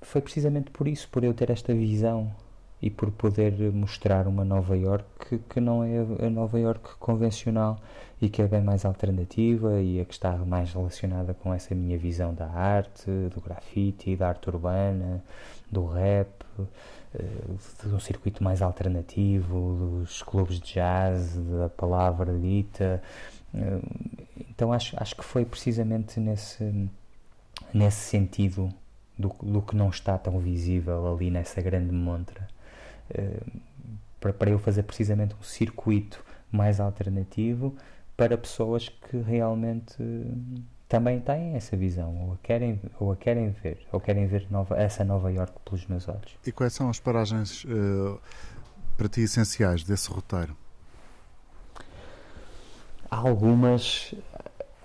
foi 0.00 0.20
precisamente 0.22 0.70
por 0.70 0.86
isso, 0.88 1.08
por 1.10 1.24
eu 1.24 1.34
ter 1.34 1.50
esta 1.50 1.74
visão 1.74 2.32
e 2.80 2.90
por 2.90 3.10
poder 3.10 3.52
mostrar 3.72 4.28
uma 4.28 4.44
Nova 4.44 4.76
York 4.76 5.40
que, 5.50 5.60
não 5.60 5.82
é 5.82 5.98
a 6.24 6.30
Nova 6.30 6.58
York 6.58 6.96
convencional 6.98 7.78
e 8.20 8.28
que 8.28 8.40
é 8.40 8.46
bem 8.46 8.62
mais 8.62 8.84
alternativa 8.84 9.80
e 9.80 10.00
a 10.00 10.04
que 10.04 10.12
está 10.12 10.32
mais 10.38 10.72
relacionada 10.72 11.34
com 11.34 11.52
essa 11.52 11.74
minha 11.74 11.98
visão 11.98 12.32
da 12.34 12.46
arte, 12.46 13.10
do 13.34 13.40
grafite, 13.40 14.14
da 14.14 14.28
arte 14.28 14.48
urbana, 14.48 15.22
do 15.70 15.86
rap, 15.86 16.28
eh, 17.14 17.24
de 17.82 17.94
um 17.94 18.00
circuito 18.00 18.44
mais 18.44 18.62
alternativo, 18.62 20.00
dos 20.02 20.22
clubes 20.22 20.60
de 20.60 20.74
jazz, 20.74 21.36
da 21.36 21.68
palavra 21.68 22.38
dita, 22.38 23.02
então 24.50 24.72
acho, 24.72 24.94
acho 25.00 25.16
que 25.16 25.24
foi 25.24 25.44
precisamente 25.44 26.20
nesse, 26.20 26.88
nesse 27.72 28.08
sentido 28.08 28.72
do, 29.18 29.28
do 29.42 29.62
que 29.62 29.74
não 29.74 29.88
está 29.88 30.18
tão 30.18 30.38
visível 30.38 31.14
ali 31.14 31.30
nessa 31.30 31.60
grande 31.62 31.92
montra. 31.92 32.46
Para, 34.20 34.32
para 34.32 34.50
eu 34.50 34.58
fazer 34.58 34.82
precisamente 34.82 35.34
um 35.38 35.42
circuito 35.42 36.24
mais 36.50 36.80
alternativo 36.80 37.76
para 38.16 38.36
pessoas 38.36 38.88
que 38.88 39.16
realmente 39.18 39.96
também 40.88 41.20
têm 41.20 41.54
essa 41.54 41.76
visão, 41.76 42.16
ou 42.26 42.32
a 42.34 42.36
querem, 42.42 42.80
ou 42.98 43.12
a 43.12 43.16
querem 43.16 43.50
ver, 43.50 43.78
ou 43.92 44.00
querem 44.00 44.26
ver 44.26 44.46
nova, 44.50 44.76
essa 44.76 45.04
Nova 45.04 45.30
York 45.32 45.52
pelos 45.64 45.86
meus 45.86 46.08
olhos. 46.08 46.38
E 46.46 46.52
quais 46.52 46.72
são 46.72 46.88
as 46.88 47.00
paragens 47.00 47.64
uh, 47.64 48.20
para 48.96 49.08
ti 49.08 49.22
essenciais 49.22 49.82
desse 49.82 50.08
roteiro? 50.10 50.56
Há 53.10 53.16
algumas, 53.16 54.14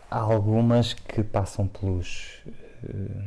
há 0.10 0.20
algumas 0.20 0.94
que 0.94 1.24
passam 1.24 1.68
pelos, 1.68 2.42
uh, 2.84 3.24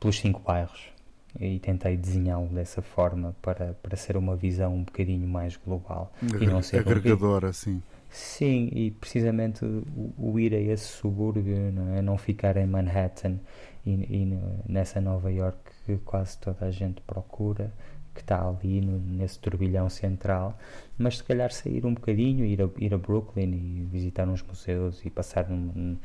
pelos 0.00 0.18
cinco 0.18 0.40
bairros 0.40 0.94
e 1.38 1.58
tentei 1.58 1.96
desenhá-lo 1.96 2.46
dessa 2.46 2.80
forma 2.80 3.34
para, 3.42 3.74
para 3.82 3.96
ser 3.96 4.16
uma 4.16 4.36
visão 4.36 4.74
um 4.74 4.84
bocadinho 4.84 5.26
mais 5.26 5.56
global 5.56 6.12
e 6.40 6.46
não 6.46 6.62
ser 6.62 6.80
agregadora, 6.80 7.48
um... 7.48 7.52
sim. 7.52 7.82
Sim, 8.10 8.70
e 8.72 8.92
precisamente 8.92 9.64
o, 9.64 10.14
o, 10.16 10.38
ir 10.38 10.54
a 10.54 10.60
esse 10.60 10.84
subúrbio, 10.84 11.72
não, 11.72 11.96
é? 11.96 12.00
não 12.00 12.16
ficar 12.16 12.56
em 12.56 12.64
Manhattan 12.64 13.40
e, 13.84 13.90
e, 13.90 14.38
nessa 14.68 15.00
Nova 15.00 15.32
York 15.32 15.58
que 15.84 15.96
quase 15.96 16.38
toda 16.38 16.64
a 16.64 16.70
gente 16.70 17.00
procura, 17.00 17.72
que 18.14 18.20
está 18.20 18.46
ali 18.46 18.80
no, 18.80 18.98
nesse 18.98 19.38
turbilhão 19.38 19.90
central, 19.90 20.56
mas 20.96 21.18
se 21.18 21.24
calhar 21.24 21.52
sair 21.52 21.84
um 21.84 21.92
bocadinho, 21.92 22.44
ir 22.44 22.62
a, 22.62 22.68
ir 22.78 22.94
a 22.94 22.98
Brooklyn 22.98 23.52
e 23.52 23.88
visitar 23.90 24.28
uns 24.28 24.42
museus 24.42 25.04
e 25.04 25.10
passar 25.10 25.48
num, 25.50 25.98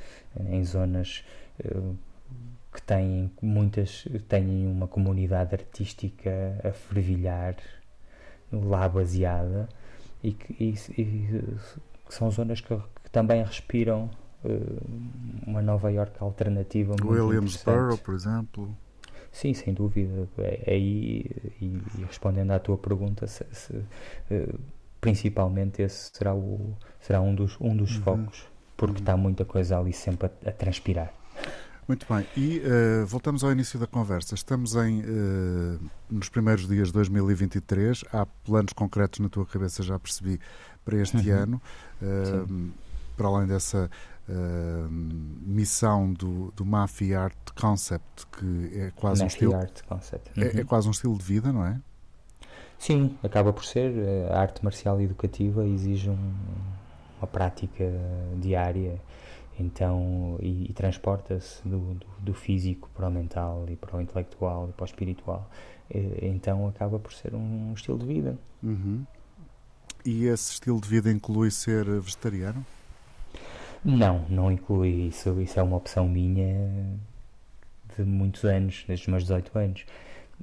em 0.49 0.63
zonas 0.65 1.23
uh, 1.63 1.95
que 2.73 2.81
têm 2.81 3.31
muitas 3.41 4.07
têm 4.27 4.67
uma 4.67 4.87
comunidade 4.87 5.55
artística 5.55 6.59
a 6.63 6.71
fervilhar 6.71 7.55
lá 8.51 8.87
baseada 8.87 9.69
e 10.23 10.33
que 10.33 10.53
e, 10.63 11.01
e, 11.01 11.57
são 12.09 12.29
zonas 12.31 12.61
que, 12.61 12.75
que 12.75 13.09
também 13.11 13.43
respiram 13.43 14.09
uh, 14.43 15.47
uma 15.47 15.61
Nova 15.61 15.91
York 15.91 16.13
alternativa 16.19 16.95
Williamsboro 17.03 17.97
por 17.97 18.13
exemplo 18.13 18.75
sim 19.39 19.53
sem 19.53 19.73
dúvida 19.73 20.27
é, 20.37 20.63
é 20.65 20.73
aí 20.73 21.25
e, 21.61 21.65
e, 21.65 22.05
respondendo 22.05 22.51
à 22.51 22.59
tua 22.59 22.77
pergunta 22.77 23.25
se, 23.25 23.45
se, 23.51 23.73
uh, 23.73 24.59
principalmente 24.99 25.81
esse 25.81 26.11
será 26.13 26.35
o 26.35 26.75
será 26.99 27.21
um 27.21 27.33
dos 27.33 27.55
um 27.61 27.75
dos 27.75 27.95
uhum. 27.95 28.01
focos 28.01 28.47
porque 28.75 28.95
uhum. 28.95 28.99
está 28.99 29.15
muita 29.15 29.45
coisa 29.45 29.79
ali 29.79 29.93
sempre 29.93 30.27
a, 30.27 30.49
a 30.49 30.51
transpirar 30.51 31.13
muito 31.87 32.05
bem, 32.07 32.23
e 32.37 32.59
uh, 32.59 33.07
voltamos 33.07 33.43
ao 33.43 33.51
início 33.51 33.79
da 33.79 33.87
conversa. 33.87 34.35
Estamos 34.35 34.75
em, 34.75 35.01
uh, 35.01 35.79
nos 36.07 36.29
primeiros 36.29 36.67
dias 36.67 36.89
de 36.89 36.93
2023. 36.93 38.05
Há 38.13 38.27
planos 38.27 38.73
concretos 38.73 39.19
na 39.19 39.27
tua 39.27 39.43
cabeça, 39.43 39.81
já 39.81 39.97
percebi, 39.97 40.39
para 40.85 40.97
este 41.01 41.17
uhum. 41.31 41.35
ano. 41.35 41.61
Para 43.17 43.27
além 43.27 43.47
dessa 43.47 43.89
missão 45.41 46.13
do, 46.13 46.51
do 46.55 46.65
Mafia 46.65 47.21
Art 47.21 47.51
Concept, 47.59 48.27
que 48.27 48.71
é 48.79 48.91
quase 48.95 49.23
um 49.23 49.27
estilo. 49.27 49.55
Art 49.55 49.81
Concept. 49.83 50.39
Uhum. 50.39 50.45
É, 50.45 50.47
é, 50.47 50.59
uhum. 50.59 50.65
quase 50.65 50.87
um 50.87 50.91
estilo 50.91 51.17
de 51.17 51.23
vida, 51.23 51.51
não 51.51 51.65
é? 51.65 51.79
Sim, 52.77 53.17
acaba 53.21 53.51
por 53.51 53.65
ser. 53.65 53.93
A 54.31 54.39
arte 54.39 54.63
marcial 54.63 55.01
educativa 55.01 55.65
exige 55.65 56.09
um, 56.09 56.33
uma 57.19 57.27
prática 57.27 57.85
diária 58.37 59.01
então, 59.59 60.37
e, 60.41 60.69
e 60.69 60.73
transporta-se 60.73 61.61
do, 61.67 61.95
do, 61.95 62.05
do, 62.19 62.33
físico 62.33 62.89
para 62.95 63.09
o 63.09 63.11
mental 63.11 63.65
e 63.67 63.75
para 63.75 63.97
o 63.97 64.01
intelectual 64.01 64.69
e 64.69 64.71
para 64.71 64.83
o 64.83 64.85
espiritual. 64.85 65.49
E, 65.93 66.25
então 66.27 66.67
acaba 66.67 66.97
por 66.97 67.11
ser 67.11 67.35
um, 67.35 67.69
um 67.69 67.73
estilo 67.73 67.99
de 67.99 68.05
vida. 68.05 68.37
Uhum. 68.63 69.05
E 70.05 70.25
esse 70.25 70.53
estilo 70.53 70.79
de 70.79 70.87
vida 70.87 71.11
inclui 71.11 71.51
ser 71.51 71.83
vegetariano? 71.99 72.65
Não, 73.83 74.25
não 74.29 74.51
inclui 74.51 75.07
isso. 75.07 75.39
Isso 75.41 75.59
é 75.59 75.63
uma 75.63 75.77
opção 75.77 76.07
minha 76.07 76.97
de 77.97 78.03
muitos 78.03 78.43
anos, 78.43 78.83
desde 78.87 79.05
os 79.05 79.07
meus 79.09 79.23
18 79.23 79.57
anos. 79.57 79.85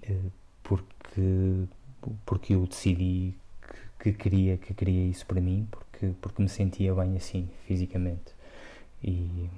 Eh, 0.02 0.30
porque, 0.62 1.66
porque 2.24 2.54
eu 2.54 2.66
decidi 2.66 3.34
que, 4.00 4.12
que 4.12 4.18
queria, 4.18 4.56
que 4.58 4.74
queria 4.74 5.06
isso 5.10 5.26
para 5.26 5.40
mim, 5.40 5.66
porque, 5.70 6.12
porque 6.20 6.42
me 6.42 6.48
sentia 6.48 6.94
bem 6.94 7.16
assim, 7.16 7.48
fisicamente. 7.66 8.34
E, 9.02 9.48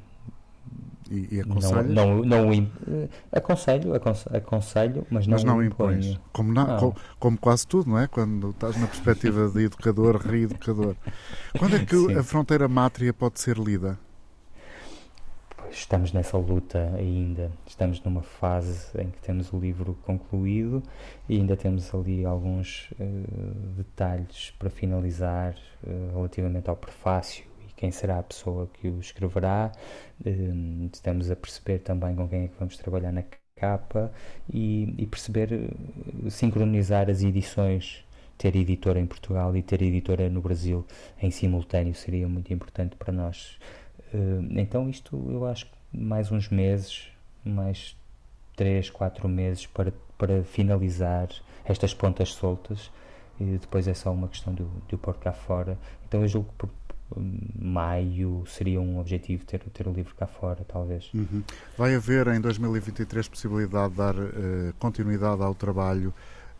e, 1.10 1.36
e 1.36 1.40
aconselho? 1.40 1.88
Não, 1.88 2.16
não, 2.22 2.46
não, 2.46 2.52
eh, 2.52 3.08
aconselho, 3.32 3.94
aconselho, 3.94 5.06
mas 5.10 5.26
não, 5.26 5.34
mas 5.34 5.44
não 5.44 5.62
impões. 5.62 6.20
Como, 6.32 6.54
como, 6.54 6.96
como, 7.18 7.38
quase 7.38 7.66
tudo, 7.66 7.90
não 7.90 7.98
é? 7.98 8.06
Quando 8.06 8.50
estás 8.50 8.76
na 8.78 8.86
perspectiva 8.86 9.48
de 9.48 9.64
educador, 9.64 10.16
reeducador. 10.16 10.94
Quando 11.58 11.76
é 11.76 11.84
que 11.84 11.96
Sim. 11.96 12.14
a 12.14 12.22
fronteira 12.22 12.68
mátria 12.68 13.12
pode 13.12 13.40
ser 13.40 13.56
lida? 13.56 13.98
estamos 15.70 16.12
nessa 16.12 16.36
luta 16.36 16.92
ainda. 16.96 17.50
Estamos 17.66 18.02
numa 18.02 18.22
fase 18.22 18.90
em 18.98 19.10
que 19.10 19.20
temos 19.20 19.52
o 19.52 19.58
livro 19.58 19.96
concluído 20.04 20.82
e 21.28 21.36
ainda 21.36 21.56
temos 21.56 21.94
ali 21.94 22.24
alguns 22.24 22.90
uh, 22.92 23.74
detalhes 23.76 24.52
para 24.58 24.70
finalizar 24.70 25.54
uh, 25.84 26.16
relativamente 26.16 26.68
ao 26.68 26.76
prefácio 26.76 27.47
quem 27.78 27.92
será 27.92 28.18
a 28.18 28.22
pessoa 28.22 28.68
que 28.74 28.88
o 28.88 28.98
escreverá, 29.00 29.72
ehm, 30.26 30.88
estamos 30.92 31.30
a 31.30 31.36
perceber 31.36 31.78
também 31.78 32.14
com 32.16 32.28
quem 32.28 32.44
é 32.44 32.48
que 32.48 32.58
vamos 32.58 32.76
trabalhar 32.76 33.12
na 33.12 33.22
capa 33.56 34.12
e, 34.52 34.94
e 34.98 35.06
perceber, 35.06 35.52
eh, 35.52 36.30
sincronizar 36.30 37.08
as 37.08 37.22
edições 37.22 38.04
ter 38.36 38.54
editora 38.56 39.00
em 39.00 39.06
Portugal 39.06 39.56
e 39.56 39.62
ter 39.62 39.82
editora 39.82 40.28
no 40.28 40.40
Brasil 40.40 40.84
em 41.20 41.30
simultâneo 41.30 41.94
seria 41.94 42.28
muito 42.28 42.52
importante 42.52 42.96
para 42.96 43.12
nós. 43.12 43.58
Ehm, 44.12 44.58
então, 44.58 44.88
isto 44.90 45.16
eu 45.30 45.46
acho 45.46 45.66
que 45.66 45.72
mais 45.92 46.32
uns 46.32 46.48
meses, 46.48 47.08
mais 47.44 47.96
três, 48.56 48.90
quatro 48.90 49.28
meses 49.28 49.66
para, 49.66 49.92
para 50.18 50.42
finalizar 50.44 51.28
estas 51.64 51.94
pontas 51.94 52.30
soltas. 52.32 52.90
E 53.40 53.44
depois 53.58 53.86
é 53.86 53.94
só 53.94 54.12
uma 54.12 54.26
questão 54.28 54.52
de, 54.52 54.64
de 54.88 54.94
o 54.96 54.98
pôr 54.98 55.16
cá 55.16 55.32
fora. 55.32 55.78
Então, 56.06 56.22
eu 56.22 56.28
julgo 56.28 56.48
que 56.58 56.66
maio 57.16 58.44
seria 58.46 58.80
um 58.80 58.98
objetivo 58.98 59.44
ter, 59.44 59.60
ter 59.60 59.88
o 59.88 59.92
livro 59.92 60.14
cá 60.14 60.26
fora, 60.26 60.64
talvez. 60.66 61.10
Uhum. 61.14 61.42
Vai 61.76 61.94
haver 61.94 62.26
em 62.28 62.40
2023 62.40 63.28
possibilidade 63.28 63.90
de 63.90 63.96
dar 63.96 64.14
uh, 64.14 64.74
continuidade 64.78 65.42
ao 65.42 65.54
trabalho 65.54 66.12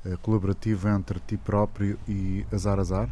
uh, 0.05 0.17
colaborativo 0.19 0.89
entre 0.89 1.21
ti 1.21 1.37
próprio 1.37 1.99
e 2.09 2.47
Azar 2.53 2.79
Azar? 2.79 3.09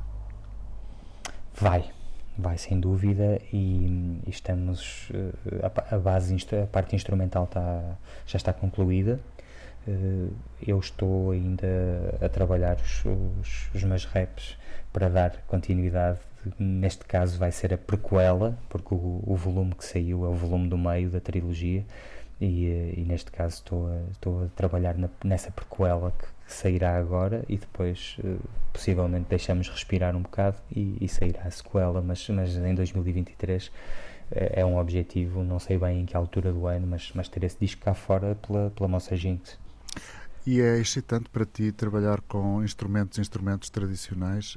Vai, 1.55 1.91
vai 2.37 2.59
sem 2.59 2.81
dúvida 2.81 3.41
e, 3.53 4.21
e 4.27 4.31
estamos 4.31 5.11
uh, 5.11 5.67
a, 5.91 5.95
a, 5.97 5.99
base 5.99 6.35
a 6.63 6.67
parte 6.67 6.97
instrumental 6.97 7.45
está, 7.45 7.97
já 8.27 8.37
está 8.37 8.53
concluída 8.53 9.21
eu 10.67 10.81
estou 10.81 11.31
ainda 11.31 11.67
a 12.21 12.29
trabalhar 12.29 12.77
os, 12.77 13.05
os, 13.05 13.71
os 13.73 13.85
meus 13.85 14.05
raps 14.05 14.59
para 14.93 15.09
dar 15.09 15.45
continuidade 15.47 16.19
neste 16.59 17.05
caso 17.05 17.39
vai 17.39 17.53
ser 17.53 17.75
a 17.75 17.79
prequela, 17.79 18.59
porque 18.69 18.95
o, 18.95 19.23
o, 19.27 19.37
volume 19.37 19.75
que 19.75 19.85
saiu 19.85 20.25
é 20.25 20.29
o 20.29 20.35
volume 20.35 20.69
do 20.69 20.79
meio 20.79 21.11
da 21.11 21.21
trilogia, 21.21 21.85
e, 22.41 22.67
eh, 22.67 22.95
e 22.97 23.05
neste 23.05 23.31
caso 23.31 23.57
estou 23.57 23.89
a, 23.89 24.01
estou 24.13 24.45
a 24.45 24.49
trabalhar 24.49 24.97
na, 24.97 25.09
nessa 25.25 25.51
prequela 25.51 26.13
que, 26.13 26.27
sairá 26.47 26.97
agora 26.97 27.45
e 27.49 27.57
depois 27.57 28.17
uh, 28.21 28.39
possivelmente 28.73 29.27
deixamos 29.29 29.69
respirar 29.69 30.15
um 30.15 30.23
bocado 30.23 30.57
e, 30.71 30.97
e, 31.01 31.09
sairá 31.09 31.43
a 31.43 31.51
sequela, 31.51 32.01
mas, 32.01 32.29
mas 32.29 32.57
em 32.57 32.75
2023 32.75 33.71
é, 34.31 34.61
é 34.61 34.65
um 34.65 34.79
objetivo, 34.79 35.43
não 35.43 35.59
sei 35.59 35.77
bem 35.77 36.03
em 36.03 36.07
que 36.07 36.17
altura 36.17 36.53
do 36.53 36.67
ano, 36.67 36.87
mas, 36.87 37.11
mas 37.15 37.29
ter 37.29 37.43
esse 37.45 37.59
disco 37.59 37.83
cá 37.83 37.95
fora 37.95 38.37
pela, 38.37 38.71
pela 38.71 38.89
Moça 38.89 39.17
Jinx. 39.17 39.59
E 40.47 40.61
é 40.61 40.79
excitante 40.79 41.29
para 41.29 41.45
ti 41.45 41.73
trabalhar 41.73 42.21
com 42.21 42.63
instrumentos, 42.63 43.19
instrumentos 43.19 43.69
tradicionais, 43.69 44.57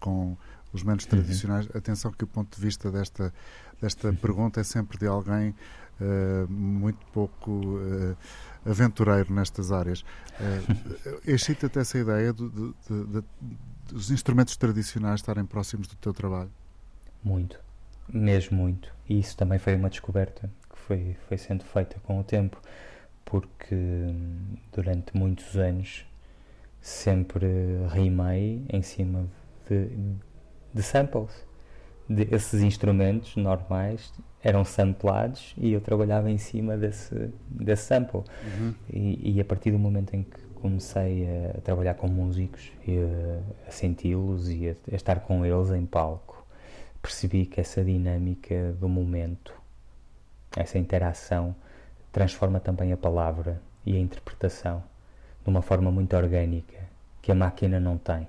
com 0.00 0.34
os 0.76 0.84
menos 0.84 1.04
uhum. 1.04 1.10
tradicionais. 1.10 1.68
Atenção 1.74 2.12
que 2.12 2.24
o 2.24 2.26
ponto 2.26 2.54
de 2.54 2.62
vista 2.62 2.90
desta, 2.90 3.32
desta 3.80 4.08
uhum. 4.08 4.16
pergunta 4.16 4.60
é 4.60 4.64
sempre 4.64 4.98
de 4.98 5.06
alguém 5.06 5.54
uh, 6.00 6.50
muito 6.50 7.04
pouco 7.12 7.50
uh, 7.50 8.16
aventureiro 8.64 9.32
nestas 9.32 9.72
áreas. 9.72 10.02
Uh, 10.02 11.20
Excita-te 11.26 11.78
essa 11.78 11.98
ideia 11.98 12.32
de, 12.32 12.48
de, 12.48 12.72
de, 12.88 13.24
dos 13.90 14.10
instrumentos 14.10 14.56
tradicionais 14.56 15.20
estarem 15.20 15.44
próximos 15.44 15.88
do 15.88 15.96
teu 15.96 16.12
trabalho? 16.12 16.50
Muito, 17.24 17.58
mesmo 18.08 18.56
muito. 18.56 18.92
E 19.08 19.18
isso 19.18 19.36
também 19.36 19.58
foi 19.58 19.74
uma 19.74 19.88
descoberta 19.88 20.50
que 20.70 20.78
foi, 20.78 21.16
foi 21.26 21.38
sendo 21.38 21.64
feita 21.64 21.98
com 22.04 22.20
o 22.20 22.24
tempo, 22.24 22.60
porque 23.24 23.74
hum, 23.74 24.56
durante 24.72 25.16
muitos 25.16 25.56
anos 25.56 26.06
sempre 26.80 27.46
rimei 27.90 28.64
em 28.68 28.80
cima 28.80 29.26
de, 29.68 29.88
de 30.76 30.82
samples. 30.82 31.32
De, 32.08 32.28
esses 32.30 32.62
instrumentos 32.62 33.34
normais 33.34 34.12
eram 34.42 34.64
samplados 34.64 35.54
e 35.58 35.72
eu 35.72 35.80
trabalhava 35.80 36.30
em 36.30 36.38
cima 36.38 36.76
desse, 36.76 37.30
desse 37.48 37.84
sample. 37.84 38.20
Uhum. 38.20 38.74
E, 38.88 39.32
e, 39.34 39.40
a 39.40 39.44
partir 39.44 39.72
do 39.72 39.78
momento 39.78 40.14
em 40.14 40.22
que 40.22 40.40
comecei 40.54 41.26
a, 41.26 41.60
trabalhar 41.62 41.94
com 41.94 42.06
músicos 42.06 42.70
e 42.86 42.96
a, 42.98 43.68
a 43.68 43.70
senti-los 43.72 44.48
e 44.48 44.68
a, 44.68 44.72
a, 44.92 44.94
estar 44.94 45.20
com 45.20 45.44
eles 45.44 45.70
em 45.70 45.84
palco, 45.84 46.46
percebi 47.02 47.46
que 47.46 47.60
essa 47.60 47.82
dinâmica 47.82 48.72
do 48.78 48.88
momento 48.88 49.52
essa 50.56 50.78
interação 50.78 51.54
transforma 52.12 52.60
também 52.60 52.92
a 52.92 52.96
palavra 52.96 53.60
e 53.84 53.96
a 53.96 54.00
interpretação 54.00 54.82
de 55.42 55.50
uma 55.50 55.60
forma 55.60 55.90
muito 55.90 56.16
orgânica 56.16 56.78
que 57.20 57.32
a 57.32 57.34
máquina 57.34 57.80
não 57.80 57.98
tem. 57.98 58.28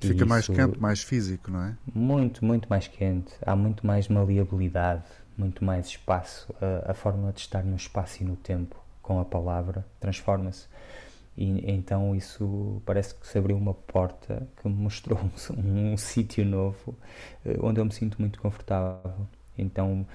Fica 0.00 0.14
isso, 0.14 0.26
mais 0.26 0.46
quente, 0.46 0.78
mais 0.78 1.02
físico, 1.02 1.50
não 1.50 1.62
é? 1.62 1.76
Muito, 1.94 2.44
muito 2.44 2.68
mais 2.68 2.86
quente. 2.86 3.32
Há 3.42 3.56
muito 3.56 3.86
mais 3.86 4.08
maleabilidade, 4.08 5.04
muito 5.36 5.64
mais 5.64 5.86
espaço. 5.86 6.54
A, 6.60 6.92
a 6.92 6.94
forma 6.94 7.32
de 7.32 7.40
estar 7.40 7.64
no 7.64 7.76
espaço 7.76 8.22
e 8.22 8.26
no 8.26 8.36
tempo 8.36 8.76
com 9.02 9.20
a 9.20 9.24
palavra 9.24 9.86
transforma-se. 10.00 10.66
E 11.36 11.70
então 11.70 12.16
isso 12.16 12.82
parece 12.84 13.14
que 13.14 13.26
se 13.26 13.36
abriu 13.38 13.56
uma 13.56 13.74
porta 13.74 14.48
que 14.56 14.68
me 14.68 14.74
mostrou 14.74 15.18
um, 15.56 15.92
um 15.92 15.96
sítio 15.96 16.44
novo 16.44 16.96
eh, 17.44 17.56
onde 17.60 17.80
eu 17.80 17.84
me 17.84 17.92
sinto 17.92 18.16
muito 18.18 18.40
confortável. 18.40 19.26
Então 19.58 20.06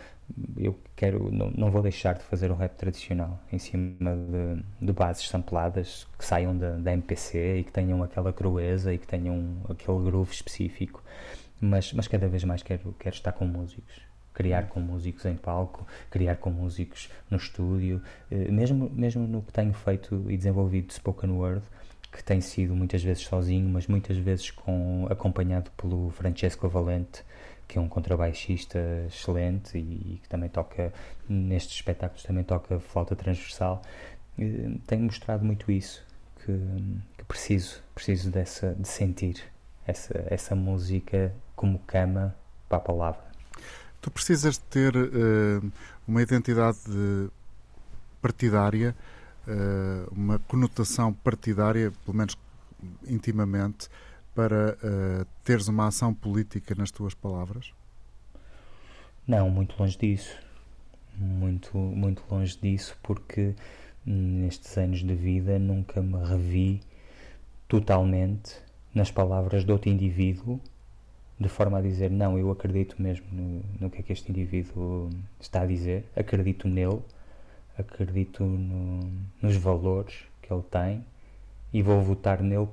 eu 0.57 0.77
quero, 0.95 1.31
não, 1.31 1.51
não 1.51 1.71
vou 1.71 1.81
deixar 1.81 2.13
de 2.13 2.23
fazer 2.23 2.51
o 2.51 2.55
rap 2.55 2.75
tradicional 2.75 3.39
em 3.51 3.57
cima 3.57 4.15
de, 4.15 4.85
de 4.85 4.93
bases 4.93 5.27
sampladas 5.27 6.07
que 6.17 6.23
saiam 6.25 6.57
da, 6.57 6.91
MPC 6.93 7.57
e 7.59 7.63
que 7.63 7.71
tenham 7.71 8.01
aquela 8.01 8.31
crueza 8.31 8.93
e 8.93 8.97
que 8.97 9.07
tenham 9.07 9.57
aquele 9.69 9.99
groove 10.03 10.33
específico, 10.33 11.03
mas, 11.59 11.91
mas 11.93 12.07
cada 12.07 12.27
vez 12.27 12.43
mais 12.43 12.63
quero, 12.63 12.95
quero 12.97 13.15
estar 13.15 13.33
com 13.33 13.45
músicos 13.45 14.09
criar 14.33 14.69
com 14.69 14.79
músicos 14.79 15.25
em 15.25 15.35
palco, 15.35 15.85
criar 16.09 16.37
com 16.37 16.49
músicos 16.49 17.09
no 17.29 17.37
estúdio, 17.37 18.01
eh, 18.31 18.49
mesmo, 18.49 18.89
mesmo 18.89 19.27
no 19.27 19.41
que 19.41 19.51
tenho 19.51 19.73
feito 19.73 20.25
e 20.29 20.37
desenvolvido 20.37 20.87
de 20.87 20.93
spoken 20.93 21.31
word, 21.31 21.61
que 22.11 22.23
tem 22.23 22.41
sido 22.41 22.75
muitas 22.75 23.03
vezes 23.03 23.23
sozinho, 23.23 23.69
mas 23.69 23.87
muitas 23.87 24.17
vezes 24.17 24.51
com, 24.51 25.07
acompanhado 25.09 25.71
pelo 25.71 26.09
Francesco 26.11 26.67
Valente, 26.67 27.23
que 27.71 27.77
é 27.77 27.81
um 27.81 27.87
contrabaixista 27.87 28.77
excelente 29.07 29.77
e, 29.77 30.19
que 30.21 30.27
também 30.27 30.49
toca, 30.49 30.91
nestes 31.29 31.75
espetáculos, 31.75 32.21
também 32.21 32.43
toca 32.43 32.77
flauta 32.81 33.15
transversal, 33.15 33.81
eh, 34.37 34.71
tenho 34.85 35.03
mostrado 35.03 35.45
muito 35.45 35.71
isso, 35.71 36.05
que, 36.35 36.51
que, 37.17 37.23
preciso, 37.23 37.81
preciso 37.95 38.29
dessa, 38.29 38.75
de 38.77 38.85
sentir 38.85 39.41
essa, 39.87 40.21
essa 40.29 40.53
música 40.53 41.33
como 41.55 41.79
cama 41.79 42.35
para 42.67 42.77
a 42.77 42.81
palavra. 42.81 43.21
Tu 44.01 44.11
precisas 44.11 44.55
de 44.55 44.63
ter 44.65 44.93
uh, 44.93 45.71
uma 46.05 46.21
identidade 46.21 46.77
partidária, 48.21 48.93
uh, 49.47 50.13
uma 50.13 50.39
conotação 50.39 51.13
partidária, 51.13 51.93
pelo 52.03 52.17
menos 52.17 52.37
intimamente, 53.07 53.87
para 54.33 54.75
uh, 54.75 55.25
teres 55.43 55.67
uma 55.67 55.87
ação 55.87 56.13
política 56.13 56.73
nas 56.75 56.91
tuas 56.91 57.13
palavras? 57.13 57.73
Não, 59.27 59.49
muito 59.49 59.75
longe 59.79 59.97
disso. 59.97 60.37
Muito, 61.15 61.77
muito 61.77 62.23
longe 62.31 62.57
disso, 62.57 62.97
porque 63.03 63.53
nestes 64.05 64.77
anos 64.77 65.03
de 65.03 65.13
vida 65.13 65.59
nunca 65.59 66.01
me 66.01 66.17
revi 66.23 66.81
totalmente 67.67 68.57
nas 68.93 69.11
palavras 69.11 69.63
de 69.63 69.71
outro 69.71 69.89
indivíduo, 69.89 70.59
de 71.39 71.47
forma 71.47 71.77
a 71.77 71.81
dizer: 71.81 72.09
Não, 72.09 72.37
eu 72.37 72.51
acredito 72.51 73.01
mesmo 73.01 73.25
no, 73.31 73.63
no 73.79 73.89
que 73.89 73.99
é 73.99 74.03
que 74.03 74.13
este 74.13 74.31
indivíduo 74.31 75.09
está 75.39 75.61
a 75.61 75.65
dizer, 75.65 76.05
acredito 76.15 76.67
nele, 76.67 77.01
acredito 77.77 78.43
no, 78.43 79.11
nos 79.41 79.55
valores 79.55 80.25
que 80.41 80.51
ele 80.51 80.63
tem 80.63 81.05
e 81.73 81.81
vou 81.81 82.01
votar 82.01 82.41
nele 82.41 82.67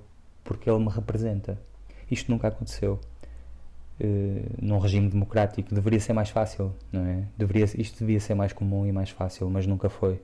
porque 0.48 0.70
ele 0.70 0.78
me 0.78 0.88
representa. 0.88 1.60
Isto 2.10 2.32
nunca 2.32 2.48
aconteceu. 2.48 2.98
Uh, 4.00 4.48
num 4.62 4.78
regime 4.78 5.06
democrático 5.06 5.74
deveria 5.74 6.00
ser 6.00 6.14
mais 6.14 6.30
fácil, 6.30 6.74
não 6.90 7.04
é? 7.04 7.24
Deveria, 7.36 7.64
isto 7.64 7.98
devia 7.98 8.18
ser 8.18 8.34
mais 8.34 8.54
comum 8.54 8.86
e 8.86 8.92
mais 8.92 9.10
fácil, 9.10 9.50
mas 9.50 9.66
nunca 9.66 9.90
foi. 9.90 10.18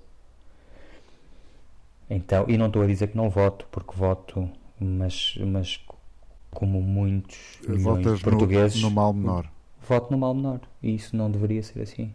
Então, 2.08 2.46
e 2.48 2.56
não 2.56 2.68
estou 2.68 2.82
a 2.82 2.86
dizer 2.86 3.08
que 3.08 3.16
não 3.16 3.28
voto, 3.28 3.68
porque 3.70 3.94
voto, 3.94 4.48
mas, 4.80 5.36
mas 5.46 5.84
como 6.50 6.80
muitos 6.80 7.36
Votas 7.68 8.22
portugueses, 8.22 8.80
no, 8.80 8.88
no 8.88 8.94
mal 8.94 9.12
menor. 9.12 9.50
Voto 9.86 10.10
no 10.10 10.16
mal 10.16 10.32
menor, 10.32 10.60
e 10.82 10.94
isso 10.94 11.14
não 11.14 11.30
deveria 11.30 11.62
ser 11.62 11.82
assim. 11.82 12.14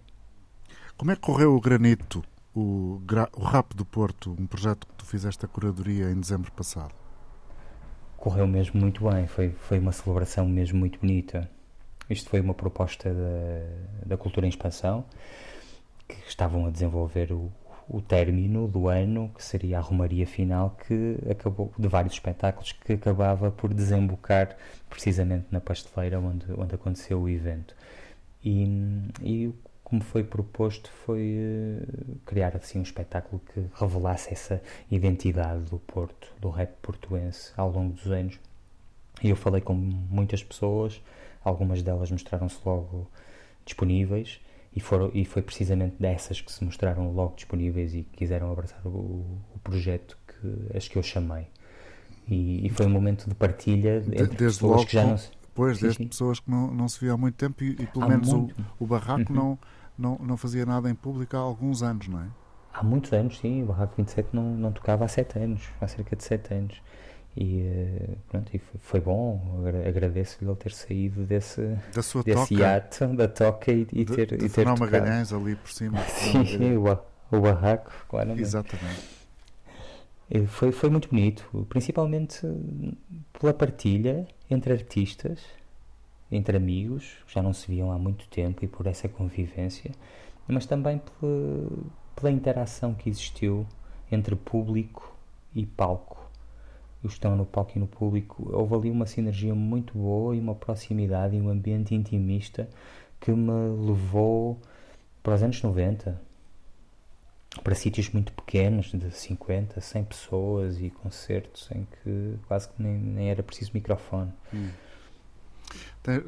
Como 0.98 1.12
é 1.12 1.16
que 1.16 1.22
correu 1.22 1.56
o 1.56 1.62
Granito, 1.62 2.24
o, 2.56 3.00
o 3.34 3.44
Rap 3.44 3.76
do 3.76 3.86
Porto, 3.86 4.36
um 4.40 4.48
projeto 4.48 4.88
que 4.88 4.94
tu 4.94 5.06
fizeste 5.06 5.46
a 5.46 5.48
curadoria 5.48 6.10
em 6.10 6.20
dezembro 6.20 6.52
passado? 6.54 6.94
Correu 8.20 8.46
mesmo 8.48 8.80
muito 8.80 9.10
bem, 9.10 9.26
foi, 9.28 9.50
foi 9.52 9.80
uma 9.80 9.92
celebração 9.92 10.48
mesmo 10.48 10.78
muito 10.78 11.00
bonita. 11.00 11.50
Isto 12.10 12.30
foi 12.30 12.42
uma 12.42 12.54
proposta 12.54 13.14
da, 13.14 14.06
da 14.06 14.18
Cultura 14.18 14.46
em 14.46 14.50
Expansão, 14.50 15.06
que 16.08 16.16
estavam 16.28 16.66
a 16.66 16.70
desenvolver 16.70 17.32
o, 17.32 17.52
o 17.88 18.02
término 18.02 18.68
do 18.68 18.88
ano, 18.88 19.32
que 19.36 19.44
seria 19.44 19.78
a 19.78 19.82
romaria 19.82 20.28
final, 20.28 20.76
que 20.86 21.18
acabou 21.30 21.72
de 21.78 21.88
vários 21.88 22.14
espetáculos, 22.14 22.72
que 22.72 22.94
acabava 22.94 23.52
por 23.52 23.74
desembocar 23.74 24.58
precisamente 24.90 25.46
na 25.52 25.62
pasteleira 25.62 26.20
onde, 26.20 26.46
onde 26.58 26.76
aconteceu 26.76 27.22
o 27.22 27.30
evento. 27.30 27.76
E, 28.44 28.68
e 29.22 29.54
como 29.90 30.02
foi 30.04 30.24
proposto 30.24 30.92
foi 31.06 31.38
uh, 31.40 32.18
criar 32.26 32.56
assim 32.56 32.80
um 32.80 32.84
espetáculo 32.84 33.42
que 33.54 33.66
revelasse 33.74 34.32
essa 34.32 34.62
identidade 34.90 35.64
do 35.64 35.80
Porto, 35.80 36.32
do 36.40 36.50
rap 36.50 36.72
portuense 36.82 37.52
ao 37.58 37.72
longo 37.72 37.94
dos 37.94 38.12
anos. 38.12 38.40
E 39.22 39.30
eu 39.30 39.36
falei 39.36 39.62
com 39.62 39.74
muitas 39.74 40.44
pessoas, 40.44 41.02
algumas 41.44 41.82
delas 41.82 42.12
mostraram-se 42.12 42.58
logo 42.64 43.08
disponíveis 43.66 44.40
e, 44.76 44.80
foram, 44.80 45.10
e 45.14 45.26
foi 45.26 45.42
precisamente 45.42 45.96
dessas 46.00 46.40
que 46.40 46.52
se 46.52 46.64
mostraram 46.64 47.12
logo 47.12 47.36
disponíveis 47.36 47.96
e 47.96 48.04
quiseram 48.04 48.52
abraçar 48.52 48.86
o, 48.86 49.26
o 49.56 49.60
projeto 49.64 50.18
que 50.28 50.78
as 50.78 50.88
que 50.88 50.98
eu 50.98 51.04
chamei. 51.04 51.48
E, 52.28 52.66
e, 52.68 52.70
foi 52.70 52.86
um 52.86 52.92
momento 52.92 53.28
de 53.28 53.34
partilha 53.34 53.98
entre 53.98 54.14
Desde 54.14 54.38
pessoas 54.38 54.62
logo, 54.62 54.86
que 54.86 54.94
já 54.94 55.04
não 55.04 55.18
se... 55.18 55.30
Pois, 55.56 55.80
desde 55.80 56.06
pessoas 56.06 56.40
que 56.40 56.50
não, 56.50 56.72
não 56.72 56.88
se 56.88 57.00
viam 57.00 57.16
há 57.16 57.18
muito 57.18 57.36
tempo 57.36 57.64
e, 57.64 57.72
e 57.72 57.88
pelo 57.88 58.06
há 58.06 58.08
menos 58.08 58.32
o, 58.32 58.50
o, 58.80 58.86
barraco 58.86 59.34
uhum. 59.34 59.40
não 59.40 59.60
não, 60.00 60.18
não 60.20 60.38
fazia 60.38 60.66
nada 60.66 60.90
em 60.90 60.96
público 60.96 61.36
há 61.36 61.40
alguns 61.40 61.84
anos, 61.84 62.08
não 62.08 62.22
é? 62.22 62.28
Há 62.74 62.84
muitos 62.84 63.12
anos, 63.12 63.38
sim. 63.40 63.64
O 63.64 63.66
Barraco 63.68 63.96
27 63.98 64.30
não, 64.32 64.44
não 64.44 64.72
tocava 64.72 65.06
há 65.06 65.08
sete 65.08 65.38
anos, 65.38 65.70
há 65.82 65.88
cerca 65.88 66.16
de 66.16 66.24
sete 66.24 66.54
anos. 66.54 66.82
E, 67.36 67.62
eh, 67.62 68.16
pronto, 68.28 68.50
e 68.54 68.60
foi, 68.80 69.00
bom, 69.00 69.64
agradeço-lhe 69.88 70.50
ele 70.50 70.58
ter 70.58 70.72
saído 70.72 71.26
desse, 71.26 71.62
da 71.94 72.02
sua 72.02 72.24
desse 72.24 72.50
toca, 72.50 72.54
hiato, 72.54 73.08
da 73.08 73.28
toca 73.28 73.72
e, 73.72 73.88
e 73.94 74.06
ter, 74.06 74.38
de, 74.38 74.46
e 74.46 74.50
ter 74.50 74.66
Magalhães 74.66 75.32
ali 75.32 75.56
por 75.56 75.72
cima. 75.72 76.00
Sim, 76.08 76.78
o, 76.78 76.84
o 77.36 77.42
barraco, 77.42 77.92
claramente. 78.08 78.42
Exatamente. 78.42 79.20
Foi, 80.48 80.72
foi 80.72 80.90
muito 80.90 81.10
bonito, 81.10 81.66
principalmente 81.70 82.42
pela 83.34 83.54
partilha 83.54 84.28
entre 84.50 84.74
artistas 84.74 85.40
entre 86.32 86.58
amigos, 86.58 87.18
já 87.28 87.42
não 87.42 87.54
se 87.54 87.68
viam 87.68 87.92
há 87.92 87.98
muito 87.98 88.28
tempo 88.28 88.64
e 88.64 88.68
por 88.68 88.86
essa 88.86 89.10
convivência, 89.10 89.92
mas 90.48 90.66
também 90.66 91.00
pela, 91.00 91.68
pela 92.16 92.32
interação 92.32 92.94
que 92.94 93.10
existiu 93.10 93.66
entre 94.12 94.36
público 94.36 95.16
e 95.56 95.66
palco. 95.66 96.18
Os 97.02 97.14
estão 97.14 97.36
no 97.36 97.46
palco 97.46 97.72
e 97.76 97.80
no 97.80 97.88
público. 97.88 98.50
Houve 98.52 98.76
ali 98.76 98.92
uma 98.92 99.06
sinergia 99.06 99.56
muito 99.56 99.98
boa 99.98 100.36
e 100.36 100.40
uma 100.40 100.54
proximidade 100.54 101.36
e 101.36 101.42
um 101.42 101.50
ambiente 101.50 101.96
intimista 101.96 102.70
que 103.20 103.32
me 103.32 103.52
levou 103.86 104.60
para 105.24 105.36
os 105.36 105.44
anos 105.44 105.62
90, 105.62 106.20
para 107.64 107.76
sítios 107.76 108.10
muito 108.10 108.34
pequenos, 108.34 108.92
de 108.92 109.12
50, 109.12 109.80
100 109.80 110.04
pessoas 110.04 110.82
e 110.82 110.90
concertos 110.90 111.70
em 111.72 111.86
que 111.86 112.36
quase 112.48 112.68
que 112.70 112.82
nem, 112.82 112.94
nem 112.98 113.30
era 113.30 113.42
preciso 113.42 113.72
microfone. 113.74 114.32
Hum 114.54 114.70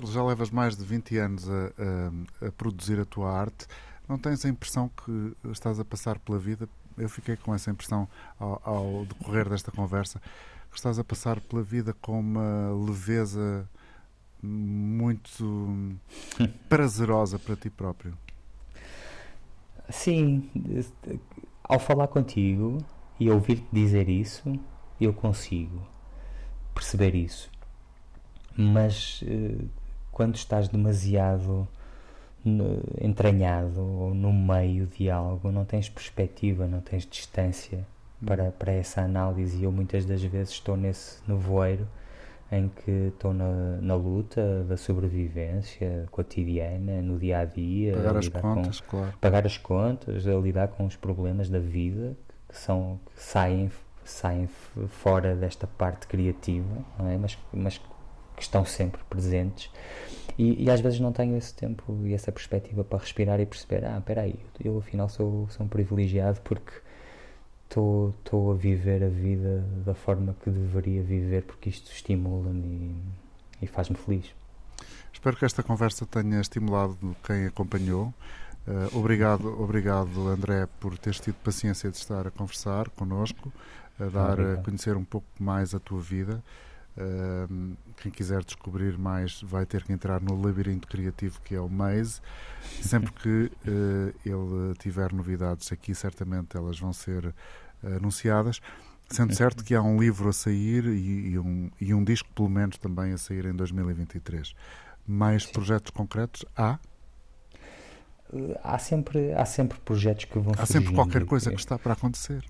já 0.05 0.23
levas 0.23 0.49
mais 0.49 0.75
de 0.75 0.83
20 0.83 1.17
anos 1.17 1.49
a, 1.49 1.53
a, 2.43 2.47
a, 2.47 2.51
produzir 2.51 2.99
a 2.99 3.05
tua 3.05 3.31
arte. 3.31 3.67
Não 4.07 4.17
tens 4.17 4.45
a 4.45 4.49
impressão 4.49 4.89
que 4.89 5.35
estás 5.51 5.79
a 5.79 5.85
passar 5.85 6.19
pela 6.19 6.37
vida? 6.37 6.67
Eu 6.97 7.09
fiquei 7.09 7.37
com 7.37 7.53
essa 7.55 7.71
impressão 7.71 8.07
ao, 8.39 8.61
ao 8.63 9.05
decorrer 9.05 9.49
desta 9.49 9.71
conversa. 9.71 10.21
Que 10.69 10.77
estás 10.77 10.99
a 10.99 11.03
passar 11.03 11.39
pela 11.41 11.61
vida 11.61 11.93
com 12.01 12.19
uma 12.19 12.71
leveza 12.85 13.67
muito 14.41 15.97
prazerosa 16.67 17.37
para 17.39 17.55
ti 17.55 17.69
próprio. 17.69 18.17
Sim, 19.89 20.49
ao 21.63 21.79
falar 21.79 22.07
contigo 22.07 22.77
e 23.19 23.29
ouvir-te 23.29 23.67
dizer 23.71 24.07
isso, 24.07 24.57
eu 24.99 25.13
consigo 25.13 25.85
perceber 26.73 27.13
isso 27.13 27.50
mas 28.55 29.21
uh, 29.23 29.67
quando 30.11 30.35
estás 30.35 30.67
demasiado 30.67 31.67
entranhado 32.99 33.81
ou 33.81 34.13
no 34.15 34.33
meio 34.33 34.87
de 34.87 35.09
algo, 35.09 35.51
não 35.51 35.63
tens 35.63 35.89
perspectiva, 35.89 36.67
não 36.67 36.81
tens 36.81 37.05
distância 37.05 37.85
para, 38.25 38.51
para 38.51 38.71
essa 38.71 39.01
análise. 39.01 39.57
E 39.57 39.63
eu 39.63 39.71
muitas 39.71 40.05
das 40.05 40.23
vezes 40.23 40.53
estou 40.53 40.75
nesse 40.75 41.19
nevoeiro 41.27 41.87
em 42.51 42.67
que 42.67 42.91
estou 43.13 43.33
na, 43.33 43.77
na 43.81 43.95
luta 43.95 44.63
da 44.67 44.75
sobrevivência 44.75 46.05
cotidiana, 46.11 47.01
no 47.01 47.17
dia 47.17 47.39
a 47.39 47.45
dia. 47.45 47.95
Pagar 47.95 48.17
as 48.17 48.27
contas, 48.27 48.79
com, 48.81 48.97
claro. 48.97 49.13
Pagar 49.21 49.45
as 49.45 49.57
contas, 49.57 50.27
a 50.27 50.33
lidar 50.33 50.67
com 50.69 50.85
os 50.85 50.95
problemas 50.95 51.49
da 51.49 51.59
vida 51.59 52.17
que, 52.49 52.57
são, 52.57 52.99
que 53.15 53.23
saem, 53.23 53.71
saem 54.03 54.49
fora 54.89 55.33
desta 55.33 55.65
parte 55.65 56.07
criativa, 56.07 56.75
é? 57.07 57.17
mas, 57.17 57.37
mas 57.53 57.79
que 58.41 58.45
estão 58.45 58.65
sempre 58.65 58.99
presentes. 59.07 59.69
E, 60.35 60.63
e, 60.63 60.71
às 60.71 60.81
vezes 60.81 60.99
não 60.99 61.11
tenho 61.11 61.37
esse 61.37 61.53
tempo 61.53 61.95
e 62.03 62.13
essa 62.15 62.31
perspectiva 62.31 62.83
para 62.83 62.97
respirar 62.97 63.39
e 63.39 63.45
perceber: 63.45 63.85
ah, 63.85 63.99
espera 63.99 64.21
aí, 64.21 64.39
eu 64.63 64.79
afinal 64.79 65.07
sou, 65.07 65.47
sou 65.49 65.65
um 65.65 65.69
privilegiado 65.69 66.41
porque 66.41 66.71
estou 67.69 68.51
a 68.51 68.55
viver 68.55 69.03
a 69.03 69.07
vida 69.07 69.63
da 69.85 69.93
forma 69.93 70.35
que 70.43 70.49
deveria 70.49 71.03
viver, 71.03 71.43
porque 71.43 71.69
isto 71.69 71.91
estimula-me 71.91 72.95
e, 73.61 73.65
e 73.65 73.67
faz-me 73.67 73.95
feliz. 73.95 74.33
Espero 75.13 75.37
que 75.37 75.45
esta 75.45 75.61
conversa 75.61 76.05
tenha 76.05 76.41
estimulado 76.41 76.97
quem 77.23 77.45
acompanhou. 77.45 78.11
Uh, 78.67 78.97
obrigado, 78.97 79.61
obrigado 79.61 80.27
André 80.27 80.67
por 80.79 80.97
teres 80.97 81.19
tido 81.19 81.35
paciência 81.35 81.89
de 81.91 81.97
estar 81.97 82.27
a 82.27 82.31
conversar 82.31 82.89
connosco, 82.89 83.51
a 83.99 84.05
dar 84.05 84.33
obrigado. 84.33 84.59
a 84.59 84.63
conhecer 84.63 84.97
um 84.97 85.03
pouco 85.03 85.27
mais 85.39 85.75
a 85.75 85.79
tua 85.79 86.01
vida. 86.01 86.43
Uh, 86.97 87.75
quem 87.97 88.11
quiser 88.11 88.43
descobrir 88.43 88.97
mais 88.97 89.41
vai 89.41 89.65
ter 89.65 89.83
que 89.83 89.93
entrar 89.93 90.21
no 90.21 90.39
labirinto 90.41 90.87
criativo 90.87 91.39
que 91.41 91.55
é 91.55 91.61
o 91.61 91.69
Maze. 91.69 92.21
Sempre 92.81 93.11
que 93.13 93.51
uh, 93.67 94.13
ele 94.25 94.75
tiver 94.77 95.13
novidades 95.13 95.71
aqui, 95.71 95.95
certamente 95.95 96.57
elas 96.57 96.79
vão 96.79 96.93
ser 96.93 97.33
anunciadas. 97.83 98.61
Sendo 99.09 99.35
certo 99.35 99.63
que 99.63 99.75
há 99.75 99.81
um 99.81 99.99
livro 99.99 100.29
a 100.29 100.33
sair 100.33 100.85
e, 100.85 101.31
e, 101.31 101.39
um, 101.39 101.69
e 101.81 101.93
um 101.93 102.01
disco, 102.01 102.29
pelo 102.33 102.49
menos, 102.49 102.77
também 102.77 103.11
a 103.11 103.17
sair 103.17 103.45
em 103.45 103.53
2023. 103.53 104.53
Mais 105.05 105.45
projetos 105.45 105.91
concretos 105.91 106.45
há? 106.55 106.79
Há 108.63 108.79
sempre, 108.79 109.33
há 109.33 109.45
sempre 109.45 109.77
projetos 109.79 110.25
que 110.25 110.39
vão 110.39 110.53
Há 110.57 110.65
sempre 110.65 110.93
qualquer 110.93 111.25
coisa 111.25 111.49
que 111.51 111.59
está 111.59 111.77
para 111.77 111.93
acontecer. 111.93 112.45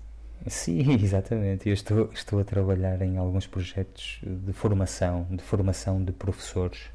Sim, 0.48 0.92
exatamente. 1.02 1.68
Eu 1.68 1.74
estou, 1.74 2.10
estou 2.12 2.40
a 2.40 2.44
trabalhar 2.44 3.00
em 3.02 3.16
alguns 3.16 3.46
projetos 3.46 4.20
de 4.22 4.52
formação, 4.52 5.26
de 5.30 5.42
formação 5.42 6.02
de 6.02 6.12
professores, 6.12 6.90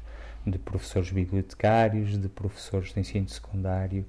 de 0.46 0.58
professores 0.58 1.10
bibliotecários, 1.10 2.18
de 2.18 2.28
professores 2.28 2.92
de 2.92 3.00
ensino 3.00 3.28
secundário, 3.28 4.04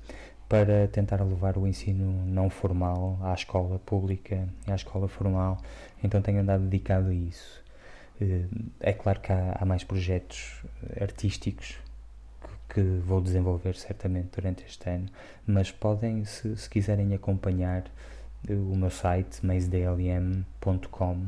para 0.48 0.88
tentar 0.88 1.22
levar 1.24 1.58
o 1.58 1.68
ensino 1.68 2.26
não 2.26 2.50
formal 2.50 3.20
à 3.22 3.34
escola 3.34 3.80
pública 3.80 4.48
e 4.68 4.72
à 4.72 4.76
escola 4.76 5.08
formal. 5.08 5.62
Então 6.04 6.22
tenho 6.22 6.42
andado 6.42 6.64
dedicado 6.64 7.10
a 7.10 7.14
isso. 7.14 7.64
Eh, 8.22 8.46
é 8.80 8.94
claro 8.94 9.20
que 9.22 9.32
há, 9.32 9.58
há 9.60 9.66
mais 9.66 9.84
projetos 9.84 10.64
artísticos 11.00 11.78
que, 12.70 12.82
vou 13.06 13.22
desenvolver 13.22 13.76
certamente 13.76 14.30
durante 14.36 14.64
este 14.66 14.90
ano, 14.90 15.08
mas 15.46 15.72
podem, 15.72 16.26
se, 16.26 16.56
se 16.58 16.70
quiserem 16.70 17.14
acompanhar 17.14 17.84
o 18.48 18.76
meu 18.76 18.90
site, 18.90 19.46
maisdlm.com, 19.46 21.28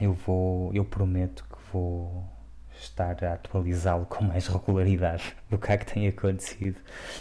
eu 0.00 0.12
vou, 0.12 0.72
eu 0.74 0.84
prometo 0.84 1.44
que 1.44 1.72
vou 1.72 2.24
estar 2.78 3.22
a 3.24 3.34
atualizá-lo 3.34 4.06
com 4.06 4.24
mais 4.24 4.46
regularidade 4.46 5.36
do 5.48 5.58
que 5.58 5.72
há 5.72 5.78
que 5.78 5.92
tem 5.92 6.08
acontecido. 6.08 6.76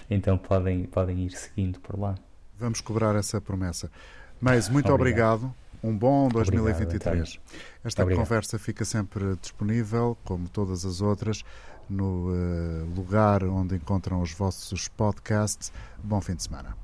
Então 0.10 0.38
podem, 0.38 0.86
podem 0.86 1.26
ir 1.26 1.32
seguindo 1.32 1.80
por 1.80 2.00
lá. 2.00 2.16
Vamos 2.58 2.82
cobrar 2.82 3.16
essa 3.16 3.40
promessa. 3.40 3.92
Mas 4.40 4.68
muito 4.70 4.92
obrigado. 4.92 5.46
obrigado. 5.46 5.64
Um 5.84 5.98
bom 5.98 6.30
2023. 6.30 7.04
Obrigado, 7.06 7.40
Esta 7.84 8.04
obrigado. 8.04 8.24
conversa 8.24 8.58
fica 8.58 8.86
sempre 8.86 9.36
disponível, 9.42 10.18
como 10.24 10.48
todas 10.48 10.86
as 10.86 11.02
outras, 11.02 11.44
no 11.90 12.30
uh, 12.30 12.86
lugar 12.96 13.44
onde 13.44 13.76
encontram 13.76 14.22
os 14.22 14.32
vossos 14.32 14.88
podcasts. 14.88 15.74
Bom 16.02 16.22
fim 16.22 16.36
de 16.36 16.44
semana. 16.44 16.83